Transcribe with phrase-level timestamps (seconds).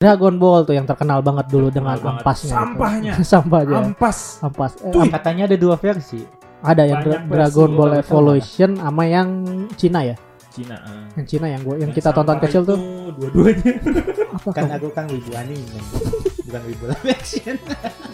[0.00, 2.24] Dragon Ball tuh yang terkenal banget dulu dengan banget.
[2.24, 2.48] ampasnya.
[2.48, 2.56] gitu.
[2.56, 3.12] Sampahnya.
[3.36, 3.74] Sampah aja.
[3.84, 4.18] Ampas.
[4.40, 4.72] Ampas.
[4.80, 6.24] Eh, Katanya ada dua versi.
[6.62, 9.28] ada yang Banyak Dra- Dragon Ball gua Evolution sama yang
[9.76, 10.16] Cina ya.
[10.48, 10.80] Cina.
[10.80, 11.04] ah.
[11.14, 12.78] Yang Cina yang gua yang kita tonton kecil itu tuh.
[13.12, 13.72] Dua-duanya.
[14.40, 15.80] Apa Kan aku kan wibu anime.
[16.44, 17.56] Bukan wibu live action.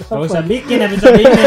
[0.02, 1.42] Gak usah bikin episode ini.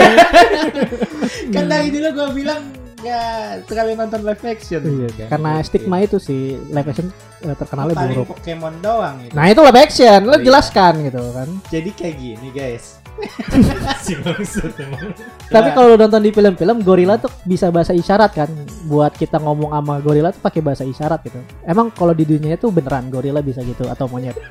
[1.56, 2.64] kan dari dulu gue bilang
[3.00, 3.32] nggak
[3.66, 4.82] terlalu nonton live action.
[4.82, 5.28] Iya, Kan?
[5.30, 7.08] karena stigma itu sih live action
[7.40, 8.28] eh, terkenalnya Paling buruk.
[8.34, 9.32] Pokemon doang itu.
[9.32, 10.46] Nah itu live action, lo Oh, iya.
[10.46, 11.48] jelaskan gitu kan.
[11.68, 12.86] Jadi kayak gini guys.
[14.00, 15.12] si maksud emang.
[15.46, 18.48] Tapi kalau lo nonton di film-film gorila tuh bisa bahasa isyarat kan.
[18.86, 21.40] Buat kita ngomong sama gorila tuh pakai bahasa isyarat gitu.
[21.62, 24.36] Emang kalau di dunia itu beneran gorila bisa gitu atau monyet?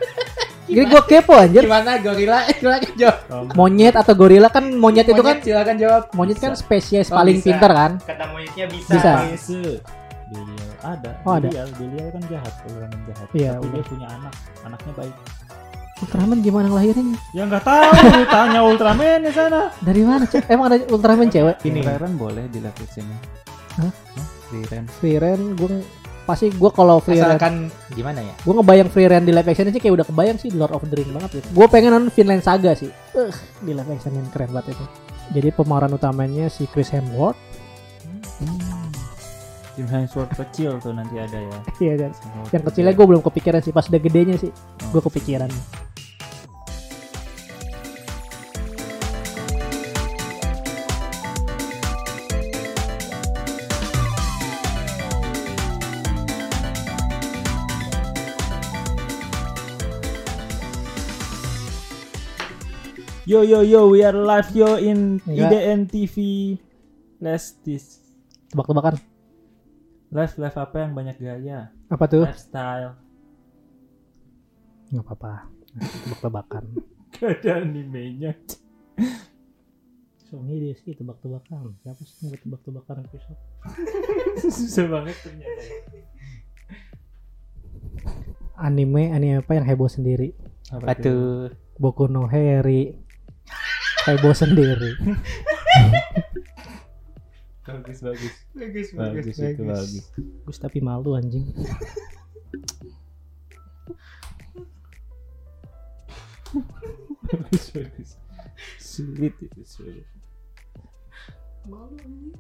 [0.69, 1.65] Jadi gue kepo anjir.
[1.65, 2.39] Gimana gorila?
[2.53, 3.19] Silakan jawab.
[3.57, 6.03] Monyet atau gorila kan monyet, itu kan silakan jawab.
[6.13, 6.61] monyet kan Bisa.
[6.61, 7.47] spesies Oh, paling bisa.
[7.49, 7.93] pintar kan.
[8.05, 8.93] Kata monyetnya bisa.
[8.93, 9.13] Bisa.
[9.25, 9.63] Bise.
[10.29, 11.11] Beliau ada.
[11.25, 11.49] Oh, ada.
[11.49, 13.27] Beliau, beliau kan jahat, orang yang jahat.
[13.33, 13.73] Iya, Tapi udah.
[13.73, 15.15] dia punya anak, anaknya baik.
[15.99, 17.19] Ultraman gimana ngelahirinnya?
[17.35, 17.91] Ya nggak tahu,
[18.31, 19.73] tanya Ultraman di sana.
[19.83, 20.25] Dari mana?
[20.31, 20.47] Cek?
[20.47, 21.59] Emang ada Ultraman cewek?
[21.67, 21.81] Ini.
[21.83, 23.09] Ren boleh di live action
[23.83, 23.91] Hah?
[24.47, 24.85] Free Ren.
[25.03, 25.83] Free Ren, gue
[26.29, 28.37] pasti gue kalau Free Asalkan gimana ya?
[28.37, 30.93] gue ngebayang Free Ren di live action sih kayak udah kebayang sih Lord of the
[31.01, 31.49] Ring banget gitu.
[31.57, 32.93] Gue pengen nonton Vinland Saga sih.
[33.17, 33.33] Uh,
[33.65, 34.85] di live action yang keren banget itu.
[35.33, 37.41] Jadi pemeran utamanya si Chris Hemsworth.
[39.73, 41.59] Tim Hemsworth kecil tuh nanti ada ya.
[41.89, 42.11] Iya, dan
[42.53, 43.73] yang kecilnya gue belum kepikiran sih.
[43.73, 44.53] Pas udah gedenya sih,
[44.93, 45.49] gue kepikiran.
[63.29, 65.53] Yo yo yo, we are live yo in Enggak.
[65.53, 66.17] IDN TV.
[67.21, 68.01] Let's this
[68.49, 68.97] Tebak-tebakan.
[70.09, 71.69] live live apa yang banyak gaya?
[71.93, 72.25] Apa tuh?
[72.25, 72.97] Lifestyle.
[74.89, 75.33] Nggak apa-apa.
[75.77, 76.65] Tebak-tebakan.
[77.21, 78.33] Gak ada animenya.
[80.33, 81.77] Soalnya dia sih tebak-tebakan.
[81.85, 83.41] Siapa sih yang tebak-tebakan episode?
[84.57, 85.63] Susah banget ternyata.
[88.57, 90.33] Anime, anime apa yang heboh sendiri?
[90.73, 91.53] Apa tuh?
[91.77, 93.08] Boku no Heri.
[94.07, 94.93] Heboh sendiri.
[97.69, 98.35] Bagus bagus.
[98.57, 100.05] Bagus, Bagus itu bagus.
[100.49, 101.53] Gus tapi malu anjing.
[107.29, 108.11] bagus bagus.
[108.81, 110.09] Sulit itu sulit.
[111.69, 112.33] Malu anjing.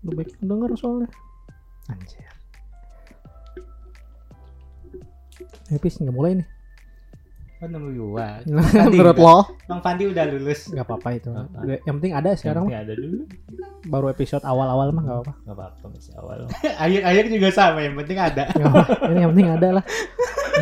[0.00, 1.08] Lu baik denger soalnya.
[1.92, 2.24] Anjir.
[5.68, 6.48] Epis nggak mulai nih.
[7.60, 8.40] Oh, nomor dua.
[8.88, 9.44] Menurut lo?
[9.68, 10.72] Bang Fandi udah lulus.
[10.72, 11.28] Nggak apa-apa itu.
[11.28, 11.60] Apa?
[11.84, 13.28] Yang penting ada sekarang Yang ada dulu.
[13.84, 15.34] Baru episode awal-awal mah nggak apa-apa.
[15.44, 16.48] Gak apa-apa masih awal.
[16.88, 18.48] Akhir-akhir juga sama, yang penting ada.
[18.56, 19.12] Nggak apa-apa.
[19.12, 19.84] Ini yang penting ada lah.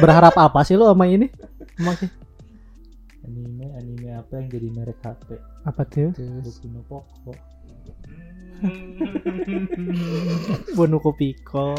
[0.03, 1.31] Berharap apa sih lo sama ini?
[1.79, 2.11] Emang sih?
[3.23, 5.39] Anime anime apa yang jadi merek HP?
[5.71, 6.11] Apa tuh?
[6.19, 7.31] Boku no Poko.
[10.75, 11.79] Bonuko Pico.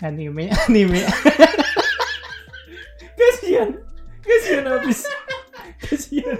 [0.00, 1.04] anime, anime.
[3.12, 3.89] Kasihan.
[4.30, 5.00] Kasihan habis.
[5.82, 6.38] Kasihan.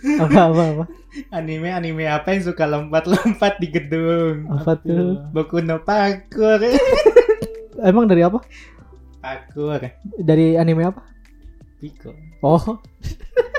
[0.00, 0.84] Apa apa apa?
[1.28, 4.48] anime, anime apa yang suka lompat-lompat di gedung?
[4.48, 5.20] Apa tuh?
[5.36, 6.64] Boku no parkour.
[7.88, 8.40] Emang dari apa?
[9.20, 9.92] parkour.
[10.16, 11.04] Dari anime apa?
[11.76, 12.16] Piko.
[12.40, 12.80] Oh.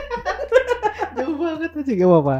[1.18, 2.38] Jauh banget aja gak apa-apa.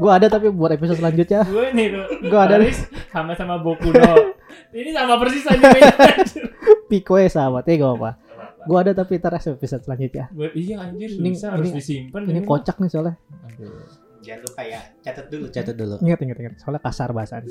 [0.00, 1.44] Gue ada tapi buat episode selanjutnya.
[1.44, 2.06] Gue nih tuh.
[2.32, 2.72] Gua ada nih.
[2.72, 2.80] Haris
[3.12, 4.32] sama-sama Boku no.
[4.72, 5.92] Ini sama persis animenya.
[6.88, 8.10] Pico ya sahabat ya gak apa-apa.
[8.66, 10.26] Gue ada tapi ntar episode selanjutnya.
[10.34, 12.46] Buat iya anjir Ini- harus ini- disimpan Ini mah.
[12.46, 13.14] kocak nih soalnya.
[13.46, 13.86] Aduh.
[14.26, 15.94] Jangan lupa ya, catat dulu, catat dulu.
[16.02, 16.52] Ingat ingat ingat.
[16.58, 17.46] Soalnya kasar bahasan.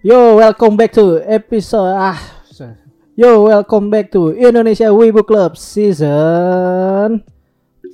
[0.00, 2.16] Yo, welcome back to episode ah.
[3.12, 7.20] Yo, welcome back to Indonesia Wibu Club season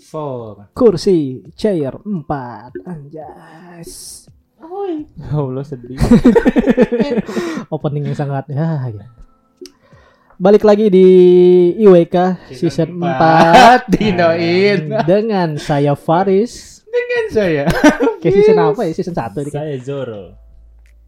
[0.07, 0.71] Four.
[0.71, 3.91] kursi chair 4 anjas.
[5.19, 5.99] Ya Allah sedih.
[7.75, 8.87] Opening yang sangat ya.
[8.87, 9.07] ya.
[10.37, 11.09] Balik lagi di
[11.81, 12.17] IWK
[12.53, 14.81] season, 4 Dinoin.
[15.09, 16.84] dengan saya Faris.
[16.84, 17.65] Dengan saya.
[18.21, 18.93] Kayak season apa ya?
[18.93, 19.49] Season 1 ini.
[19.49, 20.37] Saya Zoro.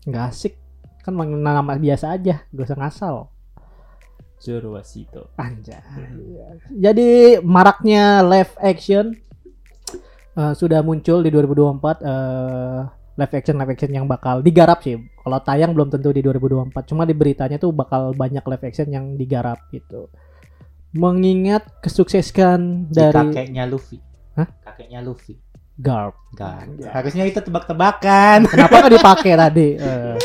[0.08, 0.55] Nggak asik.
[1.05, 3.17] Kan nama biasa aja, gak usah ngasal.
[4.41, 5.29] Zoro Wasito.
[5.37, 5.76] Anjay.
[6.73, 9.12] Jadi maraknya live action
[10.41, 12.81] eh, sudah muncul di 2024 eh,
[13.19, 14.94] live action live action yang bakal digarap sih.
[14.94, 16.87] Kalau tayang belum tentu di 2024.
[16.87, 20.06] Cuma di beritanya tuh bakal banyak live action yang digarap gitu.
[20.94, 23.99] Mengingat kesuksesan dari kakeknya Luffy.
[24.38, 24.47] Hah?
[24.65, 25.37] Kakeknya Luffy.
[25.79, 26.15] Garp.
[26.35, 26.91] Ya.
[26.94, 28.47] Harusnya itu tebak-tebakan.
[28.55, 29.69] Kenapa nggak dipakai tadi?
[29.76, 30.17] Eh,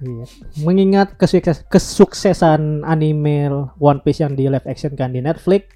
[0.00, 0.24] Iya.
[0.64, 5.68] Mengingat kesukses, kesuksesan anime One Piece yang di live action kan di Netflix,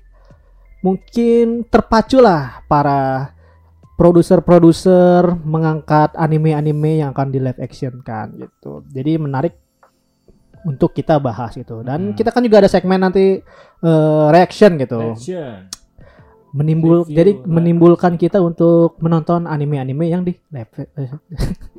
[0.80, 3.32] mungkin terpacu lah para
[3.94, 8.82] produser-produser mengangkat anime-anime yang akan di live action kan gitu.
[8.88, 9.54] Jadi menarik
[10.62, 11.80] untuk kita bahas gitu.
[11.80, 12.14] Dan Hmm.
[12.14, 13.38] kita kan juga ada segmen nanti
[13.80, 15.12] eh, reaction gitu.
[15.12, 15.68] Action.
[16.50, 21.10] Menimbul Review jadi live menimbulkan kita untuk menonton anime-anime yang di live eh,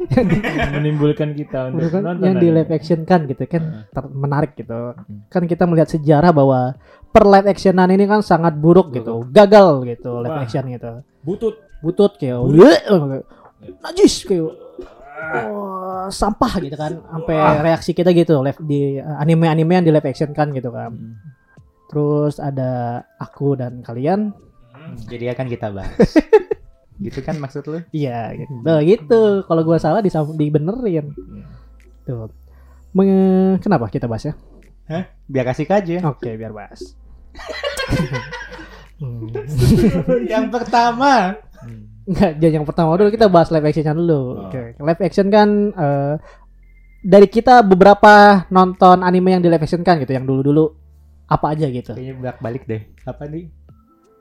[0.76, 2.58] Menimbulkan kita untuk Bukan, nonton yang di anime.
[2.60, 5.26] live action kan gitu kan ter- menarik gitu Hmm.
[5.28, 6.76] kan kita melihat sejarah bahwa
[7.08, 10.44] per live actionan ini kan sangat buruk gitu gagal gitu live Wah.
[10.44, 10.92] action gitu
[11.24, 11.56] Butut.
[11.86, 12.42] Butut kayak.
[12.42, 12.80] "Weh,"
[13.80, 14.50] najis kayak
[15.32, 20.06] wah, sampah gitu kan sampai reaksi kita gitu live di uh, anime-anime yang di live
[20.06, 21.18] action kan gitu kan Hmm.
[21.88, 22.72] terus ada
[23.18, 24.34] aku dan kalian
[25.06, 25.98] Jadi akan kita bahas.
[26.96, 27.84] Gitu kan maksud lu?
[27.92, 31.12] iya gitu gitu kalau gua salah disam- dibenerin
[32.02, 32.32] tuh
[32.92, 34.34] Menge- kenapa kita bahas ya
[35.26, 36.06] Biar kasih aja.
[36.06, 36.94] Oke, biar bahas.
[38.96, 39.28] Hmm.
[40.24, 41.36] Yang pertama.
[42.06, 44.14] Enggak, jangan yang pertama dulu kita bahas live action dulu.
[44.14, 44.46] Oh.
[44.46, 46.14] Oke, live action kan eh,
[47.02, 48.14] dari kita beberapa
[48.48, 50.70] nonton anime yang di live action kan gitu, yang dulu-dulu
[51.26, 51.92] apa aja gitu.
[51.92, 52.82] Kayaknya bolak balik deh.
[53.04, 53.50] Apa nih?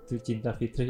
[0.02, 0.88] Itu cinta Fitri.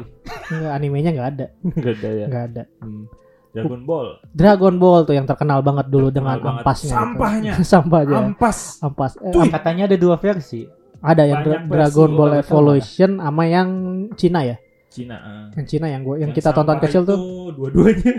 [0.49, 2.25] Enggak, animenya nggak ada, Enggak ada ya.
[2.25, 2.63] nggak ada.
[2.79, 3.05] Hmm.
[3.51, 4.07] Dragon Ball.
[4.31, 6.63] Dragon Ball tuh yang terkenal banget dulu dengan Terkenal banget.
[6.63, 6.87] ampasnya.
[6.87, 6.99] gitu.
[6.99, 7.51] Sampahnya.
[7.71, 8.17] Sampahnya.
[8.21, 8.57] Ampas.
[8.79, 9.11] Ampas.
[9.17, 10.67] Eh, Katanya ada dua versi.
[10.99, 13.67] ada yang Dra- Banyak versi, Dragon Ball nggak Evolution sama yang
[14.15, 14.55] Cina ya.
[14.95, 15.15] Cina.
[15.19, 15.45] ah.
[15.53, 17.19] Yang Cina yang gua yang, Yang kita tonton kecil itu tuh.
[17.51, 18.11] Dua-duanya.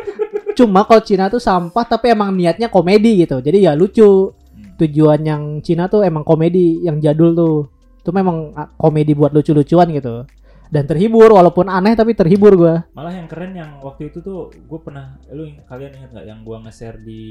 [0.58, 3.42] Cuma kalau Cina tuh sampah tapi emang niatnya komedi gitu.
[3.42, 4.30] Jadi ya lucu.
[4.30, 4.78] Hmm.
[4.78, 7.56] Tujuan yang Cina tuh emang komedi yang jadul tuh.
[7.98, 10.22] Itu memang ah, komedi buat lucu-lucuan gitu.
[10.70, 12.86] Dan terhibur walaupun aneh tapi terhibur gua.
[12.94, 16.62] Malah yang keren yang waktu itu tuh gue pernah lu kalian ingat nggak yang gua
[16.62, 17.22] nge-share di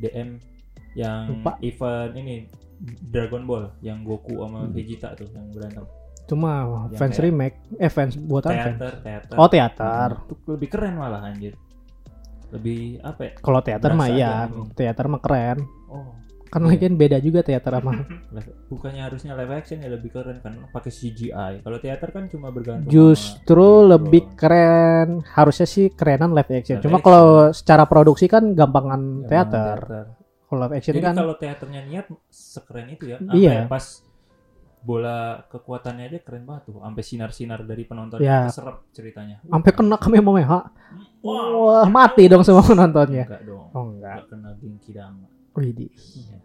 [0.00, 0.40] DM
[0.96, 1.60] yang Lupa.
[1.60, 2.48] event ini
[3.04, 4.72] Dragon Ball yang Goku sama Hmm.
[4.72, 5.84] Vegeta tuh yang berantem
[6.30, 6.50] Cuma
[6.86, 8.64] Yang fans kayak remake, eh fans buatan fans.
[8.70, 10.08] teater teater Oh teater.
[10.22, 11.58] Itu lebih keren malah anjir
[12.50, 15.58] lebih apa ya Kalau teater mah iya, teater mah keren.
[15.86, 17.94] oh Kan lagi kan beda juga teater sama
[18.70, 22.90] bukannya harusnya live action ya lebih keren kan pakai CGI kalau teater kan cuma bergantung
[22.90, 25.22] justru sama- lebih keren.
[25.24, 26.78] Harusnya sih kerenan live action.
[26.78, 29.78] Live Cuma kalau secara produksi kan gampangan Emang teater.
[30.42, 33.22] Kalau live action Jadi kan kalau teaternya niat sekeren itu ya.
[33.24, 33.54] Iya.
[33.62, 33.84] Sampai pas
[34.80, 36.80] bola kekuatannya aja keren banget tuh.
[36.80, 38.48] Sampai sinar-sinar dari penonton Ya.
[38.48, 39.40] keserap ceritanya.
[39.44, 40.60] sampai kena Kamehameha.
[41.20, 41.44] Wah.
[41.52, 43.28] Wah, mati dong semua penontonnya.
[43.28, 43.66] Enggak dong.
[43.76, 44.24] Oh enggak.
[44.24, 45.26] Enggak kena Genki Dama.
[45.56, 45.92] Widih.
[45.92, 46.36] Iya.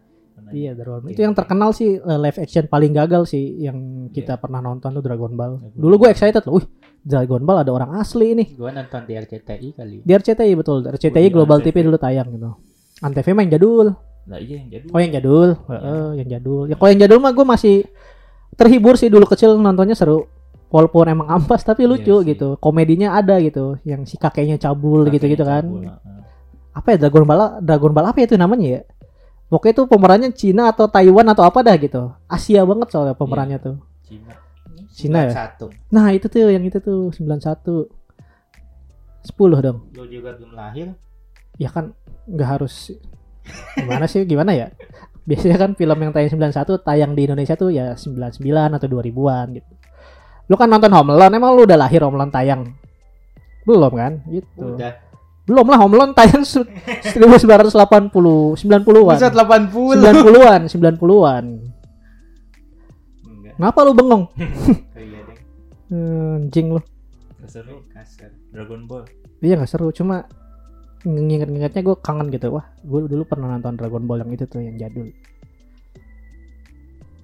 [0.52, 1.12] Iya Dragon Ball.
[1.16, 5.02] Itu yang terkenal sih eh, live action paling gagal sih yang kita pernah nonton tuh
[5.02, 5.58] Dragon Ball.
[5.58, 6.60] Dragon Dulu gue excited loh.
[6.60, 6.68] Wih,
[7.02, 8.46] Dragon Ball ada orang asli ini.
[8.54, 9.96] Gua nonton di RCTI kali.
[10.04, 10.86] Di RCTI betul.
[10.86, 11.64] RCTI Global.
[11.64, 12.52] TV dulu tayang gitu.
[13.00, 13.88] Antv mah yang jadul.
[14.26, 14.90] Lah iya yang jadul.
[14.92, 15.50] Oh yang jadul.
[15.72, 16.64] Heeh, yang jadul.
[16.68, 17.76] Ya kalau yang jadul mah gue masih
[18.56, 20.28] terhibur sih dulu kecil nontonnya seru.
[20.74, 22.36] Walaupun emang ampas tapi Iya lucu sih.
[22.36, 22.48] gitu.
[22.60, 23.80] Komedinya ada gitu.
[23.88, 25.64] Yang si kakeknya cabul Kakeknya gitu-gitu kan.
[25.64, 25.84] cabul.
[26.76, 27.42] Apa ya Dragon Ball?
[27.64, 28.82] Dragon Ball apa ya itu namanya ya?
[29.48, 32.12] Pokoknya itu pemerannya Cina atau Taiwan atau apa dah gitu.
[32.28, 33.78] Asia banget soalnya pemerannya tuh.
[34.04, 34.34] Cina.
[34.92, 35.32] Cina ya?
[35.32, 35.72] Satu.
[35.94, 37.88] Nah itu tuh yang itu tuh 91
[39.26, 40.94] 10 dong Lu juga belum lahir.
[41.56, 41.96] Ya kan
[42.28, 42.92] nggak harus
[43.78, 44.74] Gimana sih gimana ya
[45.26, 49.72] Biasanya kan film yang tayang 91 Tayang di Indonesia tuh ya 99 atau 2000an gitu
[50.46, 52.62] Lu kan nonton Home Alone Emang lu udah lahir Home Alone tayang
[53.66, 54.94] Belum kan gitu Udah.
[55.44, 58.14] Belum lah Home Alone tayang su- 1980
[58.54, 58.86] 90-an
[59.18, 60.06] Pusat 80.
[60.06, 61.46] 90-an 90-an
[63.26, 63.54] Enggak.
[63.58, 64.24] Kenapa lu bengong
[64.94, 65.38] Iya deh.
[65.90, 66.82] Hmm, Anjing lu
[67.42, 67.76] Nggak seru.
[67.90, 68.30] Kasar.
[68.50, 69.06] Dragon Ball.
[69.38, 70.26] Iya gak seru, cuma
[71.06, 72.50] nginget-ngingetnya gue kangen gitu.
[72.52, 75.14] Wah, gue dulu pernah nonton Dragon Ball yang itu tuh yang jadul.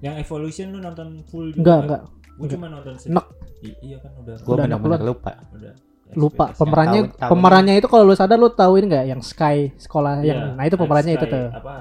[0.02, 1.60] Yang Evolution lu nonton full juga?
[1.60, 2.02] Enggak, enggak.
[2.32, 3.14] Gue cuma nonton sedikit.
[3.14, 3.26] Enak.
[3.62, 4.36] I- iya kan udah.
[4.42, 5.32] Gua Udah benar-benar lupa.
[5.54, 5.74] udah.
[6.12, 9.72] Lupa pemerannya tahun- tahun pemerannya itu kalau lu sadar lu tahu ini enggak yang Sky
[9.80, 11.48] sekolah Iya, yang nah itu pemerannya itu tuh.
[11.50, 11.76] Apa?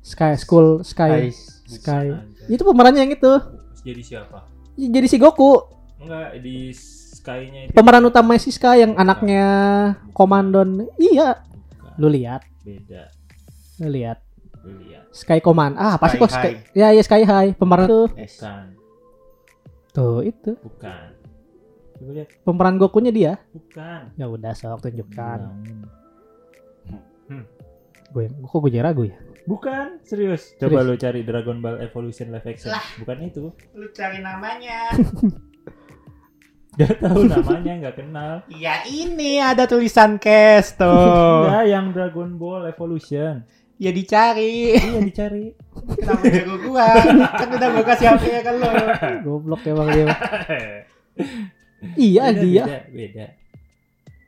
[0.00, 1.30] Sky School Sky.
[1.68, 2.06] Sky.
[2.10, 2.50] Anjay.
[2.50, 3.32] Itu pemerannya yang itu.
[3.80, 4.42] Jadi siapa?
[4.74, 5.60] Ya, Jadi si Goku,
[6.00, 6.72] Enggak di
[7.20, 7.72] Sky-nya itu.
[7.76, 9.44] pemeran utama si Sky yang anaknya
[10.10, 10.88] komandon.
[10.96, 11.44] Iya,
[11.76, 11.92] Bukan.
[12.00, 13.12] lu lihat, Beda.
[13.78, 14.18] lu lihat.
[14.64, 15.04] Lu lihat.
[15.12, 15.76] Sky Command.
[15.76, 16.60] Ah, pasti kok Sky.
[16.72, 17.56] Ya, ya Sky High.
[17.56, 18.06] Pemeran tuh.
[18.16, 18.40] Es.
[18.40, 18.64] Bukan.
[19.90, 20.52] Tuh, itu.
[20.56, 21.08] Bukan.
[21.98, 22.28] Coba lihat.
[22.40, 23.32] Pemeran Gokunya dia.
[23.50, 24.16] Bukan.
[24.16, 25.38] Ya udah sok tunjukkan.
[25.44, 25.78] Bilangin.
[28.10, 29.16] Gue kok gue jadi ragu ya?
[29.46, 30.54] Bukan, serius.
[30.58, 32.74] Coba lu cari Dragon Ball Evolution live action.
[32.98, 33.54] Bukan itu.
[33.74, 34.90] Lu cari namanya.
[36.80, 38.32] Gak tahu namanya, nggak kenal.
[38.48, 40.88] ya ini ada tulisan cast tuh.
[41.44, 43.44] Enggak, yang Dragon Ball Evolution.
[43.80, 44.76] Ya dicari.
[44.76, 46.88] iya dicari Kenapa jago gua?
[47.32, 48.68] Kan udah gua kasih HP ya kan lo.
[49.24, 50.08] Goblok emang dia.
[51.96, 52.64] iya beda, dia.
[52.64, 53.26] beda beda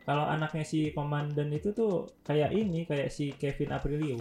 [0.02, 4.18] kalau anaknya si komandan itu tuh kayak ini kayak si Kevin Aprilio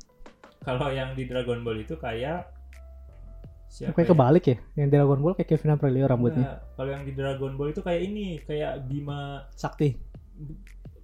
[0.66, 2.48] kalau yang di Dragon Ball itu kayak
[3.70, 4.10] siapa Kayak ya?
[4.12, 4.56] kebalik ya.
[4.76, 6.44] Yang Dragon Ball kayak Kevin Aprilio rambutnya.
[6.44, 9.20] Enggak, kalau yang di Dragon Ball itu kayak ini kayak Bima
[9.54, 9.94] Sakti.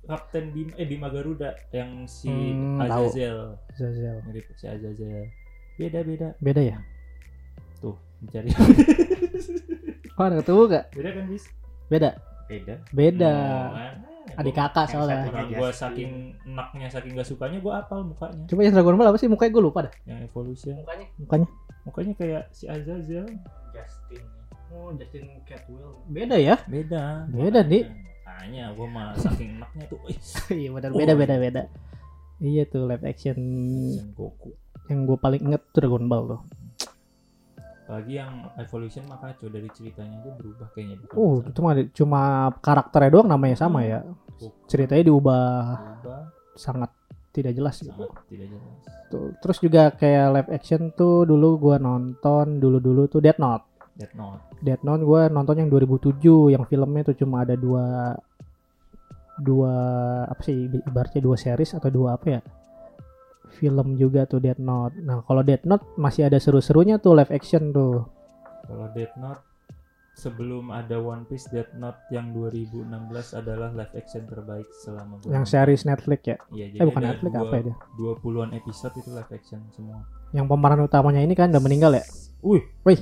[0.06, 3.06] Kapten Bima eh Bima Garuda yang si Hmm, tahu.
[3.10, 3.38] Azazel
[3.74, 4.16] Zazel.
[4.22, 5.26] mirip si Azazel
[5.76, 6.78] beda beda Beda ya?
[7.76, 7.92] tuh
[8.22, 8.48] mencari
[10.16, 10.84] ada ketemu gak?
[10.94, 11.44] beda kan bis
[11.86, 12.10] Beda.
[12.46, 12.74] Beda.
[12.90, 13.34] Beda.
[13.74, 13.96] Kan?
[14.36, 15.26] Adik kakak soalnya.
[15.26, 16.10] orang gua saking
[16.44, 19.26] enaknya saking gak sukanya gua apal mukanya Coba yang Dragon Ball apa sih?
[19.26, 19.92] Mukanya gue lupa dah.
[20.04, 21.48] yang evolution Mukanya Mukanya.
[21.82, 23.24] mukanya kayak si Azazel
[23.70, 24.24] Justin.
[24.68, 26.02] Oh, Justin Catwell.
[26.06, 26.60] Beda ya?
[26.66, 27.80] beda Beda, Di.
[28.26, 30.18] makanya gua mah saking enaknya tuh ih
[30.60, 31.62] iya benar beda beda beda.
[32.36, 33.38] Iya tuh live action
[33.90, 34.52] Son Goku
[34.86, 36.40] yang gue paling inget tuh Dragon Ball tuh.
[37.86, 41.54] Apalagi yang evolution mah kacau dari ceritanya aja berubah kayaknya Oh, masalah.
[41.54, 42.20] cuma cuma
[42.58, 44.02] karakternya doang namanya sama ya.
[44.66, 45.46] Ceritanya diubah
[46.02, 46.20] berubah
[46.58, 46.90] sangat
[47.30, 48.10] tidak jelas gitu.
[48.26, 48.74] tidak jelas
[49.06, 49.30] Tuh.
[49.38, 53.62] Terus juga kayak live action tuh dulu gua nonton dulu-dulu tuh Death Note.
[53.94, 56.18] Death Note Death Note gua nonton yang 2007
[56.50, 58.18] yang filmnya tuh cuma ada dua
[59.36, 59.72] dua
[60.26, 62.40] apa sih ibaratnya dua series atau dua apa ya?
[63.56, 64.94] Film juga tuh Death Note.
[64.98, 68.04] Nah, kalau Death Note masih ada seru-serunya tuh live action tuh.
[68.62, 69.42] kalau Death Note
[70.12, 72.88] sebelum ada One Piece Death Note yang 2016
[73.32, 76.36] adalah live action terbaik selama gua Yang series Netflix ya.
[76.50, 77.76] Iya, jadi Eh bukan ada Netflix dua- apa ya dia?
[77.96, 79.98] 20-an episode itu live action semua.
[80.30, 82.04] Yang pemeran utamanya ini kan udah meninggal ya?
[82.40, 83.00] Wih, Wih.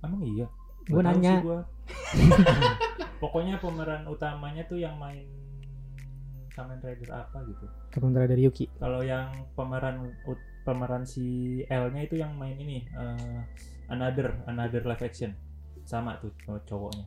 [0.00, 0.46] Emang iya.
[0.84, 1.32] Tahu nanya.
[1.40, 1.60] gua.
[3.22, 5.24] Pokoknya pemeran utamanya tuh yang main
[6.56, 7.68] Kamen Rider apa gitu.
[7.92, 8.64] Kamen Rider Yuki.
[8.80, 10.16] Kalau yang pemeran
[10.64, 13.40] pemeran si L-nya itu yang main ini eh,
[13.92, 15.36] Another Another live action.
[15.84, 17.04] Sama tuh cow- cowoknya.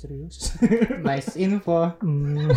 [0.00, 0.56] Serius?
[1.06, 1.92] Nice info.
[2.00, 2.48] Hmm.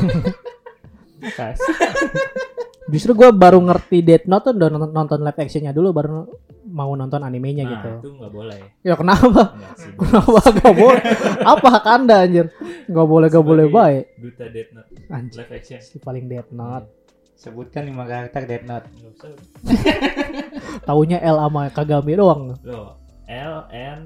[1.36, 1.60] Kas.
[2.88, 6.24] Justru gue baru ngerti Death Note tuh udah nonton, nonton live actionnya dulu baru
[6.66, 7.92] mau nonton animenya Nah, gitu.
[8.00, 8.60] itu nggak boleh.
[8.80, 9.28] Ya kenapa?
[9.52, 9.92] Enggak sih.
[10.00, 11.02] Kenapa gak boleh?
[11.42, 12.48] Apa hak anda anjir?
[12.86, 14.04] Gak boleh gak boleh Sebagai baik.
[14.18, 15.38] Duta Death Note Anjir.
[15.38, 15.80] live action.
[15.80, 16.88] Si paling Death Note.
[17.36, 18.88] Sebutkan lima karakter Death Note.
[20.84, 22.56] Taunya L sama Kagami doang.
[22.64, 24.00] Loh, L, N,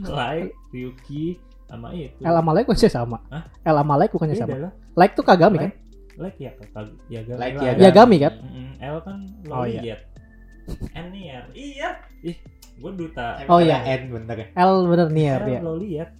[0.00, 1.34] Light, Ryuki,
[1.66, 2.18] sama itu.
[2.20, 3.18] L sama Like bukannya sama.
[3.28, 3.42] Hah?
[3.60, 4.54] L sama Like bukannya sama.
[4.60, 4.72] lah.
[4.94, 5.70] Like tuh Kagami kan?
[6.20, 7.40] Like ya, Kag- Yagami.
[7.40, 7.56] Like.
[7.56, 7.80] Yagami.
[7.80, 8.34] Yagami kan?
[8.78, 9.16] L kan
[9.48, 9.96] Oh, iya.
[10.92, 11.44] N Nier.
[11.50, 11.88] Iya.
[12.20, 12.36] Ih,
[12.76, 13.40] gue duta.
[13.48, 13.80] Oh, iya.
[13.82, 14.46] N bener ya.
[14.54, 15.60] L bener nih ya L dia.
[15.60, 16.10] Loliet.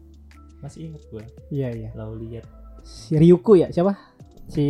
[0.59, 1.25] Masih inget gue.
[1.51, 1.89] Iya iya.
[1.95, 2.45] Loliet
[2.81, 3.93] Si Ryuku ya siapa?
[4.49, 4.65] Si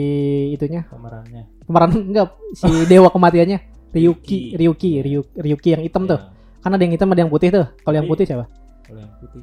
[0.51, 1.47] itunya pemerannya.
[1.63, 3.59] pemeran enggak si dewa kematiannya
[3.91, 6.19] Ryuki Ryuki Ryuki, Ryuki yang hitam tuh.
[6.19, 7.67] Ya, Kan ada yang hitam ada yang putih tuh.
[7.81, 8.45] Kalau yang putih siapa?
[8.83, 9.41] Kalau yang putih.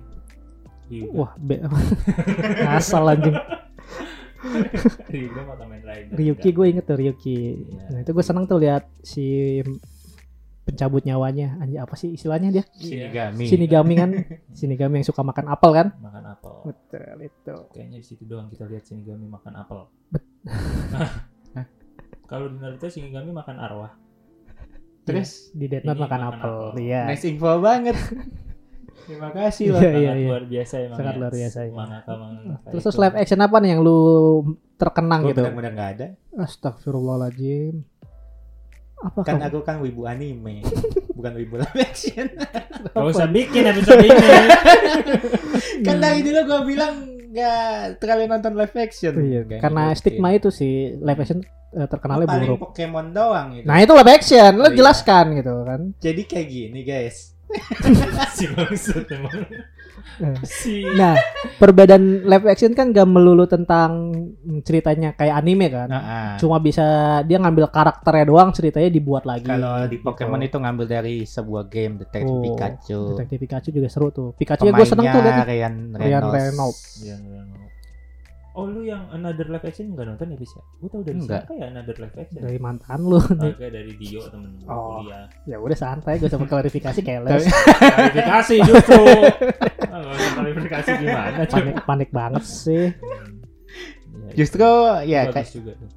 [1.11, 1.63] Wah, be-
[2.77, 3.33] asal anjing.
[5.83, 6.13] Rider.
[6.15, 7.39] Ryuki gue inget tuh Ryuki.
[7.67, 7.83] Iya.
[7.91, 9.59] Nah, itu gue seneng tuh lihat si
[10.67, 11.55] pencabut nyawanya.
[11.63, 12.63] Anjir apa sih istilahnya dia?
[12.75, 13.45] Shinigami.
[13.47, 14.09] Shinigami kan.
[14.57, 15.87] Shinigami yang suka makan apel kan?
[16.03, 16.55] Makan apel.
[16.67, 17.55] Betul itu.
[17.71, 19.87] Kayaknya di situ doang kita lihat Shinigami makan apel.
[22.27, 23.95] Kalau di Naruto Shinigami makan arwah.
[25.07, 26.55] Terus Di Death Note makan makan apel.
[26.75, 26.83] apel.
[26.83, 27.01] Iya.
[27.07, 27.95] nice info banget.
[29.07, 29.79] Terima kasih loh.
[29.79, 30.27] Iya, Sangat iya, iya.
[30.27, 30.97] luar biasa emang.
[30.99, 31.19] Sangat ya.
[31.19, 31.71] luar biasa, iya.
[31.71, 33.99] Mangaka mangaka Terus live action apa nih yang lu
[34.75, 35.41] terkenang Gue gitu?
[35.41, 36.07] bener-bener gak ada.
[36.37, 37.75] Astagfirullahaladzim.
[38.97, 39.47] Apa Kan kamu?
[39.47, 40.65] aku kan wibu anime.
[41.17, 42.27] Bukan wibu live action.
[42.89, 44.17] Gak usah bikin episode ini.
[45.87, 46.93] kan dari dulu gue bilang
[47.29, 49.13] gak terlalu nonton live action.
[49.15, 49.99] Iya, Nggak karena ngikutin.
[49.99, 52.59] stigma itu sih live action eh, terkenalnya Paling buruk.
[52.67, 53.65] Pokemon doang gitu.
[53.65, 54.75] Nah itu live action, lo Oh, iya.
[54.75, 55.81] jelaskan gitu kan.
[55.97, 57.36] Jadi kayak gini guys.
[58.35, 58.43] Si
[59.11, 59.35] emang.
[60.17, 60.35] Eh.
[60.43, 61.15] Si Nah,
[61.57, 64.13] perbedaan live action kan gak melulu tentang
[64.61, 65.87] ceritanya kayak anime kan.
[65.89, 66.33] Nah, ah.
[66.37, 66.83] Cuma bisa
[67.23, 69.47] dia ngambil karakternya doang, ceritanya dibuat lagi.
[69.47, 70.49] kalau di Pokemon Gitu.
[70.49, 73.01] itu ngambil dari sebuah game Detective Oh, Pikachu.
[73.15, 74.29] Detektif Pikachu juga seru tuh.
[74.35, 75.45] Pikachu ya gue seneng tuh liatnya.
[75.45, 76.35] Ryan Ryan Reynolds.
[77.03, 77.66] Reynolds.
[78.57, 80.57] Oh lu yang Another Live Action nggak nonton ya bisa?
[80.75, 81.45] Gue tau dari Enggak.
[81.45, 82.41] siapa ya Another Live Action?
[82.41, 83.21] Dari mantan lu.
[83.21, 84.97] Oke dari Dio temen gue Oh.
[84.97, 85.25] kuliah.
[85.45, 87.45] ya udah santai, gue sama klarifikasi keles.
[87.93, 89.03] Klarifikasi justru.
[89.87, 90.01] Ah,
[90.33, 91.37] klarifikasi gimana?
[91.39, 91.53] coba?
[91.53, 92.85] panik panik banget sih.
[92.89, 94.65] Iya, Justru
[95.05, 95.89] ya bagus kayak juga tuh.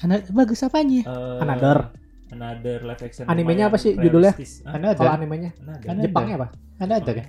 [0.00, 1.00] Ana- bagus apanya?
[1.02, 1.78] Eh, Another.
[2.30, 3.26] Another live action.
[3.26, 4.38] Animenya apa sih judulnya?
[4.64, 5.02] Another.
[5.02, 5.82] Kalau animenya Another.
[5.84, 6.04] Another.
[6.06, 6.48] Jepangnya apa?
[6.74, 7.26] Ada ada kan?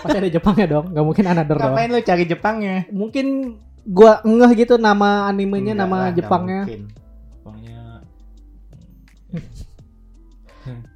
[0.00, 1.74] Pasti ada Jepangnya dong, nggak mungkin another doang.
[1.74, 2.76] Ngapain lu cari Jepangnya?
[2.90, 3.26] Mungkin
[3.90, 6.62] gua ngeh gitu nama animenya, Enggak nama lah, Jepangnya.
[6.64, 7.80] Jepangnya.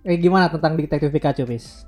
[0.02, 1.82] Eh gimana tentang Detective Pikachu, Pis?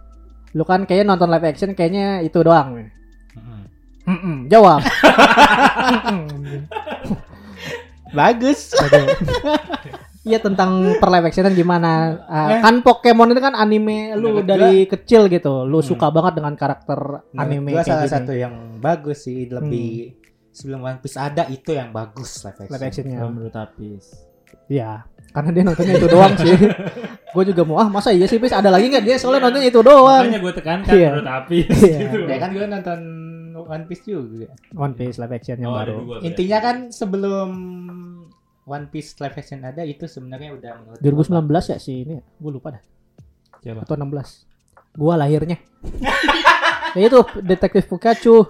[0.50, 2.88] Lu kan kayaknya nonton live action kayaknya itu doang.
[3.30, 3.62] Mm-mm.
[4.04, 4.80] Mm-mm, jawab.
[6.08, 6.64] Mm-mm.
[8.10, 8.72] Bagus.
[10.22, 12.16] Iya tentang per live actionan gimana?
[12.25, 12.60] Ah, Eh.
[12.60, 15.62] kan Pokemon itu kan anime lu Menurut dari kecil gitu.
[15.62, 15.86] Lu Hmm.
[15.86, 16.98] suka banget dengan karakter
[17.30, 18.14] anime Menurut gua kayak salah gini.
[18.16, 20.16] satu yang bagus sih lebih
[20.56, 22.72] sebelum One Piece ada itu yang bagus live action.
[22.72, 23.16] live actionnya.
[23.18, 24.04] Kalau menurut Apis.
[24.66, 26.56] Iya, karena dia nontonnya itu doang sih.
[27.36, 29.78] gue juga mau ah masa iya sih Pis ada lagi nggak dia soalnya nontonnya itu
[29.78, 30.25] doang.
[30.25, 31.08] Makanya gue tekankan Iya.
[31.12, 31.66] menurut Apis.
[31.68, 31.98] Iya.
[32.00, 32.16] gitu.
[32.25, 33.00] Ya kan gue nonton
[33.54, 34.48] One Piece juga.
[34.72, 35.94] One Piece live action yang Oh, baru.
[36.00, 36.16] dua.
[36.25, 37.50] Intinya kan sebelum
[38.64, 41.36] One Piece live action ada itu sebenarnya udah menurut 2019
[41.68, 42.82] ya sih ini, gue lupa dah.
[43.60, 43.84] Siapa?
[43.84, 44.42] Atau 16.
[44.92, 45.60] Gua lahirnya.
[46.96, 48.48] ya itu Detektif Pikachu.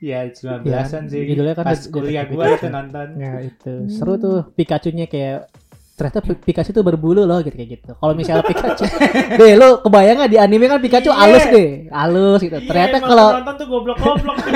[0.00, 1.20] Ya 19-an sih.
[1.26, 2.56] judulnya kan Pas kuliah Pikachu.
[2.56, 3.08] itu nonton.
[3.14, 5.52] Ya itu seru tuh Pikachu-nya kayak
[5.92, 7.92] ternyata Pi- Pikachu tuh berbulu loh gitu kayak gitu.
[7.92, 8.88] Kalau misalnya Pikachu,
[9.38, 11.18] deh lu kebayang nggak di anime kan Pikachu Iya.
[11.18, 12.56] halus deh, halus gitu.
[12.58, 14.36] Ternyata Iya, emang kalau nonton tuh goblok-goblok.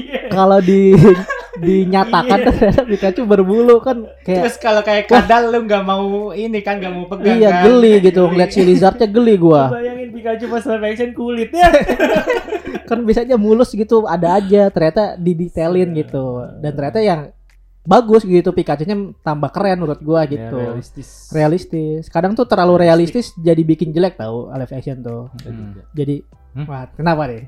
[0.00, 0.28] Iya.
[0.28, 0.92] kalau di
[1.60, 2.46] dinyatakan Iya.
[2.48, 6.90] ternyata Pikachu berbulu kan kayak Terus kalau kayak kadal lu nggak mau ini kan nggak
[6.90, 7.62] mau pegang iya kan.
[7.66, 11.68] geli gitu ngeliat si lizardnya geli gua Bayangin Pikachu pas live action kulitnya.
[12.88, 16.24] kan biasanya mulus gitu ada aja ternyata didetailin gitu
[16.58, 17.20] dan ternyata yang
[17.82, 21.30] bagus gitu Pikachu-nya tambah keren menurut gua Ya, gitu realistis.
[21.30, 25.78] realistis kadang tuh terlalu realistis jadi bikin jelek tau live action tuh Hmm.
[25.90, 26.20] jadi
[26.50, 26.66] Hmm?
[26.66, 27.46] wah kenapa nih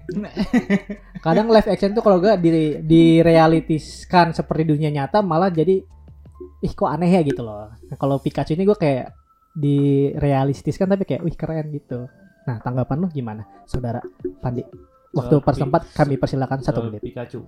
[1.26, 5.82] kadang live action tuh kalau gak di direalitiskan seperti dunia nyata malah jadi
[6.62, 9.10] ih kok aneh ya gitu loh nah, kalau Pikachu ini gue kayak
[9.58, 12.06] direalistiskan tapi kayak wih keren gitu
[12.46, 13.98] nah tanggapan lu gimana saudara
[14.38, 14.62] Pandi
[15.10, 17.42] waktu persempat kami persilakan satu menit Pikachu.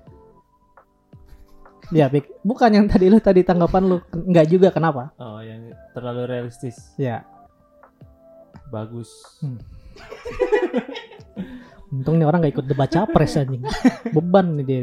[1.95, 2.43] ya Pik.
[2.43, 6.91] bukan yang tadi lu tadi tanggapan lu enggak juga kenapa Oh, yang terlalu realistis.
[6.99, 7.23] ya
[8.73, 9.39] Bagus.
[9.39, 9.63] Hmm.
[11.95, 13.63] untung nih orang gak ikut debat capres anjing
[14.15, 14.81] beban nih dia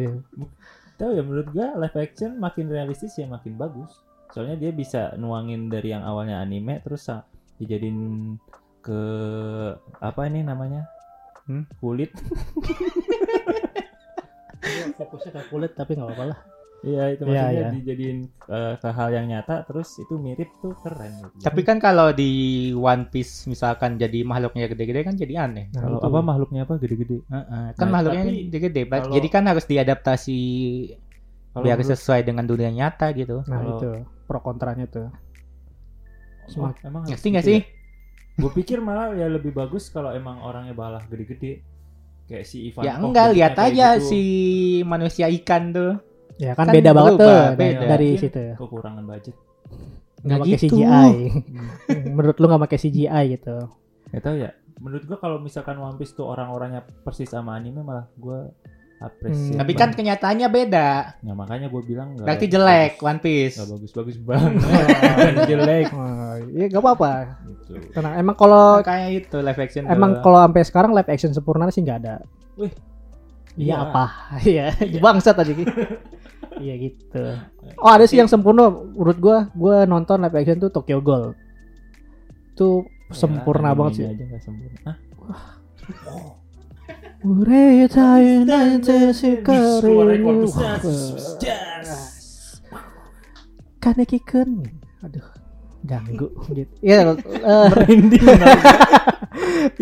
[1.02, 3.90] Tahu ya menurut gua live action makin realistis ya makin bagus.
[4.30, 7.10] Soalnya dia bisa nuangin dari yang awalnya anime terus
[7.58, 8.38] dijadiin
[8.86, 9.02] ke
[9.98, 10.86] apa ini namanya?
[11.50, 11.66] Hmm?
[11.82, 12.14] Kulit.
[15.02, 16.40] fokusnya ke kulit tapi nggak apa-apa lah
[16.82, 17.70] Iya, itu Iya, maksudnya iya.
[17.78, 21.46] dijadiin eh, ke hal yang nyata terus itu mirip tuh keren gitu.
[21.46, 22.32] Tapi kan kalau di
[22.74, 25.70] One Piece misalkan jadi makhluknya gede-gede kan jadi aneh.
[25.72, 26.08] Nah, kalau itu.
[26.10, 27.22] apa makhluknya apa gede-gede?
[27.22, 28.82] Heeh, kan Nah, makhluknya gede-gede.
[28.84, 30.40] Kalau- Jadi kan harus diadaptasi
[31.52, 33.46] Kalau biar menurut- sesuai dengan dunia nyata gitu.
[33.46, 33.90] nah Kalau- itu
[34.26, 35.08] pro kontranya tuh
[36.52, 37.60] Oh, emang Ngerti nggak sih?
[38.36, 41.64] Gue pikir malah ya lebih bagus kalau emang orangnya balah gede-gede.
[42.26, 42.84] Kayak si Ivan.
[42.84, 44.22] Ya enggak, lihat aja si
[44.84, 45.94] manusia ikan tuh.
[46.42, 47.86] Ya kan, Kan beda banget tuh beda.
[47.88, 49.36] dari Mungkin situ Kekurangan budget.
[50.22, 50.76] nggak pakai gitu.
[50.76, 51.14] CGI
[52.18, 53.58] menurut lu nggak pakai CGI gitu
[54.10, 54.52] Gak tau ya.
[54.76, 58.50] Menurut gua kalau misalkan One Piece tuh orang-orangnya persis sama anime malah gua
[59.00, 59.54] apresiasi.
[59.54, 59.60] Hmm.
[59.62, 60.90] Tapi kan kenyataannya beda.
[61.18, 63.08] Ya makanya gua bilang nggak Berarti jelek bagus.
[63.08, 63.56] One Piece.
[63.56, 64.54] Nggak bagus-bagus banget.
[65.50, 65.86] Jelek.
[65.92, 67.12] oh, ya nggak apa-apa
[67.72, 67.74] Gitu.
[67.94, 71.80] tenang emang kalau Makanya itu live action emang kalau sampai sekarang live action sempurna sih
[71.80, 72.16] nggak ada
[72.60, 72.68] Wih.
[73.56, 73.76] iya Iya.
[73.82, 74.06] apa
[74.52, 74.66] iya
[75.00, 75.56] bangsat tadi
[76.62, 77.24] iya gitu.
[77.82, 79.38] Oh ada sih yang sempurna menurut gua.
[79.58, 81.34] Gua nonton live action tuh Tokyo Ghoul.
[82.54, 84.06] Tuh sempurna Ya, banget sih.
[84.08, 84.80] aja nggak sempurna.
[84.86, 84.98] Hah?
[93.82, 94.66] Kaneki kun
[95.02, 95.26] Aduh
[95.82, 96.74] Ganggu gitu.
[96.86, 97.70] Ya eh,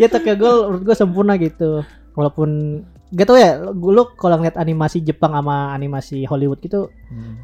[0.00, 1.84] Ya Tokyo Ghoul menurut gue sempurna gitu.
[2.16, 2.80] Walaupun
[3.10, 7.42] Gak tau ya Lu lu kalau ngeliat animasi Jepang sama animasi Hollywood gitu Hmm.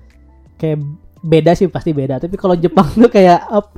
[0.57, 0.79] Kayak
[1.21, 3.75] beda sih pasti beda Tapi kalau Jepang tuh kayak up,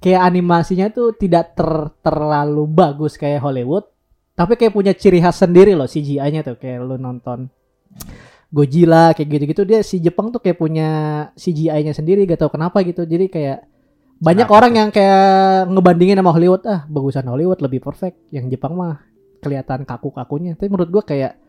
[0.00, 1.68] Kayak animasinya tuh tidak ter,
[2.00, 3.84] terlalu bagus kayak Hollywood
[4.32, 7.52] Tapi kayak punya ciri khas sendiri loh CGI-nya tuh Kayak lu nonton
[8.50, 10.88] Godzilla kayak gitu-gitu dia si Jepang tuh kayak punya
[11.38, 13.58] CGI-nya sendiri gak tahu kenapa gitu jadi kayak
[14.18, 14.78] banyak Kenapa orang tuh?
[14.82, 15.24] yang kayak
[15.70, 18.98] ngebandingin sama Hollywood ah bagusan Hollywood lebih perfect yang Jepang mah
[19.40, 21.40] kelihatan kaku-kakunya tapi menurut gua kayak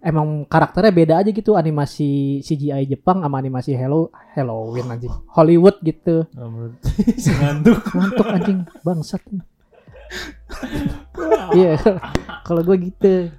[0.00, 6.24] emang karakternya beda aja gitu animasi CGI Jepang sama animasi Hello Halloween anjing Hollywood gitu
[6.34, 6.76] Oh, menurut
[7.18, 7.80] si ngantuk.
[7.86, 9.20] ngantuk anjing bangsat
[11.52, 11.76] iya
[12.42, 13.30] kalau gua gitu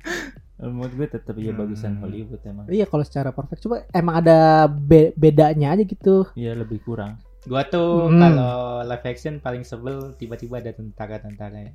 [0.61, 2.05] Menurut gue tetap ya bagusan Hmm.
[2.05, 2.69] Hollywood emang.
[2.69, 4.37] iya kalau secara perfect coba emang ada
[4.69, 7.17] be- bedanya aja gitu Iya lebih kurang.
[7.41, 8.21] Gua tuh Hmm.
[8.21, 8.53] kalau
[8.85, 11.65] live action paling sebel tiba-tiba ada tentara-tentara.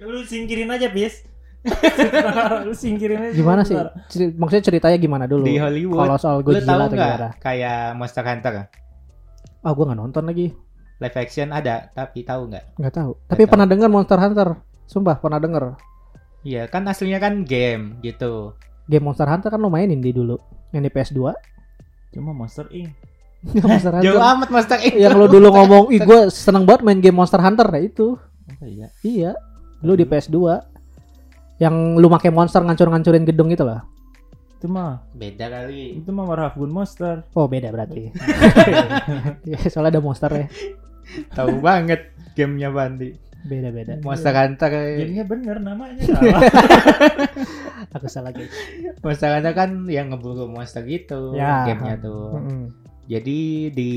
[0.00, 1.28] Lu singkirin aja, Bis.
[2.66, 3.34] Lu singkirin aja.
[3.34, 3.74] Gimana sih?
[4.08, 5.44] Ceri- maksudnya ceritanya gimana dulu?
[5.44, 5.98] Di Hollywood.
[5.98, 7.28] Kalau soal Lu tahu Godzilla atau nggak gimana?
[7.38, 8.54] kayak Monster Hunter?
[9.60, 10.48] Ah, gua nggak nonton lagi.
[10.96, 12.80] live action ada, tapi tahu nggak?
[12.80, 13.10] Nggak tahu.
[13.28, 13.50] Tapi tahu.
[13.52, 14.48] pernah dengar Monster Hunter.
[14.88, 15.76] Sumpah pernah denger.
[16.40, 18.54] Iya, kan aslinya kan game gitu.
[18.86, 20.38] Game Monster Hunter kan lo mainin di dulu.
[20.72, 21.20] Yang di PS2.
[22.14, 22.96] Cuma Monster Inc.
[23.66, 24.08] Monster Hunter.
[24.08, 24.94] Jauh amat Monster Inc.
[24.96, 28.16] yang lo dulu ngomong, ih gue seneng banget main game Monster Hunter nah itu.
[28.56, 28.88] Oh iya.
[29.04, 29.32] Iya.
[29.84, 30.38] Dulu di PS2.
[31.56, 33.84] Yang lu pakai monster ngancur-ngancurin gedung itu lah.
[34.56, 36.00] Itu mah Beda kali.
[36.00, 37.24] itu mah Warhaf Gun Monster.
[37.32, 38.08] Oh beda berarti.
[39.48, 40.46] Iya, Soalnya ada monster ya.
[41.32, 43.12] Tahu banget gamenya Bandi.
[43.42, 44.00] Beda-beda.
[44.00, 44.68] Monster Hunter.
[44.96, 46.40] Jadinya bener namanya salah.
[47.94, 48.50] Aku salah guys.
[49.00, 51.62] Monster Hunter kan yang ngeburu monster gitu Ya.
[51.64, 52.36] gamenya tuh.
[52.36, 52.62] Mm-mm.
[53.06, 53.90] Jadi di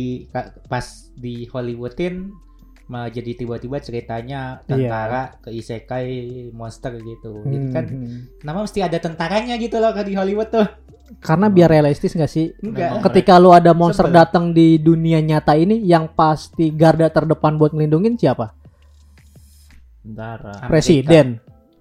[0.70, 0.86] pas
[1.18, 2.30] di Hollywoodin
[2.90, 4.68] malah jadi tiba-tiba ceritanya Iya.
[4.68, 6.10] tentara ke isekai
[6.52, 7.46] monster gitu.
[7.46, 8.20] Jadi kan Hmm.
[8.42, 10.66] kenapa mesti ada tentaranya gitu loh di Hollywood tuh?
[11.22, 12.54] Karena biar realistis gak sih?
[12.62, 13.02] Enggak.
[13.02, 18.14] Ketika lu ada monster datang di dunia nyata ini, yang pasti garda terdepan buat ngelindungin
[18.14, 18.54] siapa?
[20.06, 20.54] Tentara.
[20.58, 20.70] Amerika.
[20.70, 21.28] Presiden.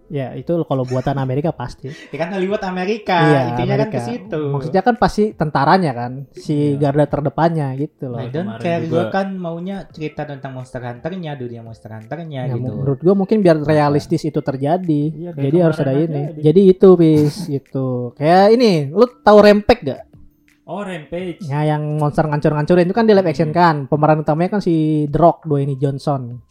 [0.09, 1.92] Ya itu kalau buatan Amerika pasti.
[2.09, 3.92] Ya kan Hollywood Amerika, Iya, intinya kan Amerika.
[3.92, 4.40] ke situ.
[4.49, 6.81] Maksudnya kan pasti tentaranya kan, si Iya.
[6.83, 8.16] garda terdepannya gitu loh.
[8.18, 12.40] I don't Kemarin care, juga- gue kan maunya cerita tentang Monster Hunter-nya, dunia Monster Hunter-nya
[12.44, 12.64] Ya, gitu.
[12.64, 15.03] menurut gua mungkin biar realistis itu terjadi.
[15.11, 16.01] Iya, kayak Jadi harus ada ini.
[16.01, 17.88] aja di- Jadi itu bis gitu.
[18.14, 20.03] Kayak ini, lu tahu Rempek gak?
[20.64, 21.44] Oh Rampage.
[21.44, 23.88] Ya yang monster ngancur-ngancurin itu kan di live action kan.
[23.88, 26.44] Pemeran utamanya kan si The Rock, Dwayne Johnson.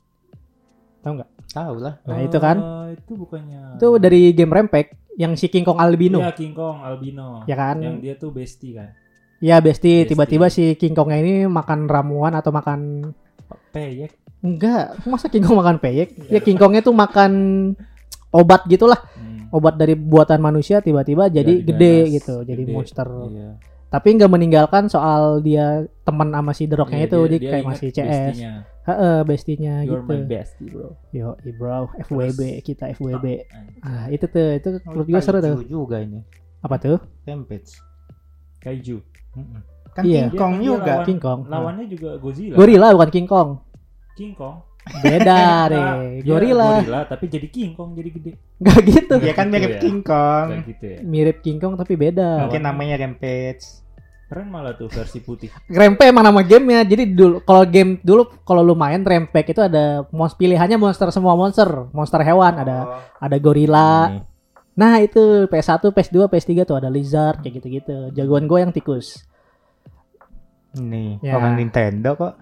[1.00, 1.30] Tahu nggak?
[1.47, 1.95] Tahu lah.
[2.03, 2.57] Nah, itu kan.
[2.57, 3.75] Eh, itu bukannya.
[3.75, 6.19] Itu dari game Rempek yang si King Kong albino.
[6.19, 7.41] Iya King Kong albino.
[7.45, 7.79] Ya kan?
[7.79, 8.91] Yang dia tuh bestie kan.
[9.38, 10.10] Ya besti Besti.
[10.12, 13.13] tiba-tiba si King Kongnya ini makan ramuan atau makan
[13.69, 14.12] Peyek.
[14.39, 16.10] enggak, masa King Kong makan peyek?
[16.27, 16.39] Ya Iya.
[16.39, 17.31] King Kongnya tuh makan
[18.29, 19.49] obat gitulah, Hmm.
[19.49, 22.73] obat dari buatan manusia tiba-tiba jadi Jadi gede ganas, gitu, jadi gede.
[22.73, 23.07] monster.
[23.25, 23.49] Iya.
[23.88, 27.52] Tapi nggak meninggalkan soal dia teman sama si The Rock-nya Iya, itu, dia- dia, dia
[27.54, 28.04] kayak masih CS.
[28.04, 28.54] bestinya.
[28.84, 30.12] Heeh, bestinya You're gitu.
[30.13, 30.89] my bestie bro.
[31.10, 33.26] Yo, i bro, FWB kita FWB.
[33.82, 35.56] Ah, itu tuh, itu menurut gua seru tuh.
[35.58, 36.19] Kaiju juga ini.
[36.60, 36.97] Apa tuh?
[37.23, 37.80] Rampage.
[38.58, 38.97] Kaiju.
[39.34, 39.62] Mm-mm.
[39.89, 40.28] Kan Iya.
[40.28, 40.84] King Kong dia juga.
[40.93, 41.39] lawan- King Kong.
[41.47, 42.56] Lawannya juga Godzilla.
[42.56, 43.50] Gorilla bukan King Kong.
[44.13, 44.56] King Kong.
[45.00, 45.86] Beda deh.
[46.19, 46.69] dia Gorilla.
[46.80, 48.32] Gorilla tapi jadi King Kong jadi gede.
[48.58, 49.13] Gak gitu.
[49.19, 49.80] Dia kan Gitu mirip ya.
[49.80, 50.47] King Kong.
[50.65, 51.00] Gitu ya.
[51.02, 52.47] Mirip King Kong tapi beda.
[52.47, 53.86] Mungkin namanya Rampage.
[54.28, 55.47] Keren malah tuh versi putih.
[55.71, 56.84] Rempe emang nama gamenya.
[56.84, 61.32] Jadi dulu kalau game dulu kalau lu main Rempek itu ada mons pilihannya monster semua
[61.39, 63.00] monster, monster hewan ada Oh.
[63.23, 64.12] ada gorila.
[64.12, 64.21] Nih.
[64.76, 68.12] Nah itu PS1, PS2, PS3 tuh ada lizard kayak gitu-gitu.
[68.12, 69.23] Jagoan gue yang tikus.
[70.78, 71.34] Nih, Ya.
[71.34, 72.34] orang Nintendo kok.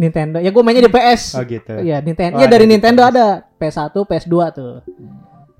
[0.00, 0.40] Nintendo.
[0.40, 1.36] Ya gue mainnya di PS.
[1.36, 1.76] Oh gitu.
[1.76, 2.34] Iya Nintendo.
[2.34, 3.10] Oh, Iya ada dari Nintendo PS.
[3.10, 4.74] ada PS1, PS2 tuh.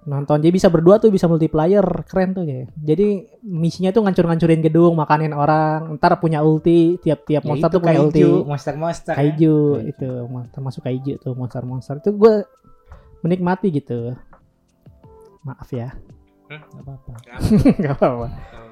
[0.01, 2.65] Nonton jadi bisa berdua tuh bisa multiplayer keren tuh ya.
[2.75, 3.07] Jadi
[3.43, 8.01] misinya tuh ngancur-ngancurin gedung, makanin orang, ntar punya ulti, tiap-tiap Ya monster itu tuh punya
[8.01, 8.17] ulti.
[8.19, 9.13] kaiju, monster-monster.
[9.13, 9.19] ya.
[9.21, 9.91] kaiju Kaiju.
[9.93, 10.11] itu
[10.51, 12.35] termasuk kaiju tuh monster-monster itu gue
[13.21, 14.17] menikmati gitu
[15.41, 15.93] maaf ya
[16.49, 17.13] Gak apa-apa.
[17.79, 18.27] nggak apa-apa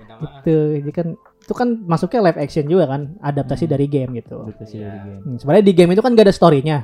[0.42, 1.06] itu jadi kan
[1.48, 3.72] itu kan masuknya live action juga kan adaptasi Hmm.
[3.72, 4.84] dari game gitu Adaptasi Iya.
[4.84, 5.20] dari game.
[5.24, 6.78] Hmm, sebenarnya di game itu kan gak ada storynya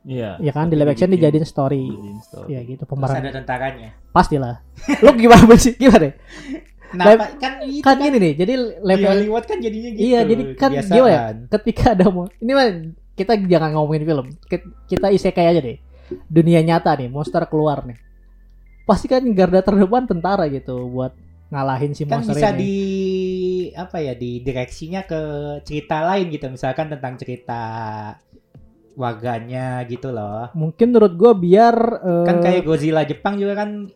[0.00, 0.30] Iya.
[0.40, 2.48] ya kan di live action dijadiin story dijadiin story.
[2.48, 3.88] ya gitu Terus pemeran ada tentaranya.
[4.10, 4.54] pastilah
[4.98, 6.10] lu gimana sih gimana
[6.88, 7.36] Kenapa?
[7.36, 10.00] Kan itu kan ini nih jadi di live Hollywood kan jadinya gitu.
[10.02, 11.20] Iya, jadi kan gimana ya?
[11.52, 12.66] ketika ada mau ini mah
[13.12, 14.26] kita jangan ngomongin film
[14.88, 15.76] kita isekai aja deh
[16.24, 18.00] dunia nyata nih monster keluar nih
[18.82, 21.12] pasti kan garda terdepan tentara gitu buat
[21.48, 22.64] ngalahin si Kan monster bisa ini
[23.68, 25.20] di apa ya di direksinya ke
[25.62, 26.48] cerita lain gitu.
[26.48, 27.62] Misalkan tentang cerita
[28.96, 30.50] warganya gitu loh.
[30.56, 33.86] Mungkin menurut gua biar eh, kan kayak Godzilla Jepang juga kan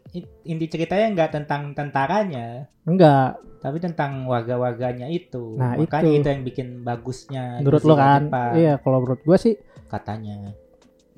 [0.45, 2.69] inti ceritanya nggak tentang tentaranya.
[2.85, 5.55] Enggak tapi tentang warga-warganya itu.
[5.55, 6.19] Nah, makanya itu.
[6.19, 6.29] itu.
[6.35, 8.23] yang bikin bagusnya menurut lo Godzilla kan?
[8.27, 9.55] Jepang, iya kalau menurut gua sih
[9.87, 10.37] katanya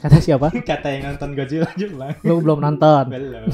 [0.05, 3.49] kata siapa kata yang nonton Godzilla Jepang lu belum nonton belum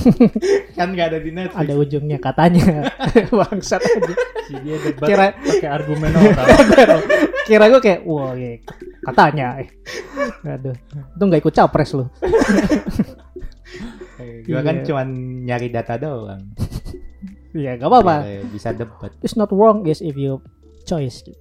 [0.75, 2.91] kan nggak ada di Netflix ada ujungnya katanya
[3.39, 6.47] bangsat aja Si dia debat Kira- pakai argumen orang.
[7.47, 8.59] kira gua kayak wah iya,
[9.01, 9.69] katanya eh.
[10.43, 12.11] aduh itu nggak ikut capres lu
[14.45, 14.85] gua kan Iya.
[14.85, 15.09] cuman
[15.45, 16.43] nyari data doang
[17.51, 18.17] iya gak apa-apa
[18.51, 20.39] bisa debat it's not wrong guys if you
[20.83, 21.39] choice gitu.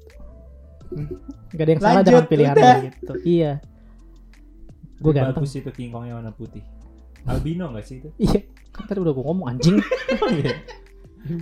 [1.51, 2.77] Gak ada yang salah Lanjut, dengan pilihan udah.
[2.83, 3.13] gitu.
[3.23, 3.51] Iya.
[4.99, 5.41] Gue ganteng.
[5.43, 6.63] Bagus itu King Kong yang warna putih.
[7.27, 8.09] Albino gak sih itu?
[8.19, 8.39] Iya.
[8.71, 9.79] Kan tadi udah gue ngomong anjing.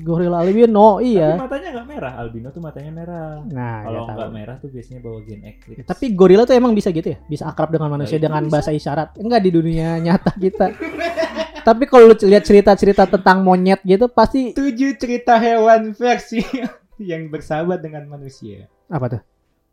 [0.02, 1.38] Gorilla albino, iya.
[1.38, 2.14] Tapi matanya gak merah.
[2.18, 3.46] Albino tuh matanya merah.
[3.46, 4.18] Nah, Kalau gak tahu.
[4.18, 5.86] nggak merah tuh biasanya bawa gen Eclipse.
[5.86, 7.18] Tapi gorila tuh emang bisa gitu ya?
[7.30, 8.54] Bisa akrab dengan manusia itu dengan bisa.
[8.58, 9.22] bahasa isyarat.
[9.22, 10.74] Enggak di dunia nyata kita.
[11.68, 16.40] Tapi kalau lu lihat cerita-cerita tentang monyet gitu pasti tujuh cerita hewan versi
[17.12, 19.22] yang bersahabat dengan manusia apa tuh?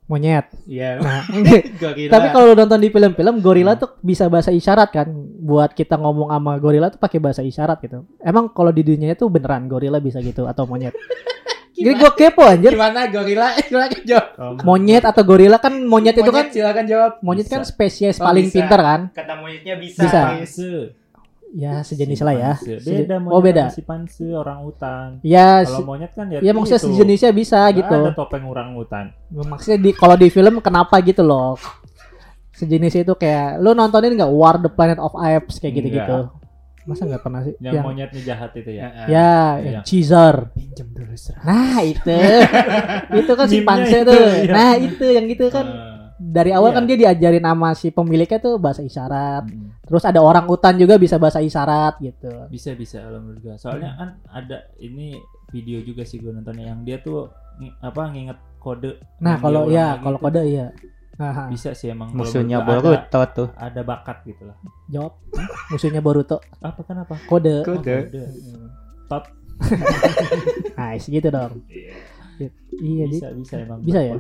[0.05, 0.53] Monyet.
[0.69, 1.01] Iya.
[1.01, 1.25] Nah,
[2.13, 5.09] tapi kalau lu nonton di film-film gorila tuh bisa bahasa isyarat kan.
[5.41, 8.05] Buat kita ngomong sama gorila tuh pakai bahasa isyarat gitu.
[8.21, 10.93] Emang kalau di dunia itu beneran gorila bisa gitu atau monyet?
[11.75, 12.71] Jadi gue kepo anjir.
[12.71, 13.51] Gimana gorila?
[13.67, 14.27] Silakan jawab.
[14.39, 17.13] Kalau Monyet atau gorila kan monyet itu kan silakan jawab.
[17.19, 17.75] monyet kan Bisa.
[17.75, 18.55] spesies Oh, paling bisa.
[18.63, 19.01] pintar kan?
[19.11, 20.07] kata monyetnya bisa.
[20.07, 20.21] Bisa.
[20.39, 20.95] Panse.
[21.55, 22.53] Ya sejenis lah ya.
[22.59, 23.71] Beda oh beda.
[23.71, 25.23] Si panse orang hutan.
[25.23, 26.89] Ya, Kalau monyet kan ya ya maksudnya itu.
[26.91, 27.99] sejenisnya bisa Nggak gitu.
[28.03, 29.15] Ada topeng orang hutan.
[29.31, 31.55] Maksudnya di kalau di film kenapa gitu loh?
[32.51, 36.31] Sejenis itu kayak lu nontonin nggak War the Planet of Apes kayak gitu-gitu?
[36.85, 37.55] Masa nggak pernah sih?
[37.59, 38.83] Yang Yang, monyetnya jahat itu ya.
[38.85, 39.07] Heeh.
[39.09, 39.71] ya, Iya.
[39.79, 40.35] yang Caesar.
[40.53, 41.43] Pinjam dulu serah.
[41.43, 42.19] Nah itu,
[43.23, 44.27] itu kan si itu, tuh.
[44.43, 44.53] iya.
[44.53, 46.77] Nah itu yang gitu kan Eh, dari awal iya.
[46.79, 49.45] kan dia diajarin sama si pemiliknya tuh bahasa isyarat.
[49.51, 49.85] mm.
[49.85, 52.31] Terus ada orang hutan juga bisa bahasa isyarat gitu.
[52.49, 53.03] bisa bisa
[53.43, 53.59] gua.
[53.59, 55.19] Soalnya kan ada ini
[55.51, 57.31] video juga sih gua nontonnya yang dia tuh
[57.83, 58.99] apa nginget kode.
[59.19, 60.71] Nah kalau ya kalau tuh kode iya.
[61.15, 63.47] Nah, bisa sih emang Musuhnya Boruto tuh.
[63.55, 64.59] ada, ada bakat gitu lah.
[64.91, 65.15] jawab.
[65.71, 66.43] Musuhnya Boruto.
[66.59, 67.15] Apa kenapa?
[67.31, 67.63] Kode.
[67.63, 68.03] Oh, Kode.
[69.07, 69.25] Tot.
[70.79, 71.63] Nice gitu dong.
[72.81, 74.15] Iya, bisa jadi, bisa emang bisa ya?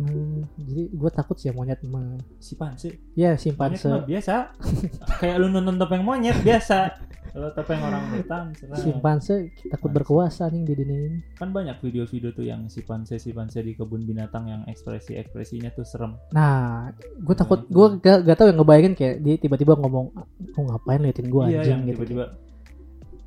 [0.00, 2.16] hmm, jadi gue takut sih ya monyet mah.
[2.40, 2.96] Si panse.
[3.12, 3.86] Ya Monyet simpanse.
[3.88, 4.34] mah biasa.
[5.20, 6.96] Kayak lu nonton topeng monyet biasa.
[7.32, 8.52] Kalau topeng orang hutan.
[8.76, 11.20] Simpanse takut berkuasa nih di dunia ini.
[11.32, 15.72] Kan banyak video-video tuh yang si panse si panse di kebun binatang yang ekspresi ekspresinya
[15.72, 16.12] tuh serem.
[16.36, 17.72] Nah, gue takut, itu.
[17.72, 20.12] gue gak, gak tau yang ngebayangin kayak dia tiba-tiba ngomong,
[20.60, 21.96] oh ngapain liatin gue iya anjing yang gitu.
[21.96, 22.24] tiba-tiba.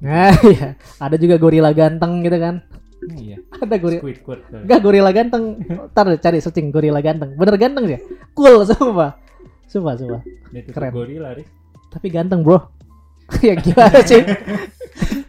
[0.05, 0.67] Nah, iya.
[1.01, 2.61] Ada juga gorila ganteng gitu kan.
[3.07, 3.37] Iya.
[3.53, 4.01] Ada gorila.
[4.01, 4.61] Squidward kali.
[4.63, 5.43] Enggak gorila ganteng.
[5.91, 7.33] Ntar deh, cari searching gorila ganteng.
[7.33, 7.99] Bener ganteng dia.
[8.31, 9.17] Cool sumpah.
[9.65, 10.21] Sumpah, sumpah.
[10.69, 10.91] Keren.
[10.91, 11.49] gorila, Riz.
[11.89, 12.59] Tapi ganteng, Bro.
[13.41, 14.21] ya gimana sih?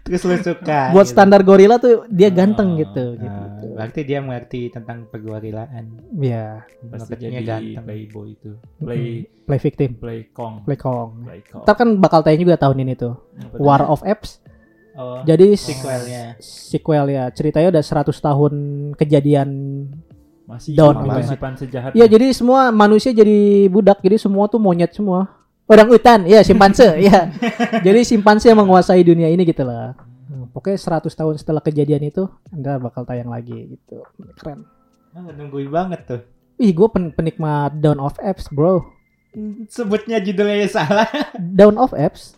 [0.04, 0.92] Terus lu suka.
[0.92, 1.12] Buat gitu.
[1.12, 3.66] standar gorila tuh dia ganteng Ah, gitu, Nah, gitu.
[3.74, 5.84] berarti dia mengerti tentang pergorilaan.
[6.14, 7.82] Iya, Pasti jadi ganteng.
[7.82, 8.52] playboy itu.
[8.78, 10.62] Play play victim, play kong.
[10.62, 11.24] play kong.
[11.24, 11.64] Play kong.
[11.64, 13.16] Ntar kan bakal tayang juga tahun ini tuh.
[13.34, 14.38] Apa War of Apes.
[14.96, 16.40] Oh, Jadi sequelnya.
[16.40, 17.28] sequel ya.
[17.28, 18.52] Ceritanya udah 100 tahun
[18.96, 19.48] kejadian.
[20.46, 21.26] masih Down gitu.
[21.26, 21.90] si panse jahat.
[21.90, 23.98] Iya, jadi semua manusia jadi budak.
[23.98, 25.26] Jadi semua tuh monyet semua.
[25.66, 27.34] Orang hutan, iya simpanse, iya.
[27.82, 29.98] Jadi simpanse yang menguasai dunia ini gitu lah.
[30.30, 34.06] Nah, Pokoknya 100 tahun setelah kejadian itu, Anda bakal tayang lagi gitu.
[34.38, 34.62] Keren.
[35.10, 36.20] Ah, nungguin banget tuh.
[36.62, 38.86] Ih, gue pen penikmat Dawn of Apes, bro.
[39.66, 41.04] Sebutnya judulnya salah.
[41.36, 42.32] Dawn of Apes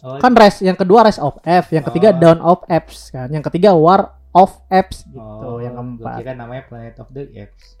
[0.00, 2.18] Oh, kan res yang kedua res of F yang ketiga Oh.
[2.18, 6.66] Dawn of Apes kan yang ketiga War of Apes gitu oh, yang keempat kira namanya
[6.66, 7.78] Planet of the Apes.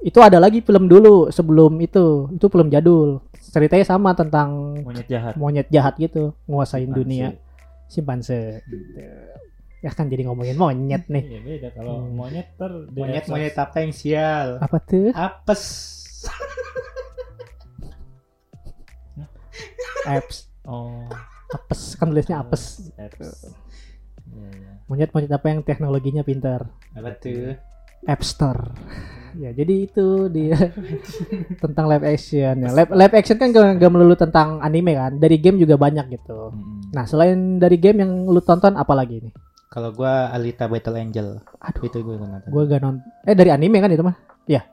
[0.00, 5.34] itu ada lagi film dulu sebelum itu itu film jadul ceritanya sama tentang monyet jahat.
[5.36, 6.96] monyet jahat gitu nguasain Simpanse.
[6.96, 7.26] dunia
[7.86, 8.98] simpanse gitu.
[9.78, 12.16] ya kan jadi ngomongin monyet nih Iya beda kalau Hmm.
[12.16, 14.58] monyet ter Monyet monyet apa yang sial?
[14.58, 15.62] apa tuh Apes.
[20.04, 21.10] Apes Oh.
[21.50, 23.50] apes kan tulisnya apes Apes.
[24.30, 24.72] Iya, iya.
[24.86, 27.58] monyet monyet apa yang teknologinya pintar Apa tuh?
[28.02, 28.74] App Store.
[29.32, 30.58] Ya, jadi itu dia
[31.62, 32.68] tentang live action ya.
[32.68, 35.16] Live, live action kan gak, gak melulu tentang anime kan.
[35.16, 36.50] Dari game juga banyak gitu.
[36.50, 36.90] Mm-mm.
[36.90, 39.32] Nah, selain dari game yang lu tonton apa lagi nih?
[39.66, 41.40] Kalau gua Alita Battle Angel.
[41.62, 42.44] Aduh, Itu gue nonton.
[42.44, 43.06] gue gak nonton.
[43.22, 44.16] Eh, dari anime kan itu mah?
[44.44, 44.66] Ya.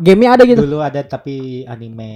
[0.00, 0.64] Gamenya ada gitu.
[0.64, 2.10] Dulu ada tapi anime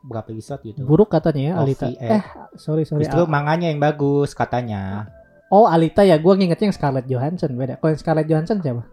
[0.00, 0.84] berapa episode gitu.
[0.84, 1.88] Buruk katanya ya Alita.
[1.88, 2.08] OVA.
[2.12, 2.22] Eh,
[2.54, 3.02] sorry sorry.
[3.02, 5.08] Justru Ah, manganya yang bagus katanya.
[5.48, 6.16] Oh, Alita ya.
[6.16, 7.76] Gue ngingetnya yang Scarlett Johansson beda.
[7.76, 8.84] Kalau yang Scarlett Johansson siapa?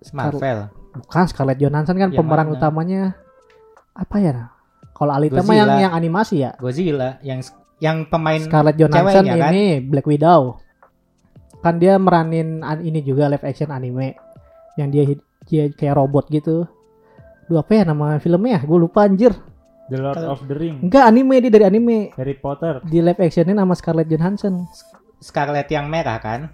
[0.00, 0.58] Scar- Marvel.
[0.94, 2.54] Bukan Scarlett Johansson kan Yang pemeran mana?
[2.54, 3.02] utamanya
[3.92, 4.32] apa ya?
[4.94, 6.54] Kalau Alita mah yang yang animasi ya.
[6.54, 7.42] Godzilla yang
[7.80, 9.50] yang pemain Scarlett Johansson ceweknya, kan?
[9.50, 10.60] ini Black Widow.
[11.58, 14.14] Kan dia meranin an- ini juga live action anime
[14.76, 15.02] yang dia
[15.44, 16.64] dia kayak robot gitu.
[17.44, 18.60] Duh apa ya nama filmnya?
[18.64, 19.32] Gue lupa anjir.
[19.92, 20.80] The Lord Kalau- of the Ring.
[20.80, 21.98] Enggak anime dia dari anime.
[22.16, 22.80] Harry Potter.
[22.82, 24.64] Di live actionin nama Scarlett Johansson.
[25.20, 26.48] Scarlet yang merah kan?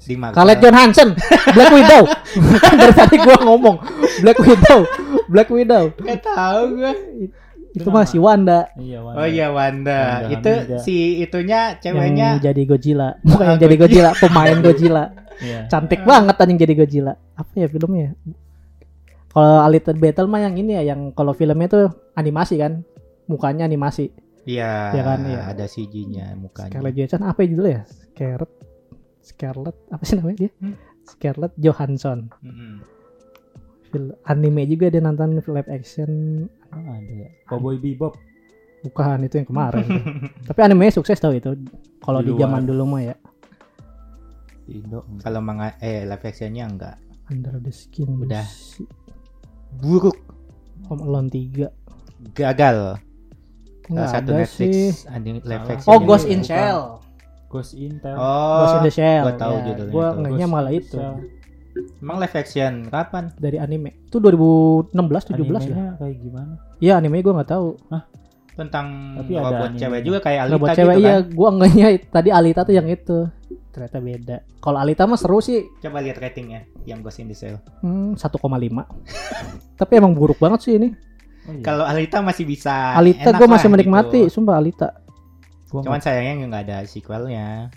[0.00, 0.32] Di Marvel.
[0.32, 1.08] Scarlett Johansson,
[1.52, 2.02] Black Widow.
[2.80, 3.76] Dari tadi gua ngomong
[4.24, 4.80] Black Widow,
[5.28, 5.92] Black Widow.
[6.00, 6.92] Gak tahu gua.
[7.70, 9.16] Itu mah si Wanda Iya, Wanda.
[9.16, 9.98] Oh iya Wanda.
[10.26, 10.78] Wanda itu Hamida.
[10.82, 13.08] si itunya yang ceweknya jadi Godzilla.
[13.22, 15.04] Bukan yang jadi Godzilla, pemain Godzilla.
[15.38, 15.60] Iya.
[15.66, 17.12] Cantik banget anjing jadi Godzilla.
[17.32, 18.18] Apa ya filmnya?
[19.30, 22.82] Kalau Alita Battle mah yang ini ya, yang kalau filmnya tuh animasi kan,
[23.24, 24.10] mukanya animasi.
[24.42, 25.40] Iya, Iya kan, iya.
[25.46, 26.74] ada CG-nya mukanya.
[26.74, 27.80] Scarlett Johansson apa ya judulnya?
[27.86, 28.52] Scarlett,
[29.22, 30.50] Scarlett apa sih namanya dia?
[30.58, 30.74] Hmm.
[31.06, 32.18] Scarlett Johansson.
[32.42, 32.82] Mm-mm.
[33.90, 36.10] Film anime juga dia nonton live action.
[36.70, 37.28] Oh, ada ya.
[37.44, 38.14] Cowboy Bebop.
[38.80, 39.84] Bukan itu yang kemarin.
[39.84, 40.02] tuh.
[40.48, 41.52] Tapi animenya sukses tau itu.
[42.00, 43.16] Kalau di zaman dulu mah ya.
[44.64, 45.02] Indo.
[45.18, 46.96] Kalau manga eh live actionnya enggak.
[47.26, 48.06] Under the Skin.
[48.20, 48.46] Udah.
[49.72, 50.18] buruk
[50.86, 51.70] Home Alone 3.
[52.32, 52.98] gagal
[53.86, 54.90] Nggak satu ada Netflix sih.
[55.06, 56.42] anime live action Oh, Ghost in.
[56.42, 56.98] Shell.
[57.46, 58.14] Ghost Intel.
[58.14, 59.24] oh Ghost in the Shell.
[59.26, 60.18] gua tahu Ya, judulnya Gua itu.
[60.22, 60.96] ngehnya malah in the itu.
[60.96, 61.14] Shell.
[62.00, 63.90] Emang live action kapan Dari anime.
[64.06, 65.94] Itu 2016 17 ya.
[65.96, 66.54] Kayak gimana?
[66.78, 67.68] Iya, animenya gua nggak tahu.
[68.50, 69.78] tentang Tapi ada anime.
[69.80, 72.88] cewek juga kayak Alita buat gitu cewek kan iya, gua enggaknya tadi Alita tuh yang
[72.90, 73.18] itu.
[73.70, 74.36] Ternyata beda.
[74.58, 75.64] Kalau Alita mah seru sih.
[75.80, 78.20] coba lihat ratingnya yang Ghost in the Shell Hmm, 1,5.
[79.80, 80.90] Tapi emang buruk banget sih ini.
[81.48, 81.64] Oh, iya.
[81.64, 84.42] kalau Alita masih bisa Alita gue masih menikmati, gitu.
[84.42, 84.92] sumpah Alita.
[85.70, 87.70] Gua cuman sayangnya nggak ada sequelnya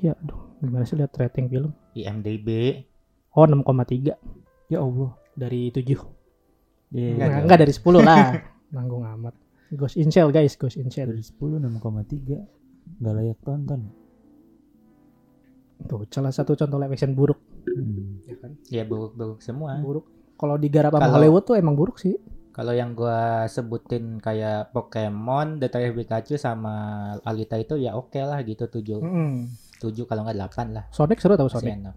[0.00, 1.72] Iya, aduh, gimana sih lihat rating film?
[1.92, 2.48] IMDb
[3.30, 3.62] Oh, 6,3
[4.04, 4.20] nggak-
[4.66, 5.10] ya Allah.
[5.32, 5.98] dari 7.
[6.90, 7.42] Iya, Nggak Nah, dong.
[7.46, 8.24] enggak dari 10 lah.
[8.74, 9.34] Nanggung amat.
[9.70, 11.08] Ghost in Shell guys, Ghost in Shell.
[11.08, 12.42] dari 10 6,3
[12.96, 13.80] nggak layak tonton.
[15.80, 17.40] Tuh, salah satu contoh live action buruk.
[17.62, 18.20] Hmm.
[18.24, 18.52] Ya kan?
[18.68, 20.06] ya buruk-buruk semua Buruk.
[20.34, 22.16] Kalau digarap sama Kalau- Hollywood tuh emang buruk sih.
[22.50, 26.74] Kalau yang gua sebutin kayak Pokemon, Detective Pikachu sama
[27.22, 28.98] Alita itu ya oke lah gitu 7.
[28.98, 29.36] Mm.
[29.80, 30.84] 7 kalau nggak 8 lah.
[30.92, 31.72] Sonic seru tau Masih Sonic.
[31.80, 31.94] enak.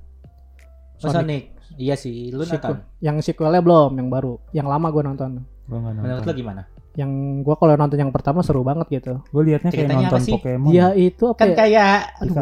[1.04, 1.43] Oh, Sonic.
[1.76, 2.62] Iya sih, lu Sequel.
[2.63, 2.78] nonton.
[2.98, 4.34] Yang sequelnya belum, yang baru.
[4.52, 5.32] Yang lama gue nonton.
[5.65, 6.32] Gua nggak Menurut nonton.
[6.32, 6.62] lu gimana?
[6.93, 9.13] Yang gue kalau nonton yang pertama seru banget gitu.
[9.28, 10.34] Gue liatnya kayak Ceritanya apa nonton sih?
[10.38, 10.69] Pokemon.
[10.69, 11.56] Dia itu apa Kan ya?
[11.58, 11.96] kayak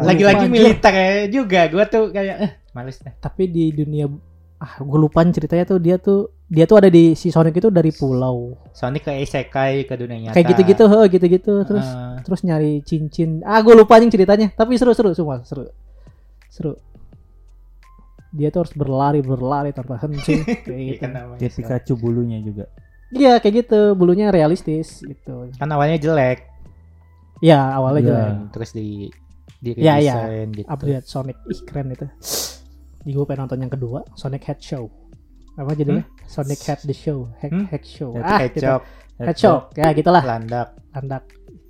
[0.04, 1.60] lagi-lagi militer ya juga.
[1.72, 3.12] Gua tuh kayak eh, males deh.
[3.16, 4.06] Tapi di dunia
[4.62, 7.88] ah gue lupa ceritanya tuh dia tuh dia tuh ada di si Sonic itu dari
[7.88, 8.52] pulau.
[8.76, 10.36] Sonic kayak isekai ke dunia nyata.
[10.36, 11.52] Kayak gitu-gitu, heeh, gitu-gitu.
[11.64, 12.14] Terus Heeh.
[12.20, 13.40] terus nyari cincin.
[13.40, 14.52] Ah, gue lupa nih ceritanya.
[14.52, 15.72] Tapi seru-seru semua, seru.
[16.52, 16.76] Seru.
[18.32, 21.06] Dia tuh harus berlari, berlari tanpa henti kayak Iya gitu.
[21.40, 22.64] Kayak Pikachu bulunya juga.
[23.12, 23.80] Iya, kayak gitu.
[23.96, 25.48] Bulunya realistis gitu.
[25.56, 26.44] Kan awalnya jelek.
[27.40, 28.08] Ya, awalnya Iya.
[28.08, 28.20] juga
[28.52, 29.08] Terus di
[29.56, 30.14] di Iya, iya.
[30.20, 30.68] redesign gitu.
[30.68, 31.36] update Sonic.
[31.48, 32.06] Ih, keren itu.
[33.00, 34.84] Di gue pengen nonton yang kedua, Sonic Head Show.
[35.52, 36.04] Apa judulnya?
[36.32, 37.64] Sonic Head the Show, Head, Hmm?
[37.68, 38.10] Head Show.
[38.12, 38.56] Head- ah, gitu.
[38.58, 38.82] Hedgehog,
[39.20, 39.62] Hedgehog.
[39.74, 40.22] Ya, gitulah.
[40.22, 40.68] landak.
[40.90, 41.22] Landak.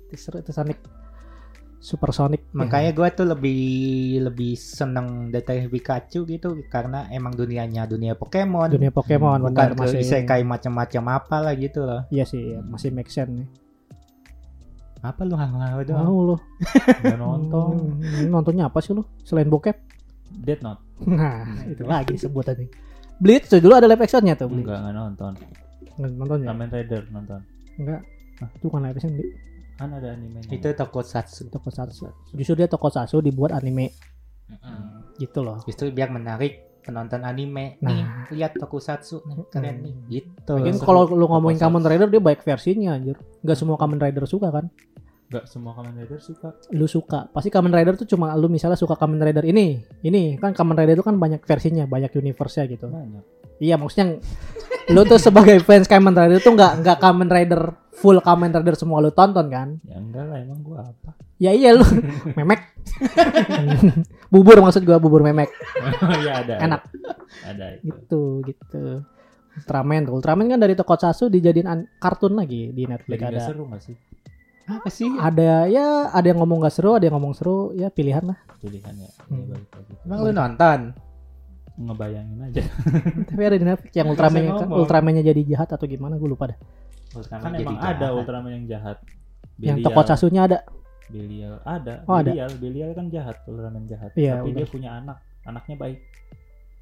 [0.07, 0.79] Itu seru itu Sonic.
[1.77, 2.47] Super Sonic.
[2.49, 3.59] Makanya gua tuh lebih
[4.23, 8.71] lebih seneng Detective Pikachu gitu karena emang dunianya dunia Pokemon.
[8.71, 12.07] dunia Pokemon bukan benar, ke isekai macam-macam apa lah gitu loh.
[12.07, 13.47] Iya sih, masih make sense nih.
[15.03, 16.07] Apa lu hal-hal doang?
[16.07, 16.35] Mau lu
[17.19, 17.99] nonton.
[17.99, 19.03] Hmm, nontonnya apa sih lu?
[19.21, 19.75] Selain bokep?
[20.33, 20.79] Dead Note.
[21.03, 22.65] Nah, itu lagi disebut tadi.
[23.19, 24.65] Bleach tuh dulu ada live actionnya tuh Bleach.
[24.65, 25.33] Enggak, enggak nonton.
[25.93, 26.47] Nggak Nonton ya?
[26.49, 27.39] Kamen Rider nonton.
[27.77, 28.01] Enggak.
[28.41, 29.25] Ah, itu kan live action di
[29.73, 30.49] Kan ada animenya.
[30.53, 31.49] Itu tokusatsu.
[31.49, 32.05] Tokusatsu.
[32.37, 33.89] Justru dia Tokusatsu dibuat anime
[35.17, 35.61] gitu loh.
[35.65, 37.81] Justru biar menarik penonton anime.
[37.81, 37.89] Nah.
[37.89, 38.05] Nih,
[38.37, 39.93] lihat tokusatsu nih, keren nih.
[40.21, 40.53] Gitu.
[40.53, 41.57] Mungkin kalau lu ngomongin.
[41.57, 43.17] Kamen Rider dia baik versinya anjir.
[43.41, 44.69] Enggak semua Kamen Rider suka kan?
[45.29, 46.49] Enggak semua Kamen Rider suka.
[46.75, 47.25] Lu suka.
[47.31, 49.81] Pasti Kamen Rider tuh cuma lu misalnya suka Kamen Rider ini.
[50.03, 52.87] Ini kan Kamen Rider itu kan banyak versinya, banyak universe-nya gitu.
[52.91, 53.23] Banyak.
[53.61, 54.19] Iya maksudnya
[54.91, 57.61] lu tuh sebagai fans Kamen Rider tuh nggak nggak Kamen Rider
[57.93, 59.79] full Kamen Rider semua lu tonton kan?
[59.87, 61.15] Ya enggak lah emang gua apa.
[61.41, 61.85] Ya iya lu
[62.37, 62.61] memek.
[64.29, 65.49] bubur maksud gua bubur memek.
[66.25, 66.55] ya ada.
[66.61, 66.81] Enak.
[67.47, 67.89] Ada itu.
[67.89, 68.21] Gitu
[68.53, 69.01] gitu.
[69.53, 70.09] Ultraman.
[70.09, 71.69] Ultraman kan dari Tokusatsu dijadiin
[72.01, 73.45] kartun lagi di Netflix Jadi ada.
[73.45, 73.97] seru gak sih
[74.63, 75.11] Apa sih?
[75.11, 78.39] Ada ya ada yang ngomong gak seru, ada yang ngomong seru, ya pilihan lah.
[78.57, 79.09] pilihannya?
[79.27, 79.43] Hmm.
[79.43, 79.93] Ya, balik lagi.
[80.07, 80.79] Emang lu nonton?
[81.73, 82.61] Ngebayangin aja.
[83.33, 84.77] Tapi ada di Netflix yang Ultraman ngomong.
[84.79, 86.57] Ultramannya jadi jahat atau gimana gue lupa dah.
[87.11, 87.95] Ultraman Kan emang jahat.
[87.97, 88.97] ada Ultraman yang jahat.
[89.57, 90.57] Yang Belial- Tokusatsunya ada.
[91.09, 91.93] Belial ada.
[92.07, 92.31] Oh, ada.
[92.31, 94.15] Belial, Belial kan jahat, Ultraman jahat.
[94.15, 94.71] Iya, Tapi dia benar.
[94.71, 95.17] punya anak.
[95.43, 95.99] Anaknya baik.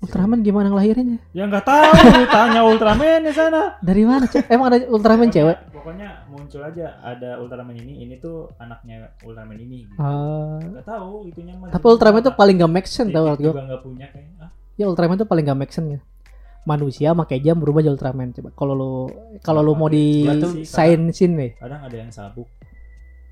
[0.01, 1.21] Ultraman gimana ngelahirinnya?
[1.29, 3.77] Ya nggak tahu, lu tanya Ultraman di sana.
[3.79, 4.25] Dari mana?
[4.47, 5.57] Emang ada Ultraman Pokoknya- cewek?
[5.71, 9.85] Pokoknya muncul aja ada Ultraman ini, ini tuh anaknya Ultraman ini.
[9.85, 9.97] Gitu.
[9.97, 11.69] Ah, Nggak tahu itunya mah.
[11.69, 13.51] tapi Ultraman tuh paling gak make sense tau Titik menurut gue.
[13.51, 14.29] juga nggak punya kayak.
[14.37, 15.99] Ah, Ya Ultraman tuh paling gak make sense ya.
[16.61, 18.29] Manusia pakai jam berubah jadi Ultraman.
[18.31, 18.91] Coba kalau lu
[19.39, 21.51] kalau lu mau di Gua tuh sainsin nih.
[21.57, 22.49] kadang ada yang sabuk.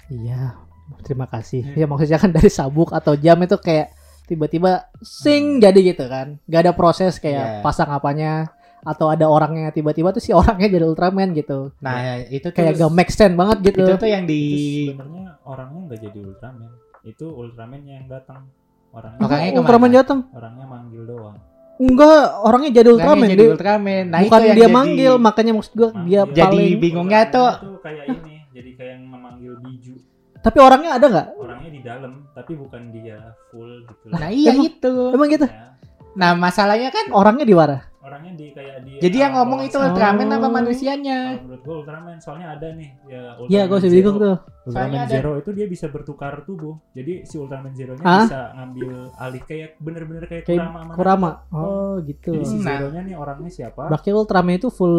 [0.08, 0.58] Iya,
[1.00, 1.66] terima kasih.
[1.74, 3.94] Ya maksudnya kan dari sabuk atau jam itu kayak
[4.30, 6.38] tiba-tiba sing jadi gitu kan.
[6.46, 7.62] Gak ada proses kayak Iya.
[7.62, 11.74] pasang apanya atau ada orangnya tiba-tiba tuh si orangnya jadi Ultraman gitu.
[11.80, 13.82] Nah, itu tuh Kayak gak make sense banget gitu.
[13.82, 16.72] itu tuh yang di Itu sebenarnya orangnya nggak jadi Ultraman.
[17.02, 18.46] Itu Ultraman yang datang.
[18.90, 19.60] Orangnya Orangnya ke mana?
[19.60, 20.20] Ultraman datang.
[20.32, 21.38] orangnya manggil doang.
[21.80, 23.16] Enggak, orangnya jadi Ultraman.
[23.16, 24.04] Ultraman jadi Dia- Ultraman.
[24.06, 26.36] Nah, Bukan itu dia jadi- manggil, makanya maksud gua dia Manggil.
[26.36, 29.96] Jadi paling bingungnya tuh itu kayak ini, jadi kayak yang memanggil biju.
[30.40, 31.28] Tapi orangnya ada nggak?
[31.36, 33.20] Orangnya di dalam, tapi bukan dia
[33.50, 34.06] full gitu.
[34.08, 34.94] Nah, iya Emang- itu.
[35.12, 35.46] Emang gitu?
[35.46, 35.76] Ya,
[36.10, 37.86] Nah, masalahnya kan Orangnya di mana?
[38.00, 39.78] orangnya di kayak di Jadi yang ngomong itu.
[39.78, 40.50] Ultraman apa Oh.
[40.50, 41.38] manusianya?
[41.38, 43.94] Menurut gue Ultraman soalnya ada nih ya Ultraman Iya, gue sih Zero.
[43.94, 44.36] bingung tuh.
[44.40, 46.82] Ultraman Soalnya ada- Zero itu dia bisa bertukar tubuh.
[46.90, 48.26] Jadi si Ultraman Zero-nya Hah?
[48.26, 51.30] bisa ngambil alih kayak bener-bener kayak, Kayak Kurama sama Kurama.
[51.52, 52.32] Oh, gitu.
[52.34, 52.66] Jadi si Nah.
[52.74, 53.82] Zero-nya nih orangnya siapa?
[53.86, 54.98] Berarti Ultraman itu full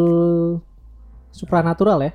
[1.31, 2.13] supranatural ya?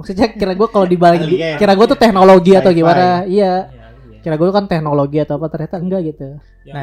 [0.00, 1.56] Maksudnya kira gue kalau dibalik Alien.
[1.56, 3.04] kira gue tuh teknologi atau gimana?
[3.22, 3.28] Iya.
[3.28, 4.20] Iya, iya.
[4.20, 6.28] Kira gue kan teknologi atau apa ternyata enggak gitu.
[6.64, 6.76] Yang-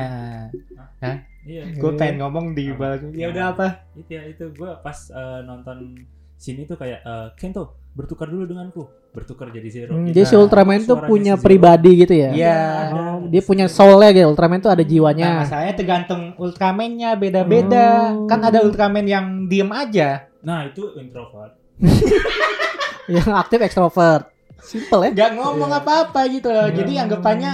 [0.97, 1.61] Nah, iya.
[1.69, 3.09] gue pengen ngomong di balik.
[3.13, 3.67] Ya udah apa?
[3.93, 5.97] Itu ya itu gue pas eh, nonton
[6.35, 9.91] sini tuh kayak eh, Kento bertukar dulu denganku, bertukar jadi Zero.
[9.91, 10.13] Hmm, Gitu.
[10.15, 12.29] jadi si Ultraman tuh punya si pribadi gitu ya?
[12.29, 12.59] Iya.
[12.93, 14.29] Oh, dia punya soulnya gitu.
[14.29, 15.29] Ultraman tuh ada Nah, jiwanya.
[15.41, 18.13] masalahnya tergantung Ultraman-nya beda-beda.
[18.13, 18.29] Oh.
[18.29, 20.29] Kan ada Ultraman yang diem aja.
[20.39, 21.56] Nah itu introvert.
[23.13, 24.27] yang aktif ekstrovert.
[24.57, 25.11] Simple ya?
[25.13, 25.79] Nggak ngomong Iya.
[25.79, 26.67] apa-apa gitu loh.
[26.67, 27.03] Jadi Hmm.
[27.03, 27.51] anggapannya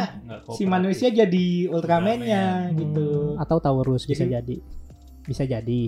[0.50, 2.80] si manusia jadi Ultraman-nya Ultraman.
[2.80, 3.08] gitu.
[3.30, 4.56] Hmm, atau Taurus bisa Jadi- jadi.
[5.24, 5.84] Bisa jadi.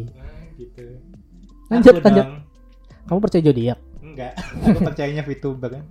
[0.55, 0.85] gitu.
[1.67, 2.23] Lanjut, Aku lanjut.
[2.23, 2.31] dong.
[3.05, 3.79] Kamu percaya zodiak?
[3.99, 4.33] Enggak.
[4.37, 5.83] Aku percayanya VTuber kan.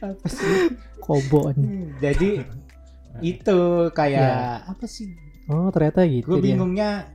[0.00, 0.72] apa sih?
[0.98, 1.64] Kobo anjing.
[1.64, 2.30] Hmm, Jadi
[3.20, 3.58] itu
[3.92, 4.34] kayak
[4.68, 5.12] apa sih?
[5.46, 7.08] Oh, ternyata gitu Gue bingungnya.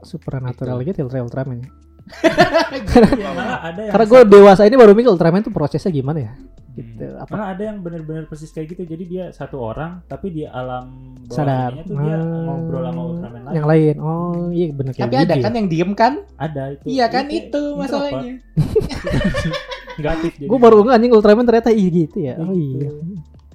[0.00, 1.66] Supernatural gitu Ultra- Ultraman.
[2.06, 3.30] Ya.
[3.62, 6.32] Ada yang Karena gue dewasa ini baru mikir Ultraman tuh prosesnya gimana ya?
[6.72, 7.02] Gitu.
[7.02, 7.24] Hmm.
[7.24, 7.32] Apa?
[7.32, 8.84] Malah ada yang benar-benar persis kayak gitu.
[8.84, 11.70] Jadi dia satu orang, tapi di alam bawah Sadar.
[11.82, 13.54] tuh dia Hmm, ngobrol sama Ultraman lain.
[13.54, 13.94] Yang lain.
[13.98, 15.56] Oh, iya bener kayak Tapi ada Gigi kan ya.
[15.56, 16.12] yang diem kan?
[16.36, 16.84] Ada itu.
[16.86, 17.80] Iya kan Dia itu introvert.
[17.80, 18.34] masalahnya.
[20.06, 20.46] Aktif jadi.
[20.46, 22.34] Gue baru nggak anjing Ultraman ternyata iya gitu ya.
[22.36, 22.88] Oh iya.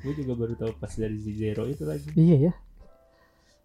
[0.01, 2.53] Gue juga baru tahu pas dari si Zero itu lagi Iya ya.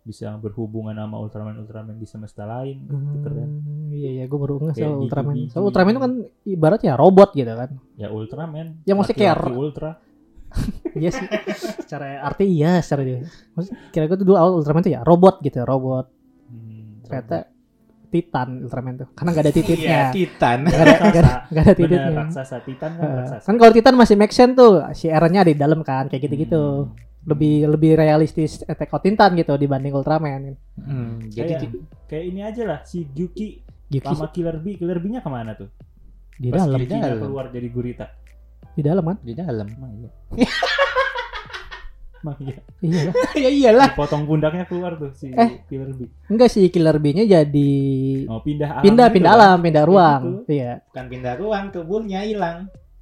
[0.07, 2.87] Bisa berhubungan sama Ultraman Ultraman di semesta lain.
[2.87, 3.51] Itu keren.
[3.59, 5.51] Hmm, iya iya gue baru nggak soal Ultraman.
[5.51, 6.13] Soal Ultraman itu kan
[6.47, 7.71] ibaratnya robot gitu kan.
[7.99, 8.87] Ya Ultraman.
[8.87, 9.91] Ya, maksudnya kayak Ultra.
[11.03, 11.27] iya sih.
[11.83, 13.27] secara arti iya secara dia.
[13.53, 16.07] Maksudnya kira gue tuh dulu awal Ultraman tuh ya robot gitu, robot.
[16.47, 17.51] Hmm, Ternyata
[18.07, 19.09] Titan Ultraman tuh.
[19.13, 20.01] Karena nggak ada Iya, titiknya.
[20.15, 20.59] Titan.
[20.63, 22.19] Nggak ada, nggak ada, nggak ada Bener, titiknya.
[22.23, 23.45] raksasa Titan kan raksasa.
[23.51, 26.87] Kan kalau Titan masih make sense tuh, si Eren-nya ada di dalam kan, kayak gitu-gitu.
[26.87, 26.95] Hmm.
[27.27, 30.55] Lebih lebih realistis Attack on Titan gitu dibanding Ultraman.
[30.77, 31.73] Hmm, jadi Kayak,
[32.07, 33.59] kayak ini aja lah si Yuki
[33.89, 34.75] Yuki sama Killer Bee.
[34.75, 35.67] Killer Bee-nya ke mana tuh?
[36.35, 37.21] di Pas dalam, di Yuki-nya dalam.
[37.21, 38.07] keluar jadi gurita.
[38.73, 39.17] di dalam kan?
[39.21, 39.67] di dalam.
[39.67, 40.11] Emang iya.
[42.17, 42.57] Emang iya.
[42.81, 43.15] Iya lah.
[43.45, 43.89] ya iyalah.
[43.93, 45.63] Dipotong pundaknya keluar tuh si Eh.
[45.67, 46.11] Killer Bee.
[46.27, 47.73] Enggak sih Killer Bee-nya jadi
[48.27, 50.23] Oh pindah alam pindah gitu pindah alam, pindah ruang.
[50.43, 50.53] gitu.
[50.53, 50.73] Iya.
[50.87, 52.59] Bukan pindah ruang, tubuhnya hilang.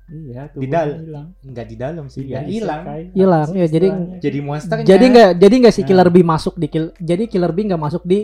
[0.06, 1.26] Iya, tuh Di dal- hilang.
[1.40, 2.84] Enggak di dalam sih, ya hilang.
[3.10, 4.18] Hilang, ya, jadi- istilahnya?
[4.20, 4.84] Jadi monsternya.
[4.84, 5.86] Jadi enggak jadi enggak si Nah.
[5.86, 8.18] Killer Bee masuk di kill, jadi Killer Bee enggak masuk di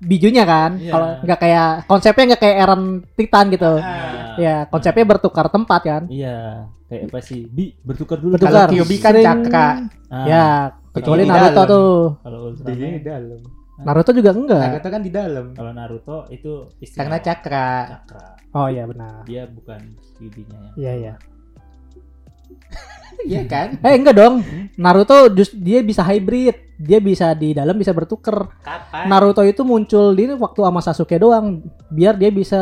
[0.00, 0.70] bijunya kan?
[0.76, 0.90] Iya.
[0.90, 3.72] Kalau enggak kayak konsepnya enggak kayak Eren Titan gitu.
[3.76, 4.34] Ah.
[4.34, 6.02] Ya, konsepnya bertukar tempat kan.
[6.08, 7.46] Iya, kayak apa sih?
[7.46, 8.34] Bi bertukar dulu.
[8.34, 8.66] Bertukar.
[8.66, 9.68] Kalau Kyuubi kan Sering- cakra.
[10.08, 10.44] Ah, Ya,
[10.90, 11.68] kecuali Naruto dalam.
[11.68, 11.94] tuh.
[12.18, 13.40] Kalau Di Ultraman, dalam.
[13.82, 14.62] Naruto juga enggak.
[14.62, 15.46] Naruto kan di dalam.
[15.54, 16.98] kalau Naruto itu istimewa.
[16.98, 17.68] Karena cakra.
[17.98, 18.26] cakra.
[18.54, 19.22] Oh iya benar.
[19.26, 19.80] Dia bukan
[20.18, 20.74] Kyuubi-nya yang.
[20.78, 21.14] Iya iya.
[23.22, 23.68] Iya kan?
[23.86, 24.42] Eh enggak dong.
[24.78, 26.56] Naruto just dia bisa hybrid.
[26.82, 28.50] Dia bisa di dalam bisa bertuker.
[28.62, 29.06] Kapan?
[29.06, 31.62] Naruto itu muncul di waktu sama Sasuke doang.
[31.92, 32.58] Biar dia bisa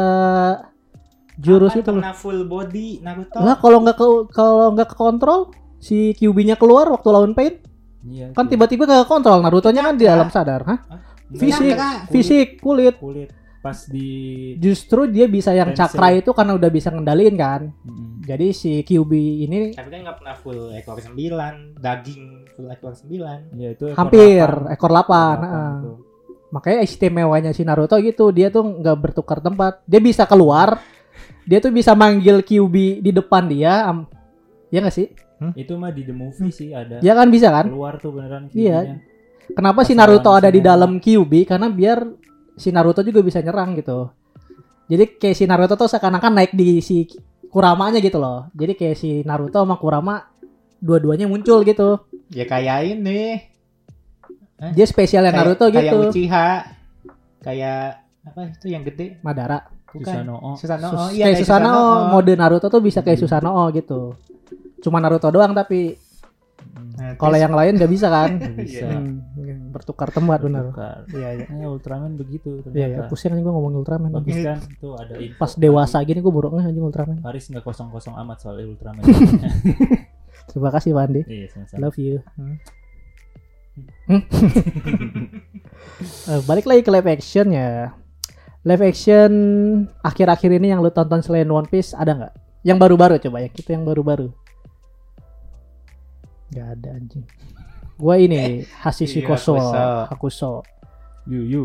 [1.41, 1.93] jurus Kapan itu.
[1.97, 3.41] pernah full body Naruto.
[3.41, 4.07] Lah kalau nggak ke
[4.37, 5.41] kalau nggak ke kontrol
[5.81, 7.57] si Kyuubi-nya keluar waktu lawan Pain
[8.01, 8.33] Iya.
[8.33, 8.57] kan itu.
[8.57, 10.79] tiba-tiba ke kontrol Naruto-nya kan di alam sadar, hah?
[11.31, 11.77] Fisik,
[12.11, 12.97] fisik, kulit.
[12.99, 13.31] kulit
[13.61, 14.09] pas di
[14.57, 15.85] Justru dia bisa yang Tensei.
[15.93, 17.69] cakra itu karena udah bisa ngendaliin kan.
[17.85, 18.25] Mm-mm.
[18.25, 22.23] Jadi si Kyuubi ini Tapi kan nggak pernah full ekor 9, daging
[22.57, 23.53] full ekor 9.
[23.53, 24.65] Iya, itu ekor hampir lapan.
[24.65, 24.75] ekor 8.
[24.75, 25.73] Ekor lapan heeh.
[25.77, 25.93] itu.
[26.51, 29.85] Makanya istimewanya si Naruto gitu, dia tuh nggak bertukar tempat.
[29.85, 30.81] Dia bisa keluar,
[31.45, 33.87] dia tuh bisa manggil Kyuubi di depan dia.
[33.87, 34.09] am-
[34.73, 35.07] ya nggak sih?
[35.57, 37.01] Itu mah di the movie sih ada.
[37.01, 37.69] Ya kan bisa kan?
[37.69, 39.01] Keluar tuh beneran Iya.
[39.51, 41.43] Kenapa si Naruto ada di dalam Kyuubi?
[41.43, 42.07] Karena biar
[42.55, 44.13] si Naruto juga bisa nyerang gitu.
[44.87, 47.09] Jadi kayak si Naruto tuh seakan-akan naik di si
[47.51, 48.47] Kuramanya gitu loh.
[48.53, 50.23] Jadi kayak si Naruto sama Kurama
[50.79, 52.07] dua-duanya muncul gitu.
[52.31, 53.43] Ya kayak ini.
[54.61, 55.99] Dia spesialnya Kayak- Naruto Kayak gitu.
[56.13, 56.49] Uchiha.
[57.41, 57.83] Kayak
[58.21, 59.19] apa itu yang gede?
[59.25, 59.59] Madara.
[59.91, 60.07] Bukan.
[60.07, 60.51] Susanoo.
[60.55, 60.91] Susanoo.
[60.95, 62.11] Sus- iya, kayak kayak Susanoo, Susanoo.
[62.15, 64.15] mode Naruto tuh bisa kayak Susanoo gitu.
[64.81, 65.97] Cuma Naruto doang tapi
[67.01, 68.37] Nah, kalau yang lain nggak bisa kan?
[68.41, 68.87] Nggak bisa.
[68.93, 70.69] Hmm, bertukar tempat benar.
[71.09, 71.47] Iya iya.
[71.49, 73.09] Eh, Ultraman begitu Iya iya, ternyata.
[73.09, 74.11] pusing aja gue ngomongin Ultraman.
[74.21, 75.41] Bagus kan tuh ada info.
[75.41, 77.25] Pas dewasa gini gue ngeh anjing Ultraman.
[77.25, 79.01] Faris nggak kosong-kosong amat soal Ultraman.
[80.53, 81.23] Terima kasih Pak Andi.
[81.31, 81.79] iya, sama-sama.
[81.81, 82.17] Love you.
[82.37, 82.57] Hmm.
[84.09, 84.23] Hmm.
[86.01, 87.97] Eh, balik lagi ke live action ya.
[88.69, 89.33] Live action
[90.05, 92.35] akhir-akhir ini yang lu tonton selain One Piece ada nggak?
[92.61, 94.29] Yang baru-baru coba ya, kita yang baru-baru.
[96.51, 97.25] Gak ada anjing.
[97.95, 100.03] Gua ini Hashishi Iya, Koso, Hakuso.
[100.09, 100.53] Hakuso.
[101.29, 101.63] Yu Yu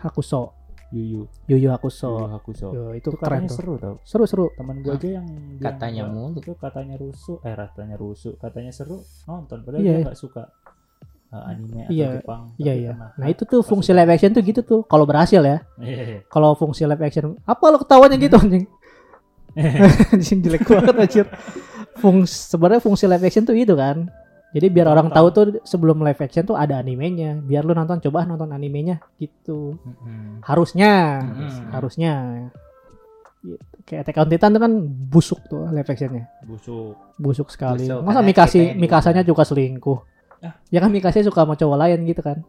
[0.00, 0.42] Hakuso.
[0.90, 2.10] Yu Yu Yu Yu Yu Hakuso.
[2.72, 3.56] Yo, itu, Itu keren katanya tuh.
[3.56, 3.94] seru tau.
[4.02, 4.46] Seru seru.
[4.54, 5.26] Teman gue aja yang
[5.58, 6.40] Katanya mulu.
[6.40, 9.60] Itu katanya rusuh, eh katanya rusuh, katanya seru nonton.
[9.60, 9.92] Padahal Iya.
[9.92, 10.42] dia nggak suka
[11.30, 12.08] uh, anime atau Iya.
[12.22, 12.42] Jepang.
[12.56, 12.90] Iya tapi iya.
[12.94, 13.10] pernah.
[13.18, 14.80] Nah itu tuh fungsi live action tuh gitu tuh.
[14.86, 15.58] Kalau berhasil ya.
[15.76, 16.18] Iya, iya.
[16.26, 18.64] Kalau fungsi live action apa lo ketawanya gitu anjing?
[20.14, 21.26] Anjing jelek banget anjir.
[21.94, 24.08] Fungsi sebenarnya fungsi live action tuh itu kan.
[24.54, 27.42] Jadi biar orang tahu tuh sebelum live action tuh ada animenya.
[27.42, 29.74] Biar lu nonton coba nonton animenya gitu.
[30.46, 31.20] Harusnya.
[31.74, 32.12] Harusnya.
[33.42, 33.74] Gitu.
[33.84, 34.72] Kayak Attack on Titan tuh kan
[35.10, 36.24] busuk tuh live actionnya.
[36.46, 36.96] Busuk.
[37.18, 37.84] Busuk sekali.
[37.84, 39.98] Busuk, Masa Mikasi yang Mikasanya juga selingkuh.
[40.40, 40.56] Ah.
[40.70, 42.40] Ya kan Mikasa suka sama cowok lain gitu kan.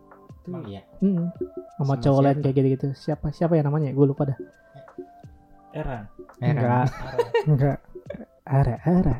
[0.45, 0.85] Emang iya.
[1.01, 1.33] Sama
[1.81, 2.87] Sama cowok lain kayak gitu-gitu.
[2.93, 3.91] Siapa siapa ya namanya?
[3.91, 4.37] Gue lupa dah.
[5.75, 6.07] Eran.
[6.39, 6.87] Enggak.
[7.49, 7.77] Enggak.
[8.45, 9.15] Ara ara.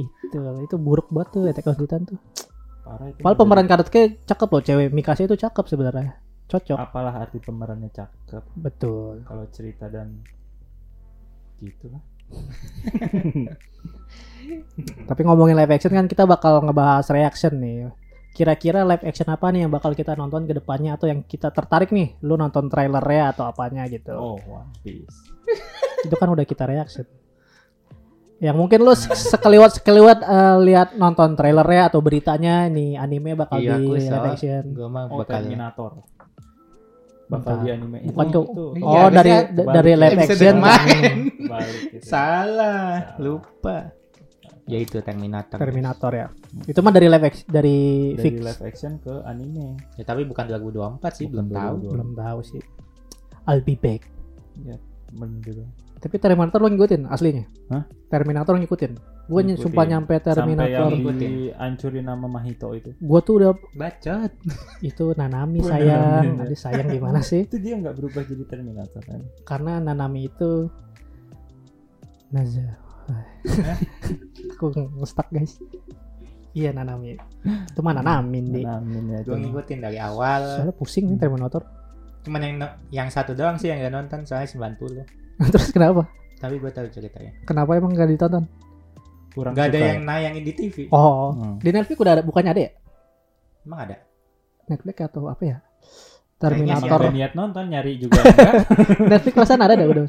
[0.00, 2.18] Itu itu buruk banget tuh Attack on Titan tuh.
[2.84, 3.20] Parah itu.
[3.22, 6.18] Pemeran karakternya cakep loh cewek Mikasa itu cakep sebenarnya.
[6.50, 6.78] Cocok.
[6.78, 9.22] Apalah arti pemerannya cakep Betul.
[9.22, 10.18] kalau cerita dan
[11.62, 12.02] gitu lah.
[15.08, 17.92] Tapi ngomongin live action kan kita bakal ngebahas reaction nih.
[18.34, 21.94] Kira-kira live action apa nih yang bakal kita nonton ke depannya atau yang kita tertarik
[21.94, 22.18] nih?
[22.26, 24.14] Lu nonton trailernya atau apanya gitu.
[24.14, 25.30] Oh, One Piece.
[26.06, 27.06] Itu kan udah kita reaction.
[28.40, 33.60] Yang mungkin lu se- sekeliwat sekeliwat eh, lihat nonton trailernya atau beritanya nih anime bakal
[33.60, 34.64] Iya, di live action.
[34.72, 35.90] Gue mah Oh, bakal Terminator.
[37.30, 38.40] Bakal di anime Bukan itu.
[38.42, 40.54] itu Iya, Oh, dari dari live action.
[40.56, 41.14] kemarin.
[41.52, 42.04] balik gitu.
[42.06, 43.20] Salah, Salah.
[43.20, 43.76] lupa.
[44.64, 45.58] Ya itu Terminator.
[45.58, 46.26] Terminator ya.
[46.64, 47.78] Itu mah dari live action dari,
[48.14, 48.34] Dari fix.
[48.40, 49.76] live action ke anime.
[49.98, 51.74] Ya tapi bukan 2024 sih, belum tahu.
[51.84, 51.92] 2024.
[51.92, 52.62] Belum tahu sih.
[53.44, 54.06] I'll be back.
[54.62, 54.80] Ya,
[55.42, 55.64] juga.
[56.00, 57.44] Tapi Terminator lo ngikutin aslinya?
[57.68, 57.84] Hah?
[58.08, 58.92] Terminator lo ngikutin?
[59.28, 59.62] Gue Ngikutin.
[59.62, 60.72] sumpah nyampe Sampai Terminator.
[60.90, 61.30] yang Ngikutin.
[61.30, 62.90] dihancurin nama Mahito itu.
[62.96, 64.32] Gue tuh udah Bacot.
[64.82, 66.24] itu Nanami sayang.
[66.24, 66.42] Nanami.
[66.42, 67.44] Aduh sayang gimana sih?
[67.44, 69.20] Itu dia nggak berubah jadi Terminator kan?
[69.44, 70.72] Karena Nanami itu
[72.30, 72.64] Naza.
[74.56, 75.58] Aku ngestak guys.
[76.50, 77.14] Iya Nanami.
[77.44, 78.62] Itu mana Nanamin di.
[78.64, 79.18] Nanamin ya.
[79.22, 80.58] Gue ngikutin dari awal.
[80.58, 81.62] Soalnya pusing nih Terminator.
[82.20, 82.56] Cuman yang
[82.90, 85.04] yang satu doang sih yang gak nonton soalnya 90.
[85.54, 86.04] Terus kenapa?
[86.36, 87.32] Tapi gue tahu ceritanya.
[87.44, 88.44] Kenapa emang gak ditonton?
[89.30, 90.76] Kurang Gak ada yang nayangin di TV.
[90.90, 91.56] Oh, Hmm.
[91.58, 92.70] di Netflix udah ada bukannya ada ya?
[93.62, 93.96] Emang ada?
[94.66, 95.56] Netflix atau apa ya?
[96.36, 97.00] Terminator.
[97.04, 98.52] ada niat nonton nyari juga enggak.
[98.98, 100.06] Netflix perasaan ada dah udah.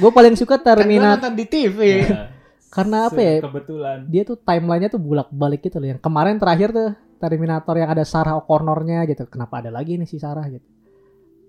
[0.00, 1.78] Gue paling suka Kan Terminator nonton di TV.
[2.08, 2.28] Nah,
[2.72, 3.34] karena apa ya?
[3.44, 3.98] Kebetulan.
[4.08, 5.88] Dia tuh timelinenya tuh bulak-balik gitu loh.
[5.92, 6.88] Yang kemarin terakhir tuh
[7.20, 9.28] Terminator yang ada Sarah O'Connornya gitu.
[9.28, 10.64] Kenapa ada lagi nih si Sarah gitu?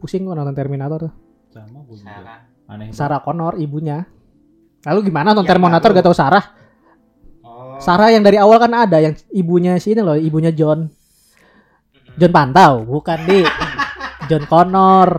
[0.05, 1.13] Pusing gua nonton Terminator tuh.
[1.49, 2.13] Sama gua juga.
[2.13, 2.39] Sarah.
[2.69, 2.93] Aneh.
[2.93, 4.05] Sarah Connor ibunya.
[4.85, 6.45] Lalu gimana nonton Yang Terminator gak tau Sarah?
[7.41, 7.81] Oh.
[7.81, 10.85] Sarah yang dari awal kan ada yang ibunya sini loh, ibunya John.
[12.21, 13.41] John Pantau, bukan di
[14.29, 15.09] John Connor.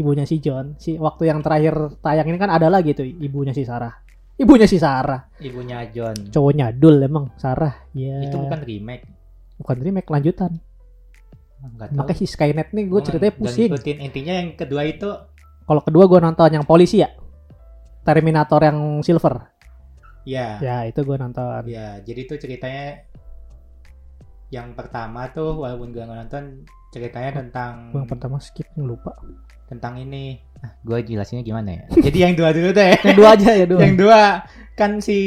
[0.00, 0.80] Ibunya si John.
[0.80, 3.92] Si waktu yang terakhir tayang ini kan ada lagi tuh ibunya si Sarah.
[4.40, 5.28] Ibunya si Sarah.
[5.44, 6.32] Ibunya John.
[6.32, 7.84] Cowoknya Dul emang Sarah.
[7.92, 8.24] Ya.
[8.24, 9.04] Itu bukan remake.
[9.60, 10.56] bukan remake lanjutan.
[11.58, 11.90] Enggak.
[11.94, 13.70] Makanya si Skynet nih gue ceritanya pusing.
[13.70, 13.96] ngikutin.
[13.98, 15.10] Intinya yang kedua itu
[15.68, 17.10] Kalau kedua gue nonton yang polisi ya.
[18.06, 19.52] Terminator yang silver.
[20.24, 20.56] ya.
[20.60, 21.68] Ya itu gue nonton.
[21.68, 23.04] Ya, jadi itu ceritanya
[24.48, 29.12] yang pertama tuh walaupun gue nonton ceritanya tentang yang pertama skip lupa.
[29.68, 30.40] tentang ini.
[30.58, 31.82] Ah, gue jelasinnya gimana ya?
[32.06, 32.94] Jadi yang dua dulu deh.
[33.00, 33.80] Yang dua aja ya dua.
[33.80, 34.20] yang dua
[34.74, 35.18] kan si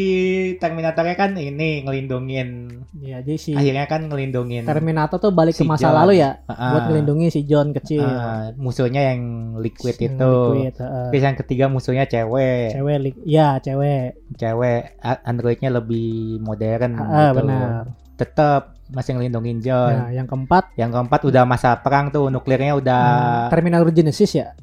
[0.56, 5.68] Terminatornya kan ini ngelindungin Iya, jadi si akhirnya kan ngelindungin Terminator tuh balik ke Si
[5.68, 5.96] masa John.
[6.00, 8.00] lalu ya Ah, buat ngelindungi si John kecil.
[8.00, 9.22] ah, musuhnya yang
[9.58, 10.32] liquid Yang itu.
[10.32, 11.08] liquid, heeh.
[11.10, 12.72] Terus yang ketiga musuhnya cewek.
[12.72, 14.16] Cewek, ya cewek.
[14.36, 17.38] Cewek androidnya lebih modern Heeh, gitu.
[17.38, 17.70] benar.
[18.16, 19.96] Tetap masih ngelindungin John.
[19.98, 24.56] Nah, yang keempat Yang keempat udah masa perang tuh nuklirnya udah hmm, Terminator Genesis ya.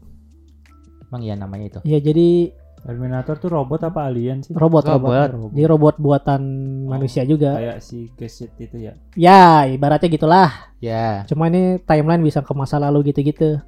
[1.08, 1.80] Emang ya namanya itu.
[1.82, 2.28] Iya, jadi
[2.78, 4.54] Terminator tuh robot apa alien sih?
[4.54, 5.10] robot robot.
[5.10, 5.28] Robot.
[5.34, 5.50] Robot.
[5.50, 6.42] Jadi robot buatan
[6.86, 7.58] Oh, manusia juga.
[7.58, 8.92] Kayak si Gesit itu ya.
[9.12, 10.70] Ya, ibaratnya gitulah.
[10.78, 13.58] Ya, Cuma ini timeline bisa ke masa lalu gitu-gitu.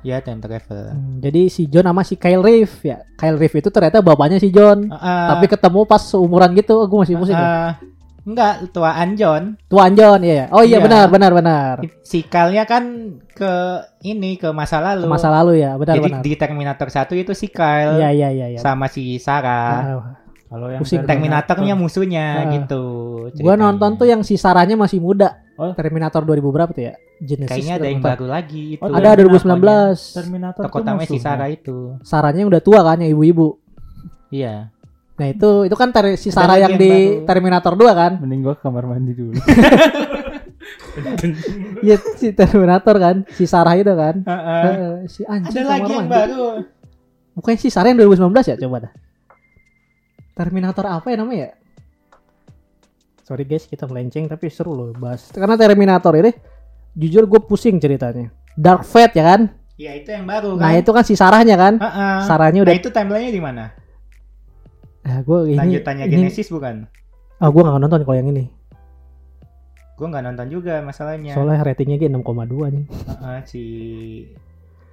[0.00, 0.92] ya time travel.
[0.92, 3.00] Hmm, jadi si John sama si Kyle Reese ya.
[3.16, 4.88] Kyle Reese itu ternyata bapaknya si John.
[4.88, 7.36] Ah, Tapi ketemu pas seumuran gitu, gue masih pusing.
[7.36, 7.44] ya.
[7.44, 7.70] ah,
[8.30, 9.58] enggak tuaan John.
[9.66, 10.46] Tuan John, iya.
[10.48, 10.84] Oh iya Iya.
[10.86, 11.74] benar, benar, benar.
[12.00, 12.84] Si Kyle-nya kan
[13.26, 13.52] ke
[14.02, 15.04] ini ke masa lalu.
[15.04, 16.22] Ke masa lalu ya, benar, Jadi benar.
[16.22, 18.58] di Terminator 1 itu si Kyle Iya, iya, iya, iya.
[18.58, 19.74] sama si Sarah.
[19.98, 20.14] Ah,
[20.46, 21.06] Kalau yang Pusing.
[21.06, 22.50] Terminatornya musuhnya Ah.
[22.50, 22.82] gitu.
[23.38, 23.54] Gua ceritanya.
[23.60, 25.38] nonton tuh yang si Saranya masih muda.
[25.54, 25.70] Oh.
[25.74, 26.94] Terminator 2000 berapa tuh ya?
[27.20, 27.52] Genesis.
[27.52, 28.82] kayaknya ada yang baru lagi itu.
[28.82, 30.16] Oh, Ada ada 2019.
[30.16, 31.22] Terminator Tokoh tuh utamanya si musuhnya.
[31.22, 31.76] Sarah itu.
[32.00, 33.60] Saranya udah tua kan yang ibu-ibu.
[34.30, 34.72] Iya.
[35.20, 37.26] Nah, itu itu kan ter- si Sarah yang yang di baru.
[37.28, 38.12] Terminator 2 kan?
[38.18, 39.36] Mending gua ke kamar mandi dulu.
[41.80, 44.20] Iya si Terminator kan, si Sarah itu kan.
[44.20, 44.62] Heeh.
[44.64, 46.12] Eh, si anjing Ada lagi yang mandi.
[46.12, 46.44] baru.
[47.32, 48.92] Bukannya si Sarah yang 2019 ya coba dah.
[50.32, 51.52] Terminator apa ya namanya ya?
[53.22, 55.30] Sorry guys kita melenceng tapi seru loh bahas.
[55.30, 56.32] Karena Terminator ini
[56.92, 58.28] jujur gue pusing ceritanya.
[58.52, 59.40] Dark Fate ya kan?
[59.76, 60.62] Ya itu yang baru kan.
[60.62, 61.74] Nah itu kan si Sarahnya kan?
[61.78, 62.14] Heeh.
[62.26, 62.74] Sarahnya Nah udah.
[62.76, 63.64] itu timelinenya di mana?
[65.10, 65.58] Ah, gue ini.
[65.58, 66.86] Lanjutannya ini Genesis bukan?
[67.40, 68.52] ah gue gak nonton kalau yang ini.
[70.00, 71.36] Gue nggak nonton juga masalahnya.
[71.36, 72.84] Soalnya ratingnya dia 6,2 nih.
[72.88, 73.62] Heeh, si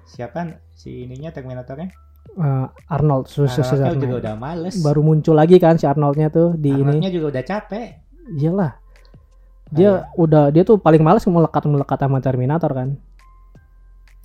[0.03, 1.87] siapa si ininya Terminatornya?
[2.35, 4.75] Eh, Arnold Schwarzenegger Arnoldnya juga udah males.
[4.83, 6.83] baru muncul lagi kan si Arnoldnya tuh di ini.
[6.83, 7.87] Arnoldnya juga udah capek.
[8.35, 8.71] Iyalah.
[9.71, 12.89] Dia udah dia tuh paling males melekat-melekat sama Terminator kan.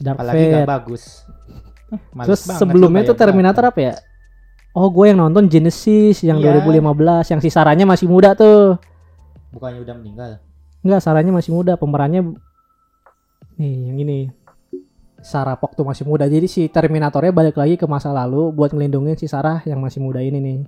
[0.03, 0.66] Dark Apalagi Fate.
[0.66, 1.03] bagus.
[1.95, 3.95] Hah, males Terus sebelumnya lu tuh Terminator apa ya?
[4.73, 6.57] Oh, gue yang nonton Genesis yang Iya.
[6.64, 8.81] 2015 yang si Saranya masih muda tuh.
[9.53, 10.31] Bukannya udah meninggal.
[10.81, 12.33] Enggak, Saranya masih muda, pemerannya
[13.61, 14.18] nih yang ini.
[15.23, 16.27] Sarah Pok tuh masih muda.
[16.27, 20.18] Jadi si Terminatornya balik lagi ke masa lalu buat ngelindungin si Sarah yang masih muda
[20.18, 20.59] ini nih.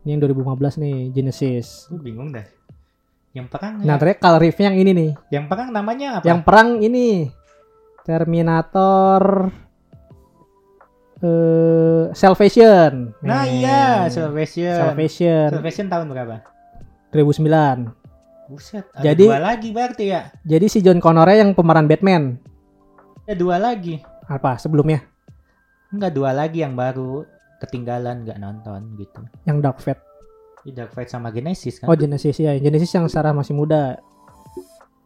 [0.00, 1.84] Ini yang 2015 nih, Genesis.
[1.92, 2.46] Gue bingung dah.
[3.36, 4.00] Yang perang Nah, ya?
[4.00, 5.10] ternyata riffnya yang ini nih.
[5.28, 6.24] Yang perang namanya apa?
[6.24, 7.06] Yang perang ini
[8.02, 9.52] Terminator
[11.20, 13.12] eh Salvation.
[13.20, 13.60] Nah Nih.
[13.62, 14.72] iya, Salvation.
[14.74, 16.36] Salvation Salvation tahun berapa?
[17.12, 17.92] 2009.
[18.50, 20.32] Buset, ada Jadi- dua lagi berarti ya?
[20.42, 22.34] Jadi si John Connornya yang pemeran Batman.
[23.28, 24.02] Ada dua lagi.
[24.26, 25.06] Apa sebelumnya?
[25.90, 27.22] Enggak dua lagi yang baru
[27.62, 29.20] ketinggalan nggak nonton gitu.
[29.46, 30.02] Yang Dark Fate.
[30.66, 31.86] Ini Dark Fate sama Genesis kan?
[31.86, 34.02] Oh Genesis ya, Genesis yang Sarah masih muda.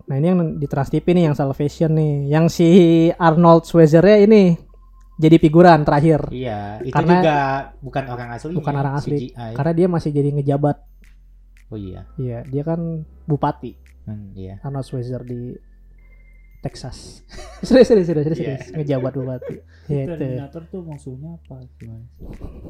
[0.05, 2.69] Nah ini yang di Trans TV nih yang Salvation nih, yang si
[3.17, 4.57] Arnold Schwarzenegger ini
[5.17, 7.37] jadi figuran terakhir, Iya, itu Karena- juga
[7.79, 8.53] bukan orang asli.
[8.53, 9.53] bukan orang asli, CGI.
[9.53, 10.77] karena dia masih jadi ngejabat.
[11.69, 12.81] Oh iya, Iya, dia kan
[13.25, 14.61] bupati Hmm, iya.
[14.61, 15.41] Arnold Schwarzenegger di
[16.61, 17.25] Texas.
[17.62, 18.57] serius, serius, serius, serius, Iya.
[18.59, 18.73] serius.
[18.75, 19.57] ngejabat bupati.
[19.85, 20.09] Gitu.
[20.09, 22.09] Terminator tuh musuhnya apa gimana?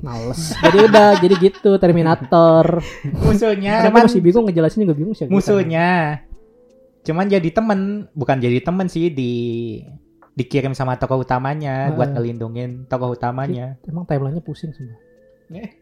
[0.01, 0.51] Males.
[0.59, 2.83] jadi udah, jadi gitu Terminator.
[3.25, 5.27] Musuhnya cuman masih bingung ngejelasin juga bingung sih.
[5.27, 6.23] musuhnya.
[7.03, 9.33] Cuman jadi temen, bukan jadi temen sih di
[10.35, 12.15] dikirim sama tokoh utamanya buat Heeh.
[12.17, 13.79] ngelindungin tokoh utamanya.
[13.83, 14.99] Emang timelinenya pusing semua.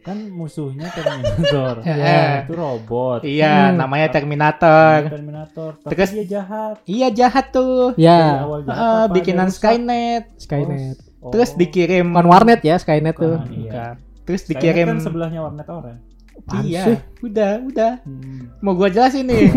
[0.02, 1.80] Kan musuhnya Terminator.
[1.86, 2.44] Iya.
[2.44, 3.20] Itu robot.
[3.22, 3.78] Iya, Hmm.
[3.78, 5.08] namanya Terminator.
[5.08, 5.70] Terminator.
[5.80, 6.76] Tapi Terus- dia jahat.
[6.84, 7.94] Iya jahat tuh.
[7.94, 9.48] Dari Ya, awal jahat Heeh, apa, bikinan?
[9.48, 10.24] Skynet.
[10.36, 10.96] Skynet.
[11.22, 11.30] Oh.
[11.30, 13.38] Terus dikirim Bukan Warnet ya, Skynet tuh.
[13.38, 13.96] Bukan, iya.
[14.22, 15.64] Terus Skynet dikirim kan sebelahnya Warnet.
[15.64, 16.96] Apaan Iya, sih?
[17.22, 17.92] udah, udah.
[18.02, 18.50] Hmm.
[18.58, 19.52] Mau gua jelasin nih.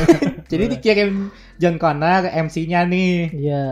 [0.52, 3.32] Jadi dikirim John Connor MC-nya nih.
[3.32, 3.62] Iya,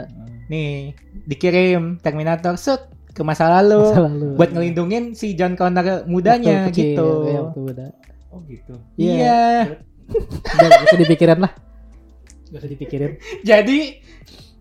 [0.54, 0.94] Nih,
[1.26, 4.38] dikirim Terminator set ke masa lalu masa lalu.
[4.38, 7.08] buat ngelindungin si John Connor mudanya Waktu kecil, gitu.
[7.26, 7.86] Iya, waktu muda.
[8.30, 8.74] Oh gitu.
[8.94, 9.14] Iya.
[9.14, 9.38] Iya.
[10.54, 11.52] Udah, gak usah dipikirin lah.
[12.54, 13.12] Gak usah dipikirin.
[13.50, 13.78] Jadi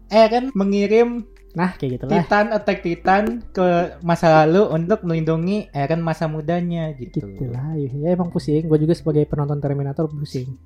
[0.09, 2.25] Eren mengirim Nah, kayak gitu lah.
[2.25, 3.23] Titan Attack Titan
[3.53, 7.21] ke masa lalu untuk melindungi Eren masa mudanya gitu.
[7.21, 7.77] Gitu lah.
[7.77, 8.65] Ya emang pusing.
[8.65, 10.57] Gue juga sebagai penonton Terminator pusing.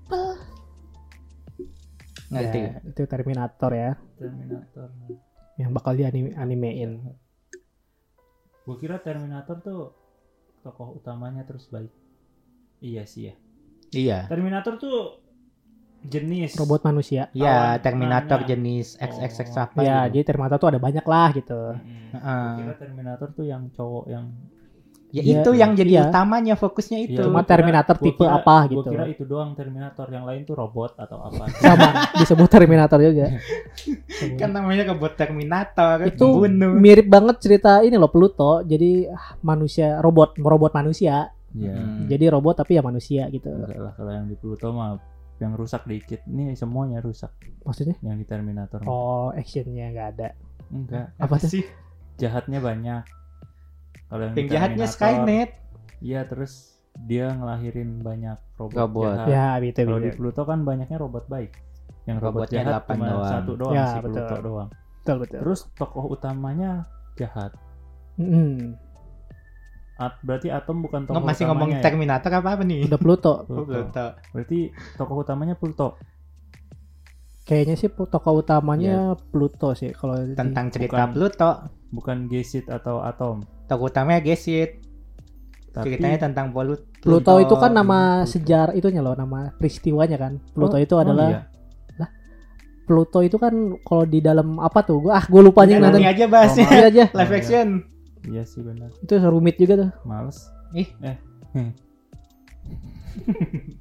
[2.27, 2.59] Ngerti?
[2.59, 3.91] Ya, itu Terminator ya.
[4.19, 4.87] Terminator.
[5.57, 6.91] Yang bakal di anime animein.
[8.67, 9.81] Gue kira Terminator tuh
[10.61, 11.89] tokoh utamanya terus baik.
[12.83, 13.35] Iya sih ya.
[13.95, 14.19] Iya.
[14.27, 15.23] Terminator tuh
[16.03, 17.31] jenis Robot manusia.
[17.33, 18.51] Iya, Lawan Terminator mananya.
[18.53, 19.63] jenis XXX Oh.
[19.65, 20.19] apa Ya, gitu.
[20.19, 21.61] jadi Terminator tuh ada banyak lah gitu.
[21.73, 22.43] Heeh.
[22.43, 24.25] Gua kira Terminator tuh yang cowok yang
[25.07, 26.03] Ya Iya, itu yang jadi iya.
[26.05, 27.15] utamanya fokusnya itu.
[27.15, 28.89] Iya, Cuma kira- Terminator tipe kira- apa gua gitu.
[28.91, 31.47] kira itu doang Terminator, yang lain tuh robot atau apa.
[31.63, 33.31] Sama disebut Terminator juga.
[34.41, 36.75] kan namanya robot Terminator itu pembunuh.
[36.75, 38.59] mirip banget cerita ini loh Pluto.
[38.61, 41.31] Jadi ah, manusia robot robot manusia.
[41.49, 41.71] Iya.
[41.71, 42.05] Hmm.
[42.05, 43.47] Jadi robot tapi ya manusia gitu.
[43.47, 44.99] Enggak lah kalau yang di Pluto mah
[45.37, 46.19] yang rusak dikit.
[46.25, 47.31] Ini semuanya rusak
[47.63, 47.95] Maksudnya?
[48.01, 48.83] yang di Terminator.
[48.83, 50.29] Oh, actionnya nggak ada.
[50.67, 51.63] Enggak, Apa sih?
[52.17, 53.07] jahatnya banyak.
[54.07, 55.49] Kalau yang, jahatnya Skynet.
[55.99, 59.03] Iya, terus dia ngelahirin banyak robot, Robot.
[59.05, 59.27] jahat.
[59.27, 60.17] Ya, itu Kalau di gitu.
[60.17, 61.51] Pluto kan banyaknya robot baik.
[62.07, 63.27] Yang robot Robotnya jahat delapan cuma doang.
[63.27, 64.11] satu doang Ya, si betul.
[64.13, 64.69] Pluto doang.
[64.97, 65.39] Betul, betul.
[65.43, 66.71] Terus tokoh utamanya
[67.15, 67.51] jahat.
[68.15, 68.79] Mm-mm.
[69.97, 71.81] At, berarti Atom bukan tokoh masih ngomong ya?
[71.81, 72.85] Terminator apa apa nih?
[72.85, 73.33] Udah Pluto.
[73.43, 73.65] Oh, Pluto.
[73.67, 74.05] Pluto.
[74.31, 74.59] Berarti
[74.95, 75.87] tokoh utamanya Pluto.
[77.43, 81.09] Kayaknya sih tokoh utamanya Pluto sih kalau di- Tentang cerita Bukan.
[81.11, 81.51] Pluto.
[81.89, 83.43] Bukan Gesit atau Atom.
[83.67, 84.79] Tokoh utamanya Gesit.
[85.69, 86.81] Tapi Ceritanya tentang Pluto.
[86.97, 88.31] Pluto itu kan nama Pluto.
[88.33, 90.33] sejarah itunya loh, nama peristiwanya kan.
[90.49, 91.41] Pluto Oh, itu oh adalah iya.
[92.83, 93.51] Pluto itu kan
[93.83, 95.03] kalau di dalam apa tuh?
[95.03, 96.01] Gua ah gue lupa aja Ini nonton.
[96.01, 96.65] aja bahasnya.
[96.65, 97.03] Iya aja.
[97.19, 97.67] Live Oh, action.
[98.25, 98.89] Iya sih benar.
[98.97, 99.89] Itu rumit juga tuh.
[100.01, 100.47] Males.
[100.71, 100.87] Ih.
[101.03, 101.17] Eh.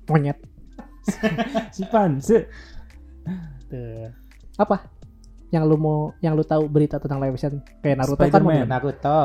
[0.06, 0.38] Monyet.
[1.70, 2.50] Si Pan, se-
[4.56, 4.90] Apa?
[5.48, 8.66] Yang lu mau yang lu tahu berita tentang live action kayak Naruto kan Spider-Man.
[8.66, 9.20] Naruto.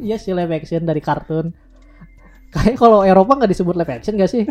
[0.00, 1.54] Iya sih live action dari kartun.
[2.50, 4.42] Kayak kalau Eropa nggak disebut live action gak sih?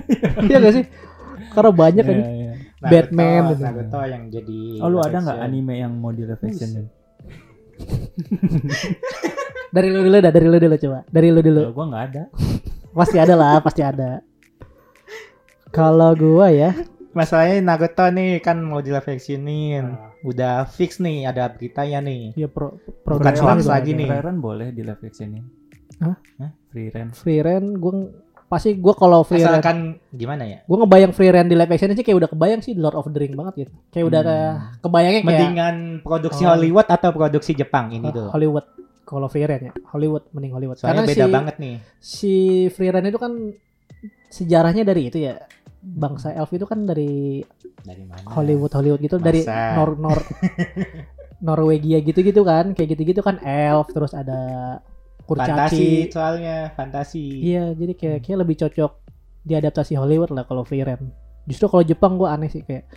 [0.47, 0.85] Iya gak sih?
[1.51, 2.15] Karena banyak kan.
[2.15, 2.53] Iya, iya.
[2.79, 3.63] Naruto, Batman gitu.
[3.67, 6.69] Naruto yang jadi Oh lu ada nggak anime yang mau di live action?
[9.69, 11.05] Dari lu dulu dah, dari lu dulu coba.
[11.13, 11.61] Dari lu dulu.
[11.69, 12.23] Kalau gua nggak ada.
[12.89, 14.17] Pasti ada lah, pasti ada.
[15.69, 16.73] Kalau gua ya,
[17.13, 19.97] Masalahnya Naruto nih kan mau di live actionin.
[19.97, 20.08] Ah.
[20.21, 22.35] Udah fix nih ada beritanya nih.
[22.35, 24.05] ya pro, Bukan produksi hoax lagi nih.
[24.05, 25.43] Free Run boleh di live actionin.
[25.97, 26.15] Hah?
[26.37, 26.51] Hah?
[26.67, 27.07] Free Run.
[27.11, 27.93] Free Run, gua
[28.45, 30.59] pasti gua kalau free Asalkan gimana ya?
[30.63, 33.15] gua ngebayang free run di live action sih kayak udah kebayang sih Lord of the
[33.15, 33.71] Ring banget gitu.
[33.89, 34.27] Kayak udah Hmm.
[34.27, 36.49] kayak kebayangnya kayak Mendingan produksi Oh.
[36.49, 38.27] Hollywood atau produksi Jepang ini Oh, tuh.
[38.29, 38.65] Hollywood.
[39.03, 40.77] Kalau free run ya, Hollywood mending Hollywood.
[40.77, 41.75] Soalnya Karena beda si, banget nih.
[41.99, 42.33] si
[42.69, 43.33] free run itu kan
[44.27, 45.41] sejarahnya dari itu ya.
[45.79, 47.39] Bangsa elf itu kan dari
[47.79, 48.27] Dari mana?
[48.27, 49.79] Hollywood Hollywood gitu dari Masa?
[49.79, 50.19] Nor Nor
[51.45, 54.39] Norwegia gitu-gitu kan kayak gitu-gitu kan elf terus ada
[55.23, 57.25] Fantasi kurcaci soalnya, fantasi.
[57.45, 58.91] iya jadi kayak kayak lebih cocok
[59.45, 61.13] diadaptasi Hollywood lah kalau run
[61.45, 62.89] justru kalau Jepang gua aneh sih kayak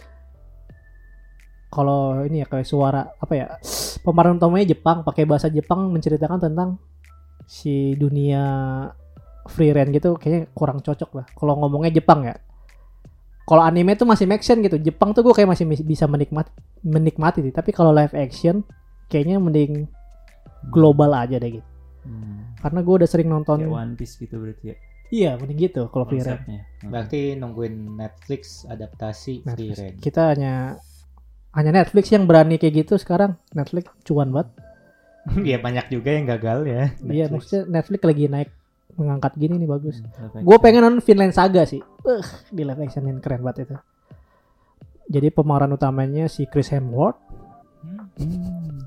[1.72, 3.46] kalau ini ya kayak suara apa ya
[4.00, 6.80] pemeran utamanya Jepang pakai bahasa Jepang menceritakan tentang
[7.44, 8.42] si dunia
[9.52, 12.36] free run gitu kayaknya kurang cocok lah kalau ngomongnya Jepang ya
[13.43, 17.38] kalau anime tuh masih make sense gitu Jepang tuh gue kayak masih bisa menikmati menikmati
[17.40, 17.51] sih.
[17.51, 18.62] tapi kalau live action
[19.07, 19.86] kayaknya mending
[20.68, 21.68] global aja deh gitu
[22.03, 22.51] Hmm.
[22.59, 24.76] karena gue udah sering nonton Kayak One Piece gitu berarti ya.
[25.09, 26.66] iya mending gitu kalau free Konsepnya.
[26.80, 26.90] Hmm.
[26.90, 29.78] Berarti nungguin Netflix adaptasi free Netflix.
[29.78, 29.95] run.
[30.01, 30.55] kita hanya
[31.53, 34.51] hanya Netflix yang berani kayak gitu sekarang Netflix cuan banget
[35.47, 36.82] ya banyak juga yang gagal ya.
[37.05, 37.30] iya Netflix.
[37.30, 38.51] maksudnya Netflix lagi naik
[38.93, 40.59] mengangkat gini nih bagus Hmm, gue action.
[40.59, 43.76] pengen nonton Finland Saga sih uh, di live actionin keren banget itu
[45.09, 47.18] jadi pemeran utamanya si Chris Hemsworth
[47.82, 48.78] Hmm.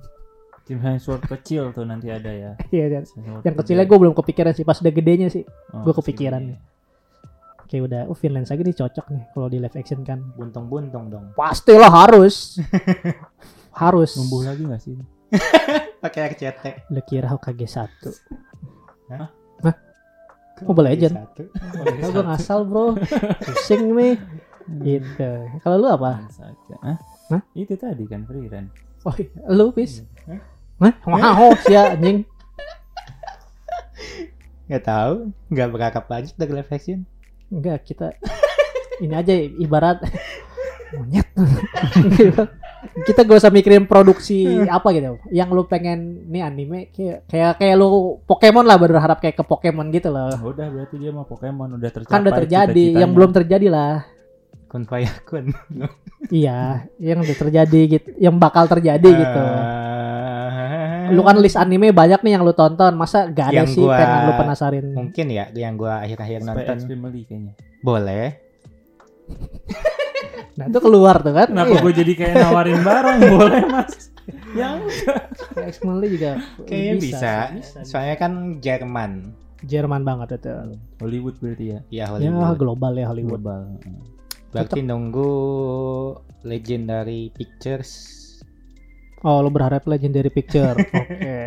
[0.63, 2.51] Tim Hemsworth kecil tuh nanti ada ya.
[2.71, 2.99] iya iya.
[3.03, 6.41] Hemsworth yang kecilnya gue belum kepikiran sih pas udah gedenya sih Oh, gua kecil kepikiran
[6.45, 6.59] nih.
[7.65, 11.25] kayak udah oh Finland Saga nih cocok nih kalau di live action kan Buntung-buntung dong.
[11.33, 12.55] pastilah harus
[13.81, 14.95] harus Numbuh lagi gak sih?
[15.99, 16.63] Pakai RCT.
[16.87, 18.15] lu kira Hokage satu
[19.07, 19.27] Hah?
[19.61, 19.75] Hah?
[20.63, 21.15] Mobile Legend.
[21.99, 22.95] Kalau gue ngasal bro
[23.43, 24.15] Pusing nih
[24.65, 25.31] Gitu
[25.61, 26.23] Kalau lu apa?
[26.31, 26.75] Saja.
[26.79, 26.97] Hah?
[27.35, 27.41] Hah?
[27.51, 28.71] Itu tadi kan free run.
[29.03, 29.13] Oh
[29.51, 30.01] lu bis
[30.79, 30.93] Hah?
[31.03, 32.23] Wow ya anjing
[34.65, 37.05] Gak tahu, nggak berharap lagi dari live action.
[37.53, 38.17] Enggak kita
[38.97, 40.01] Ini aja ibarat
[40.95, 41.27] Monyet
[43.01, 47.75] Kita gak usah mikirin produksi apa gitu Yang lu pengen Nih anime Kayak kayak, kayak
[47.75, 47.87] lu
[48.23, 51.89] Pokemon lah berharap kayak ke Pokemon gitu loh Oh, udah berarti dia mau Pokemon udah
[51.89, 52.13] tercapai.
[52.13, 53.01] Kan udah terjadi cita-citanya.
[53.01, 53.93] Yang belum terjadi lah
[54.65, 55.45] Kun fayakun.
[56.31, 59.43] Iya Yang udah terjadi gitu Yang bakal terjadi gitu
[61.05, 61.05] Ah.
[61.05, 63.93] lu kan list anime banyak nih yang lu tonton masa gak ada Yang sih gua-
[63.93, 66.77] pengen lu penasarin mungkin ya yang gua akhir-akhir nonton
[67.79, 68.25] boleh.
[70.55, 71.81] nah itu keluar tuh kan Kenapa Iya.
[71.81, 73.17] gue jadi kayak nawarin barang?
[73.35, 73.91] Boleh mas.
[74.51, 74.77] Yang
[75.53, 76.31] X-Men juga
[76.63, 77.33] Kayaknya bisa.
[77.81, 79.35] Soalnya kan Jerman.
[79.61, 80.51] Jerman banget itu
[80.97, 81.79] Hollywood berarti ya.
[81.85, 82.55] Ya ya Hollywood.
[82.55, 83.61] global ya Hollywood Global.
[84.49, 85.31] Berarti nunggu
[86.41, 88.23] Legendary Pictures.
[89.21, 91.37] oh lu berharap Legendary Picture oke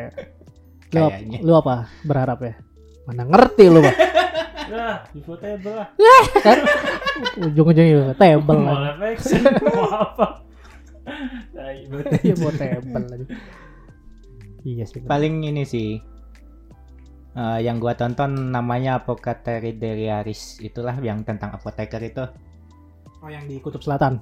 [0.91, 1.39] lu, ap- Kayaknya.
[1.41, 2.55] lu apa berharap ya
[3.09, 3.97] mana ngerti lu Pak.
[4.69, 5.89] Nah, Ufotable lah.
[6.45, 6.61] kan
[7.41, 9.01] ujung-ujungnya juga table Mau lah
[9.65, 10.27] mau apa?
[11.89, 12.21] Banget.
[12.21, 13.25] iya table lagi
[14.63, 15.01] iya sih.
[15.01, 15.97] Paling ini sih.
[17.33, 22.25] eh, yang gua tonton namanya Apothecary Deliaris itulah yang tentang apoteker itu.
[23.19, 24.21] oh yang di Kutub Selatan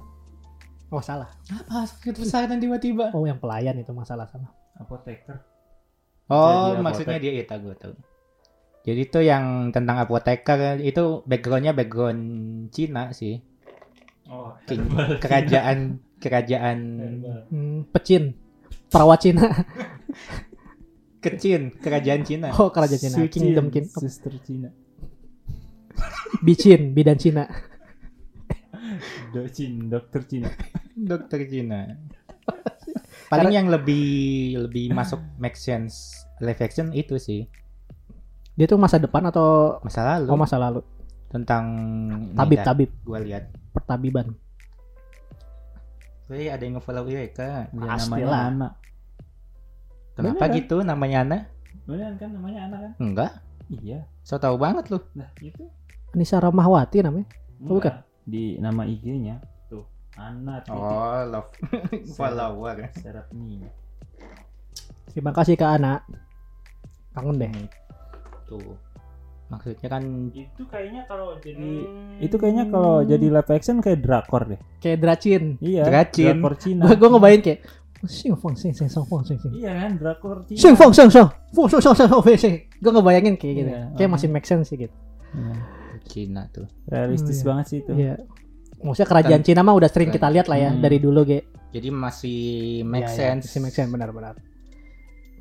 [0.87, 3.11] oh salah Apa sakit kesehatan tiba-tiba?
[3.11, 4.47] oh yang pelayan itu masalah sama
[4.79, 5.43] Apoteker.
[6.29, 7.23] Oh, Jadi maksudnya apotek.
[7.25, 7.93] dia itu gue tahu.
[8.87, 12.23] Jadi itu yang tentang apoteker itu backgroundnya background
[12.71, 13.43] Cina sih.
[14.31, 14.87] Oh, King-
[15.19, 16.77] kerajaan kerajaan
[17.51, 18.33] hmm, pecin
[18.91, 19.43] perawat Cina
[21.23, 22.47] kecil kerajaan Cina.
[22.55, 24.71] oh kerajaan Cina Suci, Kingdom King Suster Cina.
[26.45, 27.47] Bicin, bidan Cina.
[29.35, 30.49] Docin, dokter Cina.
[30.95, 31.97] Dokter Cina.
[33.27, 37.43] Paling yang lebih lebih masuk make sense live action itu sih
[38.57, 40.81] Dia tuh masa depan atau masa lalu oh masa lalu?
[41.27, 41.63] tentang
[42.33, 43.51] Tabib, tabib, Gue lihat.
[43.69, 44.31] pertabiban.
[46.27, 47.03] Wih, ada yang nge-follow
[47.87, 47.99] Pastilah.
[47.99, 48.69] namanya Ana.
[50.11, 50.57] Kenapa Beneran?
[50.57, 51.37] gitu namanya Ana?
[51.83, 52.91] Beneran kan namanya Ana kan?
[52.97, 53.31] Enggak.
[53.69, 54.07] Iya.
[54.23, 54.99] So tahu banget lu.
[55.13, 55.67] Nah, itu.
[56.11, 57.27] Anissa Rahmawati namanya.
[57.63, 58.01] Oh, bukan?
[58.23, 59.39] Di nama IG-nya.
[60.17, 61.51] Ana titik Oh, love
[62.17, 62.89] follower.
[62.97, 63.69] serap nih.
[65.11, 66.01] Terima kasih Kak Ana.
[67.13, 67.51] Kangen deh.
[68.47, 68.75] Tuh.
[69.47, 71.55] Maksudnya kan Itu kayaknya kalau jadi
[71.87, 72.19] Hmm.
[72.19, 74.59] itu kayaknya kalau jadi live action kayak drakor deh.
[74.79, 75.43] Kayak Dracin.
[75.59, 75.83] Iya.
[75.87, 76.35] Dracin.
[76.35, 76.83] Drakor Cina.
[76.83, 77.59] Gua gua ngebayangin kayak
[78.05, 79.55] sing fong sing sing song fong sing sing.
[79.55, 80.59] Iya kan drakor Cina.
[80.59, 81.31] Sing fong sing song.
[81.51, 82.53] Fong sing song sing fong sing.
[82.77, 83.69] Gua ngebayangin kayak gitu.
[83.71, 84.11] Iya, Kayak uh-huh.
[84.11, 84.95] masih make sense sih gitu.
[85.31, 85.55] Iya.
[86.07, 86.67] Cina tuh.
[86.85, 87.47] Realistis Hmm, iya.
[87.47, 87.91] banget sih itu.
[87.93, 88.13] Iya.
[88.77, 90.79] Maksudnya kerajaan Cina mah udah sering kita lihat lah ya Hmm.
[90.79, 91.39] dari dulu ge.
[91.67, 92.39] Jadi masih
[92.83, 93.47] make Iya, iya, sense.
[93.47, 94.35] Masih make sense benar-benar.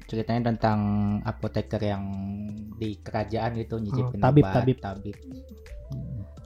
[0.07, 0.79] Ceritanya tentang
[1.27, 2.03] apoteker yang
[2.79, 4.79] di kerajaan gitu nyicipin tabib, obat, tabib.
[4.79, 5.17] tabib.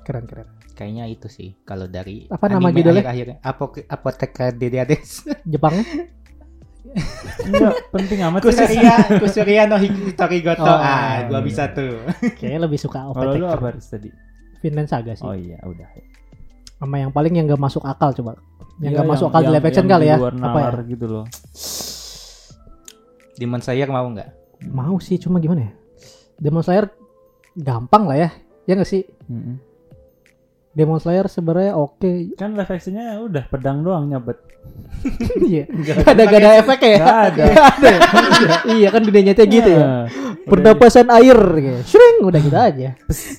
[0.01, 0.49] Keren keren.
[0.73, 3.05] Kayaknya itu sih kalau dari Apa nama judulnya?
[3.05, 5.29] akhir-akhir Apo- apoteker Diriades.
[5.53, 5.77] Jepang
[7.45, 8.49] Enggak penting amat sih.
[8.51, 10.65] Kusuria, Kusuria no Hitorigoto.
[10.65, 11.47] Oh, ah, gua iya.
[11.47, 12.01] bisa tuh.
[12.41, 14.11] kayaknya lebih suka Kalau lu apa tadi?
[14.65, 15.25] Vinland Saga sih.
[15.25, 15.89] Oh iya, udah.
[16.81, 18.41] Sama yang paling yang gak masuk akal coba.
[18.81, 20.17] Yang Iya, gak masuk akal di live action kali ya.
[20.17, 20.71] Apa ya?
[20.89, 21.25] gitu loh.
[23.41, 24.29] Demon Slayer mau nggak?
[24.69, 25.73] Mau sih cuma gimana ya?
[26.37, 26.93] Demon Slayer
[27.57, 28.31] gampang lah ya.
[28.69, 29.09] Ya gak sih?
[29.33, 29.57] Mm-mm.
[30.77, 32.37] Demon Slayer sebenarnya oke.
[32.37, 34.37] Kan live actionnya udah pedang doang nyabet.
[35.41, 35.65] Iya.
[35.89, 36.99] Gak ada gak ada efek ya?
[37.01, 37.45] Gak ada.
[37.57, 37.97] Gak ada.
[38.77, 39.81] iya kan dunia nyata gitu ya.
[39.81, 40.05] Nah,
[40.45, 41.97] Pernapasan air gitu.
[41.97, 42.89] Shring udah gitu aja.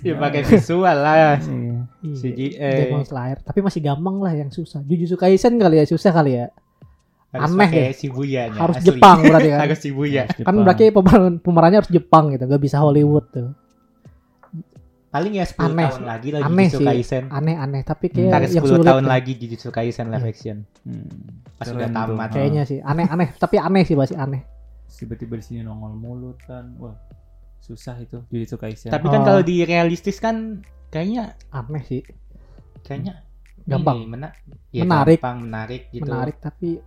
[0.01, 1.37] Ya pakai visual lah.
[1.37, 1.85] Iya.
[2.01, 2.17] Iya.
[2.17, 2.57] CGI.
[2.89, 4.81] Demon Slayer, tapi masih gampang lah yang susah.
[4.81, 6.49] Jujutsu Kaisen kali ya susah kali ya.
[7.31, 7.93] Harus Aneh pakai deh.
[7.95, 8.87] Shibuya-nya, Harus asli.
[8.91, 9.59] Jepang berarti kan.
[9.61, 10.21] Harus Shibuya.
[10.25, 13.49] Harus kan berarti pemeran pemerannya harus Jepang gitu, gak bisa Hollywood tuh.
[15.09, 16.07] Paling ya 10 Aneh tahun sih.
[16.07, 16.87] lagi lah Aneh Jujutsu sih.
[16.87, 17.23] Kaisen.
[17.29, 18.13] Aneh-aneh, tapi Hmm.
[18.13, 19.11] kayak Ntar yang 10 sulit tahun tuh.
[19.11, 20.31] lagi Jujutsu Kaisen live Iya.
[20.31, 20.57] action.
[20.81, 21.07] Hmm.
[21.53, 22.29] Pas udah tamat.
[22.29, 24.43] Kayaknya sih aneh-aneh, tapi aneh sih masih aneh.
[24.91, 26.77] tiba-tiba di sini nongol mulut kan.
[26.77, 26.93] Wah,
[27.57, 28.87] susah itu Jujutsu Kaisen.
[28.87, 29.25] Tapi kan Oh.
[29.25, 32.05] kalau di realistis kan kayaknya Aneh sih,
[32.81, 33.25] kayaknya
[33.63, 34.35] gampang, ini, mena-
[34.69, 35.17] ya, Menarik.
[35.17, 36.05] gampang, menarik gitu.
[36.05, 36.77] menarik tapi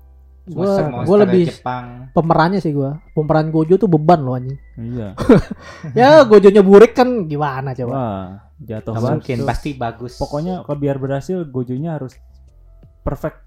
[0.45, 0.68] gue
[1.03, 2.12] gue lebih Jepang.
[2.12, 5.16] pemerannya sih gue pemeran Gojo tuh beban loh anjing iya.
[5.99, 8.26] ya Gojonya burik kan gimana coba Wah,
[8.59, 9.09] jatuh banget.
[9.11, 9.47] mungkin, tuh.
[9.47, 10.12] pasti bagus.
[10.14, 12.14] Pokoknya kalau biar berhasil Gojonya harus
[13.01, 13.40] perfect.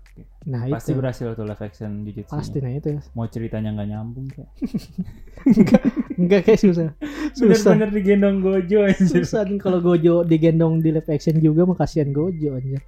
[0.44, 2.32] nah Pasti itu berhasil tuh live action Jujutsu.
[2.32, 4.50] pasti nah itu Mau ceritanya nggak nyambung kayak.
[6.18, 6.90] enggak kayak susah
[7.32, 9.22] susah Bener-bener digendong Gojo anjir.
[9.22, 12.82] susah nih kalau Gojo digendong di live action juga mah kasihan Gojo anjir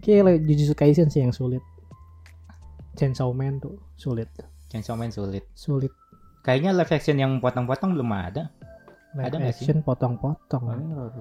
[0.00, 1.64] kayak Jujutsu Kaisen sih yang sulit
[2.94, 4.30] Chainsaw Man tuh sulit
[4.70, 5.44] Chainsaw Man sulit.
[5.54, 5.92] sulit
[6.44, 8.52] Kayaknya live action yang potong-potong belum ada.
[9.16, 9.64] live Ada nggak sih?
[9.64, 10.62] action potong-potong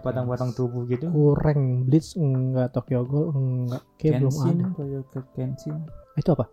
[0.02, 1.08] Potong-potong tubuh gitu.
[1.08, 5.76] kurang Blitz enggak Tokyo Ghoul enggak kayak belum Kenshin, ada Kenshin.
[6.14, 6.46] itu apa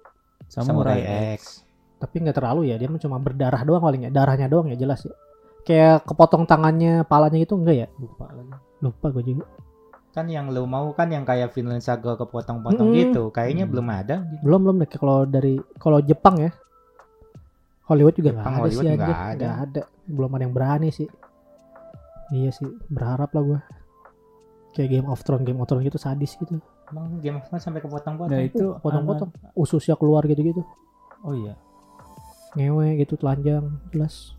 [0.47, 1.01] Samurai, Samurai
[1.35, 1.41] X.
[1.41, 1.43] X.
[1.99, 5.05] tapi nggak terlalu ya dia mah cuma berdarah doang paling ya darahnya doang ya jelas
[5.05, 5.13] ya
[5.61, 8.55] kayak kepotong tangannya palanya gitu enggak ya Lupa lagi.
[8.81, 9.45] lupa gue juga
[10.11, 13.01] Kan yang lo mau kan yang kayak Vinland Saga kepotong-potong Mm-mm.
[13.01, 13.23] gitu.
[13.29, 13.73] Kayaknya Hmm.
[13.73, 14.17] belum ada.
[14.21, 14.43] gitu.
[14.43, 16.51] belum belum deh kalau dari kalau Jepang ya
[17.85, 19.49] Hollywood juga nggak Jepang, ada Hollywood sih nggak anjir ada.
[19.61, 21.09] ada belum ada yang berani sih
[22.31, 23.61] iya sih berharap lah gue
[24.73, 27.79] kayak Game of Thrones Game of Thrones gitu sadis gitu Emang Game of Thrones sampai
[27.81, 28.31] kepotong-potong.
[28.31, 30.79] Nah, itu potong-potong ususnya keluar gitu gitu anak-
[31.21, 31.55] Oh iya.
[32.53, 34.35] Ngewe gitu telanjang jelas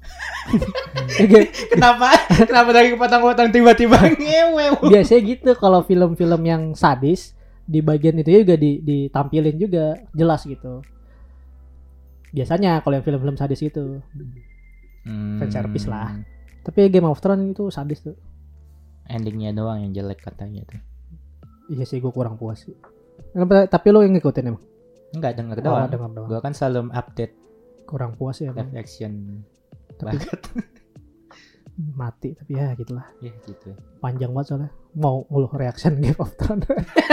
[1.71, 2.11] kenapa?
[2.41, 4.83] kenapa dari kepotong-potong tiba-tiba ngewe?
[4.83, 7.31] biasanya gitu kalau film-film yang sadis
[7.63, 10.83] di bagian itu juga di, ditampilin juga jelas gitu
[12.29, 13.99] biasanya kalau yang film-film sadis itu
[15.01, 15.41] Hmm.
[15.41, 16.13] Fan service lah.
[16.61, 18.13] tapi Game of Thrones itu sadis tuh
[19.03, 20.77] Endingnya doang yang jelek katanya tuh.
[21.67, 22.77] iya sih gue kurang puas sih
[23.65, 24.61] tapi lo yang ngikutin emang
[25.11, 25.89] Enggak denger oh, doang.
[25.89, 27.33] denger doang Gua kan selalu update
[27.91, 29.11] kurang puas ya emang live action
[29.93, 30.39] tapi banget.
[31.93, 33.73] mati tapi ya gitulah ya gitu.
[33.97, 36.67] panjang banget soalnya mau ngeluh reaction Game of Thrones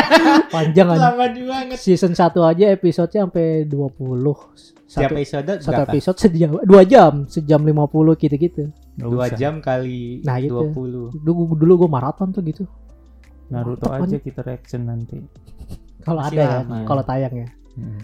[0.55, 1.79] panjang aja Lama banget.
[1.79, 3.97] season 1 aja episodenya sampai 20
[4.85, 5.91] Setiap satu, episode satu berapa?
[5.91, 7.76] episode sejam dua jam sejam 50
[8.18, 8.62] gitu-gitu
[8.95, 9.37] Nggak Dua usah.
[9.37, 10.64] jam kali Nah, gitu.
[10.66, 11.16] 20.
[11.18, 12.64] dulu dulu gue maraton tuh gitu
[13.49, 15.16] Naruto Mantap, aja kita reaction nanti.
[16.01, 18.03] kalau ada ya kalau tayang ya Hmm.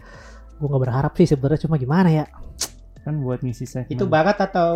[0.55, 2.26] Gue nggak berharap sih sebenarnya cuma gimana ya
[3.00, 3.90] Kan buat ngisi segmen.
[3.90, 4.72] Itu barat atau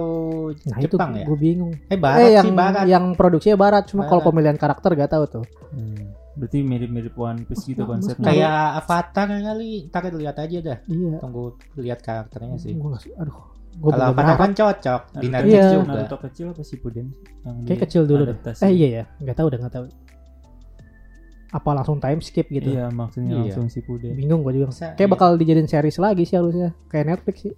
[0.68, 1.24] nah Jepang itu ya?
[1.24, 2.84] gue bingung Eh barat eh yang sih barat.
[2.84, 6.12] yang produksinya barat cuma kalau pemilihan karakter gak tahu tuh Hmm.
[6.34, 8.24] Berarti mirip-mirip One Piece gitu Mas- konsepnya.
[8.24, 9.88] Kayak Avatar kali.
[9.88, 10.78] Ntar lihat aja dah.
[10.84, 12.72] iya Tunggu lihat karakternya sih.
[12.72, 13.38] gue nggak aduh
[13.74, 15.72] gue Kalau Avatar kan cocok di Netflix Iya.
[15.74, 15.88] juga.
[15.90, 17.24] Naruto kecil apa Shippuden sih?
[17.42, 19.84] Yang kayak kecil dulu deh eh iya ya nggak tahu udah nggak tahu
[21.48, 23.42] apa langsung time skip gitu Iya, maksudnya Iya.
[23.48, 24.12] langsung Shippuden.
[24.12, 25.08] bingung gue juga kayak iya.
[25.08, 27.54] bakal dijadiin series lagi sih harusnya kayak Netflix sih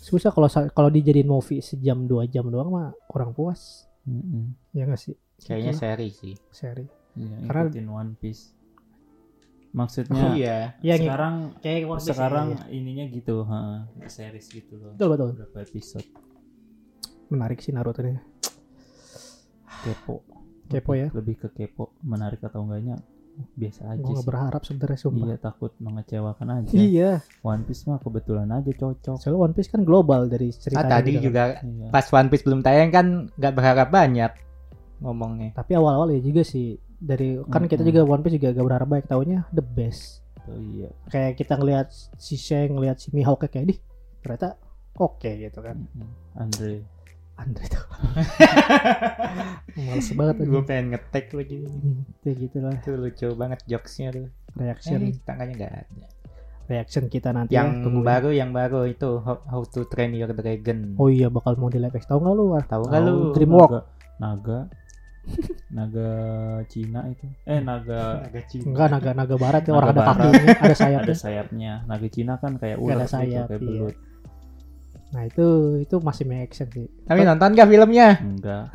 [0.00, 4.54] susah kalau kalau dijadiin movie sejam dua jam doang mah kurang puas Mm-mm.
[4.70, 6.34] ya nggak sih Kayaknya Itulah, seri sih.
[6.48, 8.52] seri Iya, Karena- ikutin One Piece.
[9.70, 10.58] Maksudnya iya.
[10.78, 12.64] Iya, ngik- sekarang kayak One Piece sekarang ya, ya.
[12.70, 14.92] ininya gitu, heeh, series gitu loh.
[14.92, 15.28] Betul betul.
[15.34, 16.06] Berapa episode
[17.28, 18.20] Menarik sih Naruto ini.
[19.80, 20.20] kepo.
[20.70, 21.08] Kepo ya.
[21.10, 22.96] Lebih ke kepo, menarik atau enggaknya
[23.50, 24.28] biasa aja Gue gak sih.
[24.28, 25.24] berharap sebenarnya sumpah.
[25.24, 26.72] Iya takut mengecewakan aja.
[26.72, 27.10] Iya.
[27.40, 29.16] One Piece mah kebetulan aja cocok.
[29.16, 30.78] Soalnya One Piece kan global dari cerita.
[30.78, 31.88] Ah, tadi juga Iya.
[31.88, 34.32] pas One Piece belum tayang kan nggak berharap banyak
[34.98, 35.50] ngomongnya.
[35.52, 37.90] Tapi awal-awal ya juga sih dari kan kita Mm-mm.
[37.96, 40.20] juga One Piece juga gak berharap banyak taunya the best.
[40.44, 40.92] Oh, iya.
[41.08, 43.74] Kayak kita ngelihat si Shang, ngelihat si Mihawk kayak di
[44.20, 44.60] ternyata
[44.94, 45.80] oke gitu kan.
[45.80, 46.08] Mm-mm.
[46.36, 46.84] Andre.
[47.40, 47.84] Andre tuh.
[49.76, 50.34] Males banget.
[50.50, 51.56] Gue pengen ngetek lagi.
[52.20, 54.26] Kayak gitu lah Itu lucu banget jokesnya tuh.
[54.52, 56.06] reaction Eh, tangannya nggak ada.
[56.66, 58.02] reaction kita nanti ya, Yang tungguin.
[58.04, 60.94] baru, yang baru itu How, How to Train Your Dragon.
[60.96, 62.06] Oh iya bakal mau di live action.
[62.08, 62.44] Tahu nggak lu?
[62.60, 63.10] Tahu nggak lu?
[63.10, 63.70] Tahu, Dreamwork.
[63.70, 63.78] Naga.
[64.18, 64.58] Naga.
[65.70, 66.08] naga
[66.66, 67.26] Cina itu.
[67.44, 68.64] Eh naga Agak Cina.
[68.66, 71.14] Enggak naga naga barat ya Naga orang ada kakinya, ada ada sayapnya.
[71.14, 71.72] sayapnya.
[71.84, 73.80] Naga Cina kan kayak ular ada gitu, sayap, kayak iya.
[75.10, 75.46] Nah itu
[75.78, 76.86] itu masih make action sih.
[77.02, 78.08] Tapi nonton gak filmnya?
[78.16, 78.70] Enggak.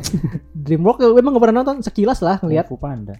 [0.58, 3.16] Dreamwork emang gak pernah nonton sekilas lah ngeliat Kung Fu Panda.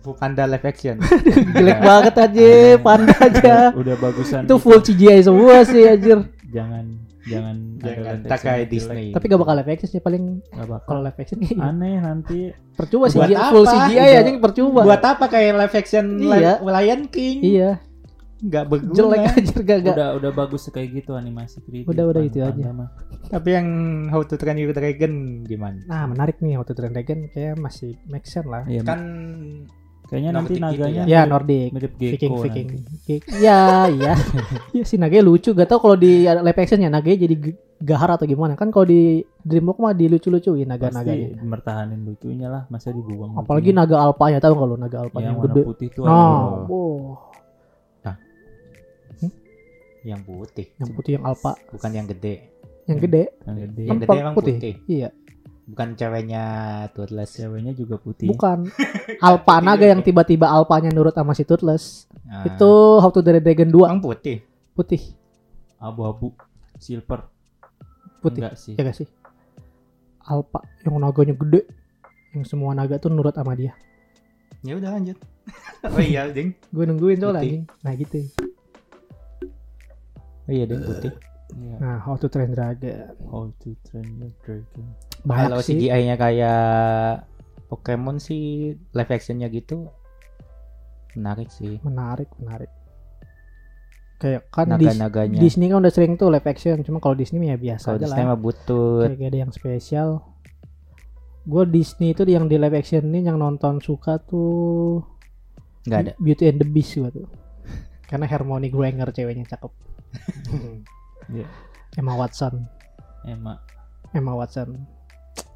[0.00, 0.96] Fu Panda live action.
[1.54, 3.56] jelek banget aja panda aja.
[3.72, 6.18] Udah bagusan itu full CGI semua sih anjir.
[6.48, 6.86] jangan
[7.22, 8.66] jangan Jangan tak action kayak.
[8.66, 9.06] Disney.
[9.10, 10.86] Tapi gak bakal live action sih paling Nggak bakal.
[10.88, 12.38] kalau live action Aneh nanti
[12.72, 13.66] percuma sih full?
[13.66, 14.82] CGI aja percuma.
[14.82, 16.58] Buat apa kayak live action Iya.
[16.58, 17.36] Li- Lion King?
[17.40, 17.70] Iya,
[18.38, 18.92] Nggak berguna.
[18.92, 19.94] jelek anjir gak gak.
[19.94, 21.86] udah udah bagus kayak gitu animasi 3D.
[21.86, 22.68] Udah- udah itu aja.
[22.68, 22.88] mah.
[23.26, 23.66] Tapi yang
[24.08, 25.12] How to Train Your Dragon
[25.42, 25.80] gimana?
[25.82, 28.62] Nah menarik nih How to Train Dragon kayak masih make sense lah.
[28.64, 29.00] Iya, Kan
[30.04, 31.68] kayaknya nanti Nordic gitu naganya Ya mirip- Nordic.
[31.72, 32.68] mirip Viking Gecko Viking.
[33.02, 34.12] Ge- Ya iya.
[34.74, 35.50] Iya si Nage lucu.
[35.50, 37.34] Gak tau kalau di live actionnya Nage jadi
[37.78, 38.52] gahar atau gimana.
[38.52, 41.32] Kan kalau di Dreamwork mah dilucu-lucuin naga-naganya.
[41.32, 43.34] Pasti mertahanin lucunya lah, masa dibuang.
[43.34, 43.82] Apalagi lucunya.
[43.82, 45.62] naga alpanya tahu nggak lo naga alpanya yang yang gede.
[45.64, 46.02] putih tuh.
[46.02, 47.16] Nah, aduh.
[50.06, 52.34] Yang putih, yang putih yang alpa, bukan yang gede.
[52.86, 53.22] yang gede.
[53.42, 53.82] yang gede.
[53.82, 54.54] Yang gede emang putih.
[54.54, 54.74] putih.
[54.86, 55.10] Iya,
[55.66, 56.44] Bukan ceweknya
[56.94, 57.42] Toothless.
[57.42, 58.30] Ceweknya juga putih.
[58.30, 58.70] bukan.
[59.26, 62.06] alpa naga yang tiba-tiba alpanya nurut sama si Toothless.
[62.22, 64.46] Nah, Itu How to Train Dragon 2 emang putih.
[64.78, 65.02] putih.
[65.82, 66.30] Abu-abu,
[66.78, 67.26] silver.
[68.22, 68.46] Putih.
[68.46, 68.74] Enggak sih.
[68.78, 69.08] Ya gak sih?
[70.22, 71.66] Alpa yang naganya gede.
[72.30, 73.74] Yang semua naga tuh nurut sama dia.
[74.62, 75.18] Ya udah lanjut.
[75.94, 76.54] oh iya, ding.
[76.70, 77.66] Gue nungguin soalnya.
[77.82, 78.22] Nah gitu.
[80.46, 81.12] Oh iya, ding putih.
[81.54, 81.76] Iya.
[81.78, 83.14] Nah, How to Train Dragon.
[83.30, 84.86] How to Train Dragon.
[85.22, 85.78] Banyak Kalau sih.
[85.78, 86.60] CGI-nya kayak
[87.66, 89.90] Pokemon sih live actionnya gitu
[91.16, 91.80] menarik sih.
[91.80, 92.70] Menarik, menarik.
[94.16, 95.40] Kayak kan di Naga-naganya.
[95.40, 96.80] Disney kan udah sering tuh live action.
[96.84, 98.28] Cuma kalau Disney mah ya biasa Kalau aja Disney lah.
[98.32, 99.08] mah butut.
[99.12, 100.08] Kayak ada yang spesial.
[101.46, 105.00] Gue Disney itu yang di live action ini yang nonton suka tuh
[105.88, 106.12] Nggak ada.
[106.20, 107.26] Beauty and the Beast gue tuh.
[108.08, 109.72] Karena Hermione Granger ceweknya cakep.
[111.26, 111.46] Iya.
[111.94, 112.62] Emma Watson.
[113.22, 113.58] Emma
[114.10, 114.78] Emma Watson.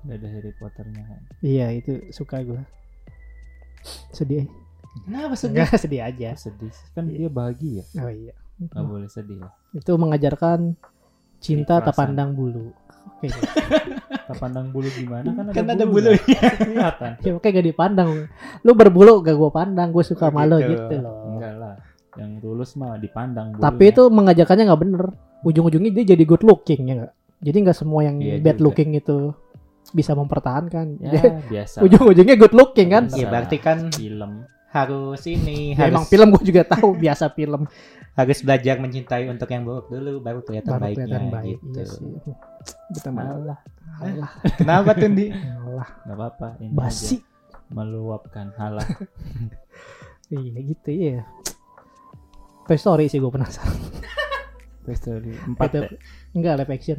[0.00, 1.22] udah ada Harry Potternya kan.
[1.40, 2.58] Iya itu suka gue.
[4.10, 4.48] Sedih.
[5.06, 6.34] Kenapa Enggak sedih aja.
[6.34, 6.72] Oh, sedih.
[6.90, 7.84] Kan dia bahagia.
[7.96, 8.34] Oh iya.
[8.58, 9.52] Nggak boleh sedih lah.
[9.70, 10.74] Itu mengajarkan
[11.38, 12.72] cinta tak pandang bulu.
[13.16, 13.28] Oke.
[14.30, 16.14] Tak pandang bulu gimana kan ada Kan ada bulunya.
[16.22, 16.38] bulunya.
[16.54, 17.10] Kelihatan.
[17.18, 18.10] ya makanya gak dipandang.
[18.62, 19.90] Lu berbulu gak gue pandang.
[19.90, 20.70] Gue suka Oh, malu gitu.
[20.70, 21.18] gitu loh.
[22.20, 23.56] Yang tulus mah dipandang.
[23.56, 25.02] Tapi itu mengajarkannya nggak bener.
[25.40, 27.12] Ujung-ujungnya dia jadi good looking ya nggak.
[27.40, 28.64] Jadi nggak semua yang Iya bad juga.
[28.68, 29.32] looking itu
[29.90, 31.00] bisa mempertahankan.
[31.00, 31.80] ya biasa.
[31.86, 33.08] Ujung-ujungnya good looking kan.
[33.08, 34.44] Iya berarti kan film.
[34.70, 37.66] harus ini Ya, harus emang film gue juga tahu biasa film
[38.20, 41.58] harus belajar mencintai untuk yang buruk dulu baru kelihatan baru baiknya kelihatan baik.
[41.58, 41.66] gitu.
[41.72, 42.10] Iya sih.
[42.94, 43.58] Kita malah
[44.62, 45.26] Kenapa tuh di?
[45.58, 46.48] malah nggak apa-apa.
[46.60, 47.18] Ini basi.
[47.18, 47.26] aja.
[47.68, 48.86] Meluapkan halah.
[50.28, 51.26] Iya gitu ya.
[52.64, 53.76] Toy Story sih gue penasaran.
[54.84, 55.88] Toy Story 4 Itu- ya?
[56.32, 56.98] Enggak live action.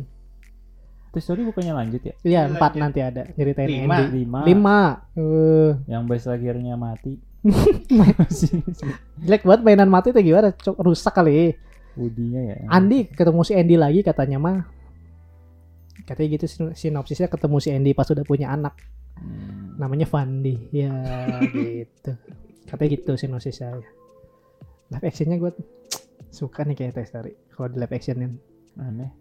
[1.12, 2.14] Toy Story bukannya lanjut ya?
[2.22, 2.56] Iya Lanjut.
[2.56, 3.96] empat nanti ada nyeritain Lima.
[3.98, 4.24] Andy.
[4.24, 4.48] 5.
[4.48, 4.80] Lima.
[5.14, 7.14] Eh, Yang Buzz Lightyear-nya mati.
[9.20, 10.54] jelek banget mainan mati itu gimana?
[10.54, 11.58] Cok, rusak kali.
[11.98, 12.56] Woody-nya ya.
[12.70, 14.58] Andi ketemu si Andy lagi katanya mah.
[16.08, 18.80] Katanya gitu sin- sinopsisnya ketemu si Andy pas udah punya anak.
[19.20, 19.76] Hmm.
[19.76, 20.56] Namanya Fandi.
[20.72, 20.94] Ya
[21.52, 22.16] gitu.
[22.64, 23.84] Katanya gitu sinopsisnya.
[24.92, 25.52] Live actionnya gue
[26.28, 27.32] suka nih kayak Toy Story.
[27.50, 28.32] Kalau di live actionin.
[28.76, 29.12] Aneh.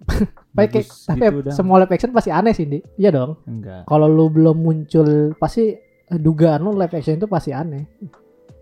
[0.56, 2.80] Baik, tapi gitu semua live action pasti aneh sih, Di.
[2.96, 3.44] Iya dong.
[3.44, 3.84] Enggak.
[3.84, 7.84] Kalau lu belum muncul pasti eh, dugaan lu live action itu pasti aneh.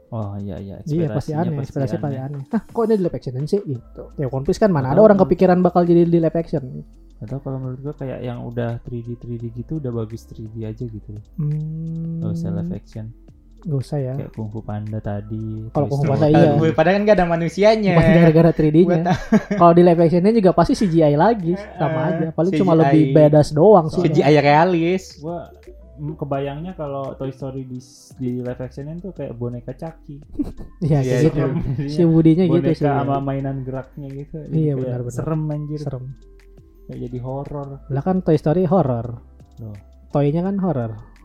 [0.08, 0.80] Oh iya iya.
[0.82, 2.42] Iya pasti aneh, ekspektasi pasti aneh.
[2.48, 4.02] Nah, kok ini di live action sih gitu.
[4.18, 6.82] Ya One Piece kan mana ada Atau- orang kepikiran bakal jadi di live action.
[7.18, 11.10] Atau kalau menurut gua kayak yang udah 3D 3D gitu udah bagus 3D aja gitu.
[11.38, 12.22] Hmm.
[12.22, 13.10] Gak usah live action.
[13.60, 14.14] Gak usah ya.
[14.14, 15.66] kayak Kung Fu Panda tadi.
[15.68, 16.20] Kalau Toy Kung Fu Story.
[16.20, 16.70] Panda iya.
[16.70, 17.92] Padahal- kan gak ada manusianya.
[17.92, 19.02] Bukan gara-gara 3D-nya.
[19.02, 19.04] Buat
[19.52, 22.26] Kalau di live actionnya juga pasti CGI lagi sama Eh, aja.
[22.30, 22.80] Paling cuma CGI.
[22.80, 24.00] lebih badass doang sih.
[24.00, 25.02] CGI realis.
[25.18, 25.50] Gua
[25.98, 27.82] kebayangnya kalau Toy Story di
[28.14, 30.22] di live actionnya tuh kayak boneka Chucky.
[30.80, 31.38] Iya Iya, kayak gitu.
[31.42, 32.86] Jadinya Si Woody-nya gitu boneka sih.
[32.86, 34.38] sama mainan geraknya gitu.
[34.46, 35.10] Iya, benar-benar.
[35.12, 35.80] Serem anjir.
[35.80, 36.04] Serem.
[36.86, 37.68] Kayak jadi horor.
[37.84, 39.18] Lah kan Toy Story horror.
[40.08, 41.17] Toy-nya kan horror.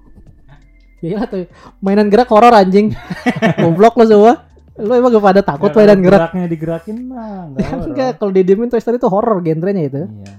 [1.04, 1.52] Iya tuh.
[1.84, 2.96] Mainan gerak horror anjing.
[3.62, 4.34] Goblok lo semua.
[4.80, 6.20] Lo emang gak pada takut Ya, mainan gerak?
[6.32, 7.86] Geraknya digerakin mah enggak horor.
[7.92, 10.04] Enggak, kalau didiemin Toy Story itu horror genrenya itu.
[10.08, 10.34] Iya.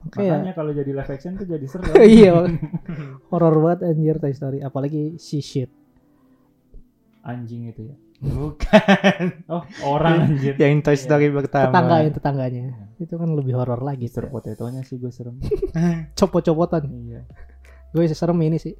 [0.00, 1.82] Kayak Makanya kalau jadi live action tuh jadi seru.
[2.20, 2.30] iya.
[3.32, 5.72] horror banget anjir Toy Story, apalagi si shit.
[7.24, 7.96] Anjing itu ya.
[8.20, 9.24] Bukan.
[9.48, 10.52] Oh, orang anjir.
[10.60, 11.72] Yang Toy Story pertama.
[11.72, 12.64] Tetanggain tetangganya.
[13.00, 14.06] Itu kan lebih horor lagi.
[14.06, 15.40] Mister Potato-nya sih gue serem.
[16.14, 16.84] Copot-copotan.
[17.08, 17.24] iya.
[17.90, 18.76] Gue serem ini sih.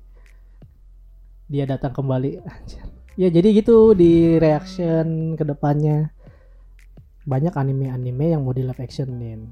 [1.50, 2.46] Dia datang kembali.
[2.46, 2.86] Anjir.
[3.18, 6.14] Ya jadi gitu di reaction ke depannya
[7.26, 9.50] banyak anime-anime yang mau di live actionin.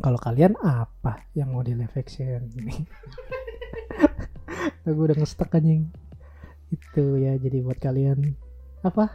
[0.00, 2.74] Kalau kalian apa yang mau di live action ini?
[4.82, 5.92] gue udah ngestek anjing.
[6.72, 8.32] Itu ya jadi buat kalian
[8.82, 9.12] apa?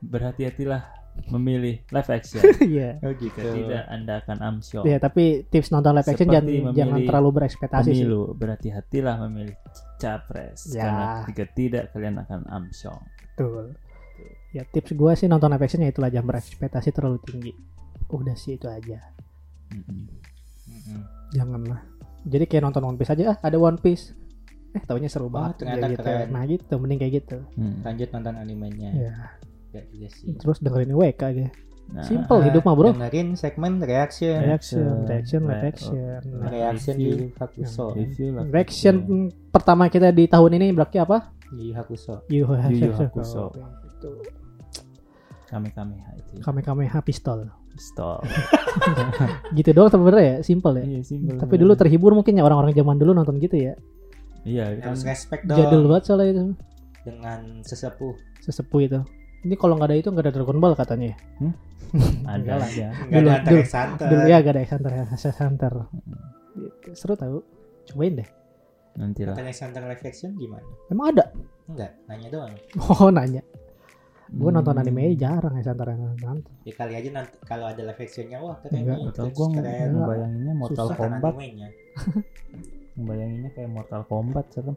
[0.00, 2.40] Berhati-hatilah memilih live action.
[2.62, 3.02] Iya.
[3.02, 3.42] Oh gitu.
[3.42, 4.84] Jika tidak Anda akan amsyong.
[4.86, 8.06] Ya tapi tips nonton live action jangan Seperti memilih jangan terlalu berekspektasi sih.
[8.38, 9.56] Berhati-hatilah memilih
[10.04, 10.84] capres Ya.
[10.84, 13.00] karena jika tidak kalian akan amsyong.
[13.34, 13.72] Betul.
[14.52, 17.52] Ya tips gue sih nonton live action ya itulah jangan berekspektasi terlalu tinggi.
[18.12, 19.00] Udah sih itu aja.
[19.72, 20.06] Mm-mm.
[20.70, 21.00] Mm-mm.
[21.34, 21.80] Janganlah.
[22.24, 24.14] Jadi kayak nonton One Piece aja ah, ada One Piece.
[24.70, 26.02] Eh taunya seru banget ternyata gitu.
[26.02, 26.26] keren.
[26.30, 27.38] Nah gitu mending kayak gitu.
[27.58, 27.82] Hmm.
[27.82, 28.90] Lanjut nonton animenya.
[28.94, 29.14] Ya.
[29.74, 30.30] Ya, iya sih.
[30.38, 31.46] Terus dengerin WK aja.
[31.84, 32.90] Nah, Simple Ah, hidup mah bro.
[32.90, 34.40] Dengerin segmen reaction.
[34.40, 36.20] Reaction, reaction, live Re- action.
[36.32, 37.14] Nah, Reaction review.
[37.14, 37.86] di Hakuso.
[38.48, 38.94] Reaction
[39.48, 41.30] pertama kita di tahun ini berarti apa?
[41.50, 42.24] Di Hakuso.
[42.26, 43.52] Yu Yu Yu Hakusho.
[43.84, 44.10] Itu.
[45.46, 46.40] Kami kami itu.
[46.40, 47.46] Kame Kameha pistol.
[47.74, 48.22] Stop.
[49.56, 50.84] Gitu doang sebenarnya ya, simple ya.
[50.88, 51.36] Iya simple.
[51.36, 53.74] Tapi dulu terhibur mungkin ya orang-orang zaman dulu nonton gitu ya.
[54.42, 54.90] Iya kan.
[54.90, 56.44] Harus respect dong Jadul banget soalnya itu.
[57.02, 58.14] dengan sesepuh.
[58.40, 59.00] Sesepuh itu.
[59.44, 61.06] Ini kalau nggak ada itu nggak ada Dragon Ball katanya.
[61.08, 61.16] ya.
[62.26, 62.68] Ada Enggak lah.
[62.68, 64.06] Enggak Dulu- ada dulu- X Hunter.
[64.08, 65.72] Dulu ya gak ada X Hunter ya, X Hunter.
[66.92, 67.38] Seru tau.
[67.84, 68.28] Cobain deh.
[68.94, 69.34] Nanti lah.
[69.34, 70.66] Nonton X Hunter live action gimana?
[70.88, 71.24] Emang ada?
[71.64, 72.54] Enggak, nanya doang.
[72.98, 73.42] Oh nanya.
[74.26, 74.56] Gue Hmm.
[74.56, 76.50] nonton anime jarang X Hunter X Hunter.
[76.64, 79.06] Ya kali aja nanti kalau ada live actionnya wah keren Enggak, nih.
[79.06, 81.32] Atau terus gue ngebayanginnya Mortal Susah kan Kombat.
[82.94, 84.76] Ngebayanginnya kayak Mortal Kombat serem.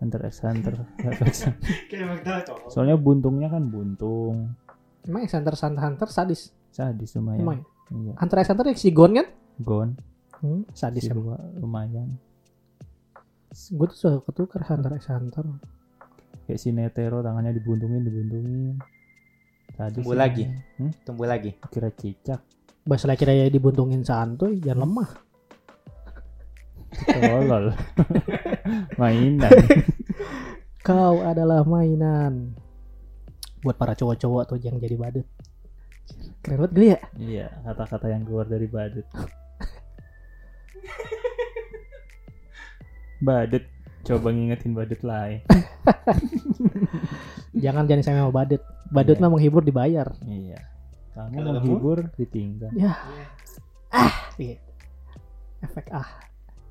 [0.00, 0.74] Hunter x Hunter.
[2.72, 4.56] Soalnya buntungnya kan buntung.
[5.04, 6.52] Emang X Hunter X Hunter sadis.
[6.72, 7.40] Sadis lumayan.
[7.44, 7.64] Emang ya?
[7.92, 8.12] Iya.
[8.16, 9.28] Hunter X Hunter si Gon kan?
[9.60, 9.90] Gon.
[10.40, 12.16] Hmm, sadis Si dua lumayan.
[13.52, 15.44] Gue tuh suka ketukar Hunter X Hunter.
[16.48, 18.80] Kayak si Netero tangannya dibuntungin dibuntungin.
[19.76, 20.48] Sadis Tumbuh lagi.
[20.80, 20.92] Hmm?
[21.04, 21.60] Tumbuh lagi.
[21.68, 22.40] Kira cicak.
[22.88, 25.10] Bahasa lagi kira dibuntungin santuy, jangan lemah.
[26.90, 27.64] Tolol.
[28.98, 29.52] Mainan.
[30.86, 32.56] Kau adalah mainan.
[33.60, 35.28] Buat para cowok-cowok tuh yang jadi badut.
[36.40, 37.00] Keren banget geli ya?
[37.20, 39.04] Iya, kata-kata yang keluar dari badut.
[43.26, 43.64] badut.
[44.00, 45.44] Coba ngingetin badut lain.
[47.64, 48.64] Jangan jangan saya mau badut.
[48.88, 49.22] Badut Iya.
[49.26, 50.08] mah menghibur dibayar.
[50.24, 50.58] Iya.
[51.12, 52.72] Kamu Kalau menghibur ditinggal.
[52.72, 52.96] Ya.
[54.40, 54.56] Iya.
[55.60, 56.08] Efek ah.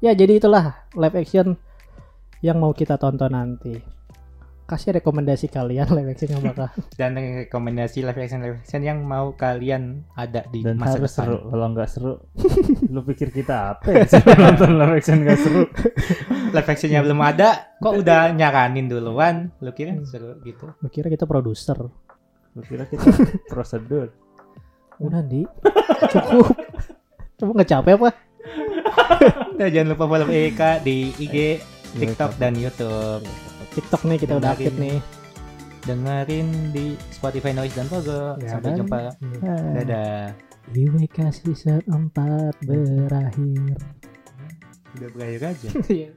[0.01, 1.59] Ya jadi itulah live action
[2.39, 3.75] yang mau kita tonton nanti.
[4.69, 6.69] Kasih rekomendasi kalian live action yang bakal.
[6.93, 11.25] Dan rekomendasi live action live action yang mau kalian ada di Dan masa harus depan.
[11.25, 11.37] seru.
[11.49, 12.13] Kalau nggak seru,
[12.93, 14.05] lu pikir kita apa ya?
[14.37, 15.63] Nonton live action nggak seru.
[16.49, 19.53] Live actionnya belum ada, kok udah nyaranin duluan?
[19.61, 20.73] Lu kira seru gitu?
[20.81, 21.77] Lu kira kita produser.
[22.57, 23.05] Lu kira kita
[23.45, 24.09] prosedur.
[24.97, 25.45] Udah di.
[26.09, 26.49] Cukup.
[27.37, 28.09] Coba nggak capek apa?
[29.61, 31.61] Nah, jangan lupa follow Eka di IG,
[31.97, 33.23] TikTok, dan YouTube.
[33.73, 34.97] TikTok nih kita udah aktif nih.
[35.87, 38.37] Dengerin di Spotify Noise dan Pogo.
[38.37, 38.97] Ya Sampai jumpa.
[39.17, 39.73] Hmm.
[39.73, 40.35] Dadah.
[40.69, 42.13] IWK season 4
[42.61, 43.73] berakhir.
[44.99, 45.69] Udah berakhir aja.
[45.89, 46.09] Iya.